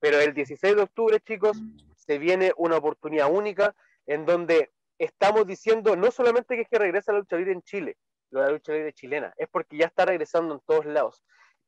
Pero 0.00 0.18
el 0.18 0.34
16 0.34 0.76
de 0.76 0.82
octubre, 0.82 1.20
chicos, 1.20 1.58
se 1.94 2.18
viene 2.18 2.52
una 2.56 2.76
oportunidad 2.76 3.30
única 3.30 3.74
en 4.06 4.26
donde 4.26 4.72
estamos 4.98 5.46
diciendo 5.46 5.96
no 5.96 6.10
solamente 6.10 6.56
que 6.56 6.62
es 6.62 6.68
que 6.68 6.78
regresa 6.78 7.12
la 7.12 7.20
lucha 7.20 7.36
libre 7.36 7.52
en 7.52 7.62
Chile, 7.62 7.96
la 8.30 8.50
lucha 8.50 8.72
libre 8.72 8.92
chilena, 8.92 9.32
es 9.36 9.48
porque 9.48 9.76
ya 9.76 9.86
está 9.86 10.04
regresando 10.04 10.54
en 10.54 10.60
todos 10.66 10.86
lados. 10.86 11.22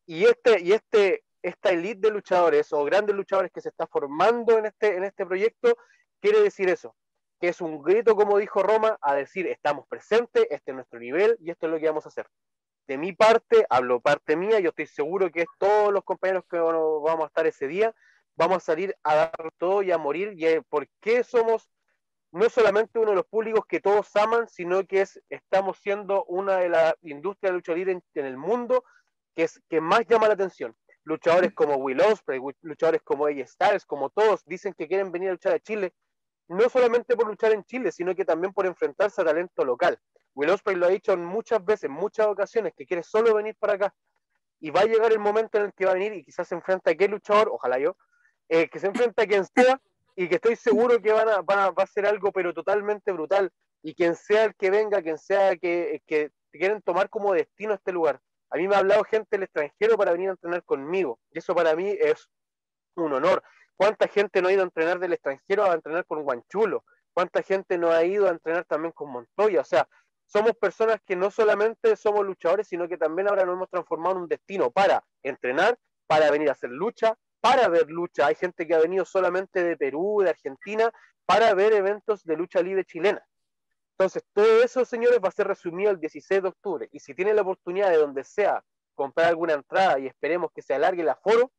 Y 0.06 0.24
este, 0.24 0.60
y 0.60 0.72
este, 0.72 1.24
esta 1.42 1.70
elite 1.70 2.08
de 2.08 2.10
luchadores 2.10 2.72
o 2.72 2.84
grandes 2.84 3.14
luchadores 3.14 3.50
que 3.52 3.60
se 3.60 3.68
está 3.68 3.86
formando 3.86 4.58
en 4.58 4.66
este, 4.66 4.96
en 4.96 5.04
este 5.04 5.26
proyecto, 5.26 5.76
quiere 6.20 6.40
decir 6.40 6.68
eso, 6.68 6.94
que 7.40 7.48
es 7.48 7.60
un 7.60 7.82
grito, 7.82 8.14
como 8.14 8.38
dijo 8.38 8.62
Roma, 8.62 8.98
a 9.00 9.14
decir 9.14 9.46
estamos 9.46 9.86
presentes, 9.88 10.46
este 10.50 10.70
es 10.70 10.74
nuestro 10.74 11.00
nivel 11.00 11.36
y 11.40 11.50
esto 11.50 11.66
es 11.66 11.72
lo 11.72 11.78
que 11.80 11.88
vamos 11.88 12.06
a 12.06 12.08
hacer. 12.08 12.26
de 12.86 12.98
mi 12.98 13.12
parte, 13.12 13.66
hablo 13.70 14.00
parte 14.00 14.36
mía, 14.36 14.60
yo 14.60 14.70
estoy 14.70 14.86
seguro 14.86 15.30
que 15.30 15.46
todos 15.58 15.92
los 15.92 16.04
compañeros 16.04 16.44
que 16.48 16.58
vamos 16.58 17.24
a 17.24 17.26
estar 17.26 17.46
ese 17.46 17.66
día, 17.68 17.94
vamos 18.36 18.58
a 18.58 18.60
salir 18.60 18.96
a 19.02 19.14
dar 19.14 19.52
todo 19.58 19.82
y 19.82 19.90
a 19.92 19.98
morir. 19.98 20.34
¿Y 20.36 20.60
por 20.68 20.88
qué 21.00 21.24
somos 21.24 21.68
no 22.32 22.48
solamente 22.48 22.98
uno 22.98 23.10
de 23.10 23.16
los 23.16 23.26
públicos 23.26 23.64
que 23.66 23.80
todos 23.80 24.14
aman, 24.16 24.48
sino 24.48 24.84
que 24.86 25.02
es, 25.02 25.22
estamos 25.28 25.78
siendo 25.78 26.24
una 26.24 26.56
de 26.56 26.70
las 26.70 26.94
industrias 27.02 27.52
de 27.52 27.56
lucha 27.56 27.74
libre 27.74 28.00
en, 28.14 28.26
el 28.26 28.38
mundo 28.38 28.84
que, 29.36 29.44
es, 29.44 29.62
que 29.68 29.80
más 29.80 30.06
llama 30.06 30.28
la 30.28 30.34
atención? 30.34 30.74
Luchadores 31.04 31.52
como 31.52 31.76
Will 31.76 32.00
Ospreay, 32.00 32.40
luchadores 32.62 33.02
como 33.02 33.26
AJ 33.26 33.46
Styles, 33.46 33.86
como 33.86 34.10
todos, 34.10 34.44
dicen 34.46 34.72
que 34.74 34.86
quieren 34.86 35.10
venir 35.10 35.30
a 35.30 35.32
luchar 35.32 35.54
a 35.54 35.58
Chile, 35.58 35.92
no 36.48 36.68
solamente 36.68 37.16
por 37.16 37.26
luchar 37.26 37.52
en 37.52 37.64
Chile, 37.64 37.90
sino 37.90 38.14
que 38.14 38.24
también 38.24 38.52
por 38.52 38.66
enfrentarse 38.66 39.20
a 39.20 39.24
talento 39.24 39.64
local. 39.64 39.98
Will 40.34 40.50
Ospreay 40.50 40.76
lo 40.76 40.86
ha 40.86 40.90
dicho 40.90 41.16
muchas 41.16 41.64
veces, 41.64 41.84
en 41.84 41.92
muchas 41.92 42.26
ocasiones, 42.26 42.72
que 42.76 42.86
quiere 42.86 43.02
solo 43.02 43.34
venir 43.34 43.56
para 43.58 43.74
acá. 43.74 43.94
Y 44.60 44.70
va 44.70 44.82
a 44.82 44.84
llegar 44.84 45.10
el 45.12 45.18
momento 45.18 45.58
en 45.58 45.64
el 45.64 45.72
que 45.72 45.84
va 45.84 45.90
a 45.90 45.94
venir 45.94 46.12
y 46.14 46.24
quizás 46.24 46.46
se 46.46 46.54
enfrenta 46.54 46.90
a 46.90 46.92
aquel 46.94 47.10
luchador, 47.10 47.48
ojalá 47.50 47.78
yo, 47.78 47.96
eh, 48.48 48.68
que 48.68 48.78
se 48.78 48.86
enfrenta 48.86 49.22
a 49.22 49.26
quien 49.26 49.44
sea 49.44 49.80
y 50.14 50.28
que 50.28 50.36
estoy 50.36 50.56
seguro 50.56 51.00
que 51.00 51.12
van 51.12 51.28
a, 51.28 51.40
va 51.40 51.72
a 51.76 51.86
ser 51.86 52.06
algo 52.06 52.30
pero 52.32 52.54
totalmente 52.54 53.10
brutal. 53.12 53.50
Y 53.82 53.94
quien 53.94 54.14
sea 54.14 54.44
el 54.44 54.54
que 54.54 54.70
venga, 54.70 55.02
quien 55.02 55.18
sea 55.18 55.56
que, 55.56 56.00
que 56.06 56.30
quieren 56.52 56.80
tomar 56.82 57.08
como 57.08 57.32
destino 57.32 57.74
este 57.74 57.92
lugar. 57.92 58.20
A 58.52 58.58
mí 58.58 58.68
me 58.68 58.74
ha 58.74 58.78
hablado 58.80 59.02
gente 59.04 59.28
del 59.30 59.44
extranjero 59.44 59.96
para 59.96 60.12
venir 60.12 60.28
a 60.28 60.32
entrenar 60.32 60.62
conmigo. 60.64 61.18
Y 61.30 61.38
eso 61.38 61.54
para 61.54 61.74
mí 61.74 61.88
es 61.88 62.28
un 62.96 63.12
honor. 63.12 63.42
¿Cuánta 63.76 64.06
gente 64.08 64.42
no 64.42 64.48
ha 64.48 64.52
ido 64.52 64.60
a 64.60 64.64
entrenar 64.64 64.98
del 64.98 65.14
extranjero 65.14 65.64
a 65.64 65.74
entrenar 65.74 66.04
con 66.04 66.22
Guanchulo? 66.22 66.84
¿Cuánta 67.14 67.42
gente 67.42 67.78
no 67.78 67.90
ha 67.90 68.04
ido 68.04 68.28
a 68.28 68.30
entrenar 68.30 68.64
también 68.66 68.92
con 68.92 69.10
Montoya? 69.10 69.62
O 69.62 69.64
sea, 69.64 69.88
somos 70.26 70.52
personas 70.52 71.00
que 71.04 71.16
no 71.16 71.30
solamente 71.30 71.96
somos 71.96 72.26
luchadores, 72.26 72.68
sino 72.68 72.86
que 72.88 72.98
también 72.98 73.28
ahora 73.28 73.46
nos 73.46 73.54
hemos 73.56 73.70
transformado 73.70 74.16
en 74.16 74.22
un 74.22 74.28
destino 74.28 74.70
para 74.70 75.02
entrenar, 75.22 75.78
para 76.06 76.30
venir 76.30 76.50
a 76.50 76.52
hacer 76.52 76.70
lucha, 76.70 77.16
para 77.40 77.68
ver 77.68 77.90
lucha. 77.90 78.26
Hay 78.26 78.34
gente 78.34 78.66
que 78.66 78.74
ha 78.74 78.80
venido 78.80 79.06
solamente 79.06 79.64
de 79.64 79.78
Perú, 79.78 80.20
de 80.22 80.30
Argentina, 80.30 80.92
para 81.24 81.54
ver 81.54 81.72
eventos 81.72 82.22
de 82.24 82.36
lucha 82.36 82.62
libre 82.62 82.84
chilena. 82.84 83.24
Entonces, 84.02 84.24
todo 84.32 84.64
eso, 84.64 84.84
señores, 84.84 85.20
va 85.24 85.28
a 85.28 85.30
ser 85.30 85.46
resumido 85.46 85.92
el 85.92 86.00
16 86.00 86.42
de 86.42 86.48
octubre. 86.48 86.88
Y 86.90 86.98
si 86.98 87.14
tienen 87.14 87.36
la 87.36 87.42
oportunidad 87.42 87.88
de 87.88 87.98
donde 87.98 88.24
sea 88.24 88.64
comprar 88.96 89.28
alguna 89.28 89.52
entrada 89.52 90.00
y 90.00 90.08
esperemos 90.08 90.50
que 90.52 90.60
se 90.60 90.74
alargue 90.74 91.02
el 91.02 91.08
aforo, 91.08 91.52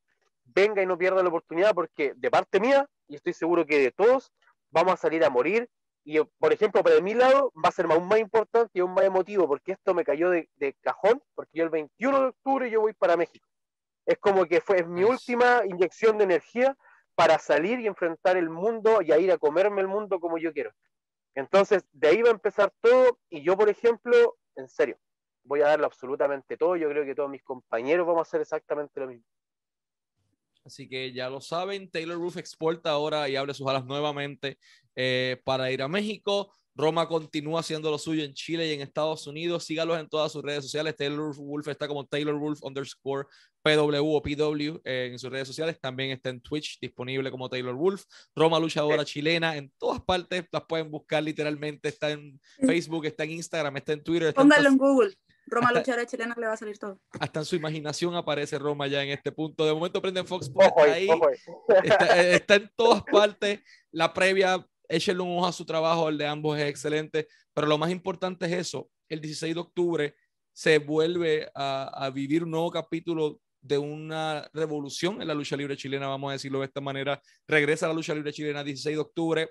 venga 0.43 0.81
y 0.81 0.85
no 0.85 0.97
pierda 0.97 1.23
la 1.23 1.29
oportunidad 1.29 1.73
porque 1.73 2.13
de 2.17 2.29
parte 2.29 2.59
mía, 2.59 2.85
y 3.07 3.15
estoy 3.15 3.31
seguro 3.31 3.65
que 3.65 3.79
de 3.79 3.91
todos, 3.91 4.33
vamos 4.71 4.93
a 4.93 4.97
salir 4.97 5.23
a 5.23 5.29
morir 5.29 5.69
y, 6.03 6.19
por 6.19 6.51
ejemplo, 6.51 6.83
para 6.83 6.99
mi 6.99 7.13
lado 7.13 7.53
va 7.63 7.69
a 7.69 7.71
ser 7.71 7.85
aún 7.89 8.09
más 8.09 8.19
importante 8.19 8.71
y 8.73 8.81
aún 8.81 8.93
más 8.93 9.05
emotivo 9.05 9.47
porque 9.47 9.71
esto 9.71 9.93
me 9.93 10.03
cayó 10.03 10.29
de, 10.29 10.49
cajón, 10.81 11.23
porque 11.35 11.59
yo 11.59 11.63
el 11.63 11.69
21 11.69 12.19
de 12.19 12.27
octubre 12.27 12.69
yo 12.69 12.81
voy 12.81 12.91
para 12.91 13.15
México. 13.15 13.47
Es 14.05 14.17
como 14.17 14.45
que 14.47 14.59
fue 14.59 14.83
mi 14.83 15.05
última 15.05 15.61
inyección 15.65 16.17
de 16.17 16.25
energía 16.25 16.75
para 17.15 17.39
salir 17.39 17.79
y 17.79 17.87
enfrentar 17.87 18.35
el 18.35 18.49
mundo 18.49 19.01
y 19.01 19.13
a 19.13 19.17
ir 19.17 19.31
a 19.31 19.37
comerme 19.37 19.79
el 19.79 19.87
mundo 19.87 20.19
como 20.19 20.37
yo 20.37 20.51
quiero. 20.51 20.73
Entonces, 21.35 21.85
de 21.91 22.07
ahí 22.07 22.21
va 22.21 22.29
a 22.29 22.33
empezar 22.33 22.73
todo 22.81 23.19
y 23.29 23.41
yo, 23.41 23.57
por 23.57 23.69
ejemplo, 23.69 24.37
en 24.55 24.69
serio, 24.69 24.97
voy 25.43 25.61
a 25.61 25.67
darle 25.67 25.85
absolutamente 25.85 26.57
todo. 26.57 26.75
Yo 26.75 26.89
creo 26.89 27.05
que 27.05 27.15
todos 27.15 27.29
mis 27.29 27.43
compañeros 27.43 28.05
vamos 28.05 28.19
a 28.19 28.29
hacer 28.29 28.41
exactamente 28.41 28.99
lo 28.99 29.07
mismo. 29.07 29.25
Así 30.65 30.87
que 30.87 31.11
ya 31.11 31.29
lo 31.29 31.41
saben, 31.41 31.91
Taylor 31.91 32.17
Roof 32.17 32.37
exporta 32.37 32.91
ahora 32.91 33.27
y 33.27 33.35
abre 33.35 33.53
sus 33.53 33.67
alas 33.67 33.85
nuevamente 33.85 34.57
eh, 34.95 35.41
para 35.43 35.69
ir 35.71 35.81
a 35.81 35.89
México. 35.89 36.53
Roma 36.75 37.07
continúa 37.07 37.59
haciendo 37.59 37.91
lo 37.91 37.97
suyo 37.97 38.23
en 38.23 38.33
Chile 38.33 38.67
y 38.67 38.73
en 38.73 38.81
Estados 38.81 39.27
Unidos. 39.27 39.65
Sígalos 39.65 39.99
en 39.99 40.07
todas 40.07 40.31
sus 40.31 40.41
redes 40.41 40.63
sociales. 40.63 40.95
Taylor 40.95 41.35
Wolf 41.35 41.67
está 41.67 41.87
como 41.87 42.05
Taylor 42.05 42.35
Wolf 42.35 42.63
underscore 42.63 43.27
PW 43.63 44.15
o 44.15 44.21
PW 44.21 44.81
eh, 44.83 45.09
en 45.11 45.17
sus 45.17 45.31
redes 45.31 45.47
sociales. 45.47 45.79
También 45.79 46.11
está 46.11 46.29
en 46.29 46.41
Twitch 46.41 46.79
disponible 46.79 47.31
como 47.31 47.49
Taylor 47.49 47.73
Wolf. 47.73 48.03
Roma 48.35 48.59
luchadora 48.59 49.05
chilena. 49.05 49.55
En 49.55 49.71
todas 49.77 50.01
partes 50.01 50.45
las 50.51 50.63
pueden 50.65 50.91
buscar 50.91 51.23
literalmente. 51.23 51.87
Está 51.87 52.11
en 52.11 52.39
Facebook, 52.59 53.05
está 53.05 53.23
en 53.23 53.31
Instagram, 53.31 53.77
está 53.77 53.93
en 53.93 54.03
Twitter. 54.03 54.33
Póngalo 54.33 54.69
en 54.69 54.77
Google. 54.77 55.13
Roma 55.45 55.71
luchadora 55.71 56.05
chilena 56.05 56.35
le 56.37 56.47
va 56.47 56.53
a 56.53 56.57
salir 56.57 56.77
todo. 56.77 56.99
Hasta 57.19 57.39
en 57.39 57.45
su 57.45 57.55
imaginación 57.55 58.15
aparece 58.15 58.59
Roma 58.59 58.87
ya 58.87 59.01
en 59.01 59.09
este 59.09 59.31
punto. 59.31 59.65
De 59.65 59.73
momento 59.73 60.01
prenden 60.01 60.27
Fox 60.27 60.47
está 60.47 60.83
ahí. 60.83 61.07
Eh, 62.15 62.35
está, 62.35 62.55
en 62.55 62.69
todas 62.75 63.03
partes. 63.03 63.61
La 63.91 64.13
previa, 64.13 64.65
échenle 64.89 65.23
un 65.23 65.37
ojo 65.37 65.47
a 65.47 65.51
su 65.51 65.65
trabajo, 65.65 66.09
el 66.09 66.17
de 66.17 66.27
ambos 66.27 66.57
es 66.59 66.65
excelente. 66.65 67.27
Pero 67.53 67.67
lo 67.67 67.77
más 67.77 67.91
importante 67.91 68.45
es 68.45 68.51
eso. 68.53 68.89
El 69.07 69.21
16 69.21 69.53
de 69.53 69.59
octubre 69.61 70.15
se 70.51 70.79
vuelve 70.79 71.49
a, 71.55 72.05
a 72.05 72.09
vivir 72.09 72.43
un 72.43 72.51
nuevo 72.51 72.71
capítulo 72.71 73.39
de 73.63 73.77
una 73.77 74.47
revolución 74.53 75.21
en 75.21 75.27
la 75.27 75.33
lucha 75.33 75.57
libre 75.57 75.77
chilena, 75.77 76.07
vamos 76.07 76.29
a 76.29 76.33
decirlo 76.33 76.59
de 76.59 76.65
esta 76.65 76.81
manera. 76.81 77.21
Regresa 77.47 77.85
a 77.85 77.89
la 77.89 77.95
lucha 77.95 78.13
libre 78.13 78.31
chilena 78.31 78.63
16 78.63 78.95
de 78.95 79.01
octubre. 79.01 79.49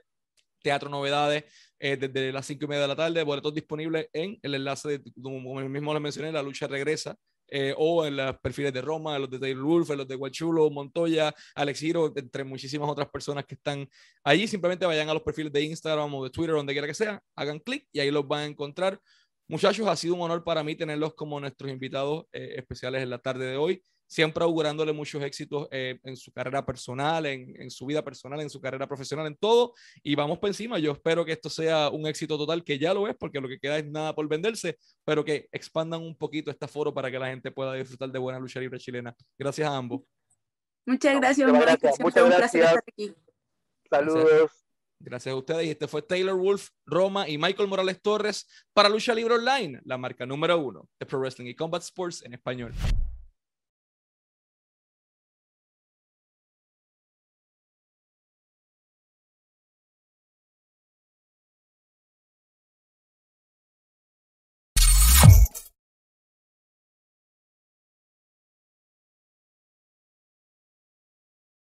Teatro 0.63 0.89
Novedades 0.89 1.45
eh, 1.81 1.97
desde 1.97 2.33
las 2.33 2.47
5 2.47 2.65
y 2.65 2.69
media 2.69 2.83
de 2.83 2.89
la 2.89 2.97
tarde, 2.97 3.23
boletos 3.25 3.53
disponibles 3.53 4.09
en 4.13 4.39
el 4.43 4.55
enlace, 4.55 4.89
de, 4.89 5.13
como 5.21 5.61
mismo 5.69 5.93
les 5.93 6.03
mencioné, 6.03 6.31
La 6.31 6.41
Lucha 6.41 6.69
Regresa, 6.69 7.17
eh, 7.49 7.75
o 7.77 8.07
en 8.07 8.17
los 8.17 8.39
perfiles 8.39 8.73
de 8.73 8.81
Roma, 8.81 9.19
los 9.19 9.29
de 9.29 9.41
Taylor 9.41 9.65
Wolf, 9.65 9.91
los 9.91 10.07
de 10.07 10.15
Guachulo, 10.15 10.71
Montoya, 10.71 11.35
Alex 11.57 11.83
Hiro, 11.83 12.13
entre 12.15 12.45
muchísimas 12.45 12.89
otras 12.89 13.11
personas 13.11 13.45
que 13.45 13.57
están 13.57 13.89
allí. 14.23 14.47
Simplemente 14.47 14.87
vayan 14.87 15.09
a 15.09 15.15
los 15.15 15.23
perfiles 15.23 15.53
de 15.53 15.63
Instagram 15.63 16.15
o 16.15 16.25
de 16.25 16.31
Twitter, 16.31 16.55
donde 16.55 16.73
quiera 16.73 16.87
que 16.87 16.95
sea, 16.95 17.21
hagan 17.35 17.59
clic 17.59 17.89
y 17.93 17.99
ahí 17.99 18.11
los 18.13 18.27
van 18.27 18.41
a 18.41 18.47
encontrar. 18.47 19.01
Muchachos, 19.49 19.87
ha 19.89 19.97
sido 19.97 20.15
un 20.15 20.23
honor 20.23 20.45
para 20.45 20.63
mí 20.63 20.77
tenerlos 20.77 21.15
como 21.15 21.41
nuestros 21.41 21.71
invitados 21.71 22.27
eh, 22.33 22.55
especiales 22.57 23.03
en 23.03 23.11
la 23.11 23.19
tarde 23.19 23.47
de 23.47 23.57
hoy 23.57 23.83
siempre 24.07 24.45
augurándole 24.45 24.93
muchos 24.93 25.23
éxitos 25.23 25.69
eh, 25.71 25.99
en 26.05 26.17
su 26.17 26.33
carrera 26.33 26.65
personal, 26.65 27.25
en, 27.27 27.61
en, 27.61 27.71
su 27.71 27.87
vida 27.87 28.05
personal, 28.05 28.41
en 28.41 28.51
su 28.51 28.61
carrera 28.61 28.87
profesional, 28.87 29.27
en 29.27 29.37
todo. 29.37 29.75
Y 30.03 30.15
vamos 30.15 30.39
por 30.39 30.49
encima. 30.49 30.79
Yo 30.79 30.93
espero 30.93 31.25
que 31.25 31.33
esto 31.33 31.49
sea 31.49 31.89
un 31.89 32.07
éxito 32.07 32.37
total, 32.37 32.63
que 32.63 32.79
ya 32.79 32.93
lo 32.93 33.09
es, 33.09 33.17
porque 33.17 33.41
lo 33.41 33.49
que 33.49 33.59
queda 33.59 33.79
es 33.79 33.87
nada 33.87 34.15
por 34.15 34.29
venderse, 34.29 34.79
pero 35.05 35.25
que 35.25 35.49
expandan 35.53 36.03
un 36.03 36.17
poquito 36.17 36.51
este 36.51 36.69
foro 36.69 36.93
para 36.93 37.11
que 37.11 37.19
la 37.19 37.29
gente 37.29 37.51
pueda 37.51 37.75
disfrutar 37.75 38.11
de 38.11 38.19
buena 38.19 38.39
lucha 38.39 38.61
libre 38.61 38.79
chilena. 38.79 39.15
Gracias 39.39 39.69
a 39.69 39.77
ambos. 39.77 40.03
Muchas 40.85 41.17
gracias. 41.17 41.49
Muchas 41.49 41.63
gracias. 41.63 42.01
Muchas 42.01 42.29
gracias. 42.29 42.75
Saludos. 43.89 44.51
Gracias 44.99 45.33
a 45.33 45.37
ustedes. 45.37 45.67
Y 45.67 45.71
este 45.71 45.89
fue 45.89 46.03
Taylor 46.03 46.37
Wolf, 46.37 46.69
Roma 46.87 47.29
y 47.29 47.37
Michael 47.37 47.69
Morales 47.69 48.01
Torres 48.01 48.47
para 48.73 48.89
Lucha 48.89 49.15
Libre 49.15 49.35
Online, 49.35 49.81
la 49.85 49.99
marca 49.99 50.25
número 50.27 50.59
uno 50.59 50.89
de 50.99 51.07
Pro 51.07 51.19
Wrestling 51.19 51.47
y 51.47 51.55
Combat 51.55 51.83
Sports 51.83 52.23
en 52.23 52.35
español. 52.35 52.73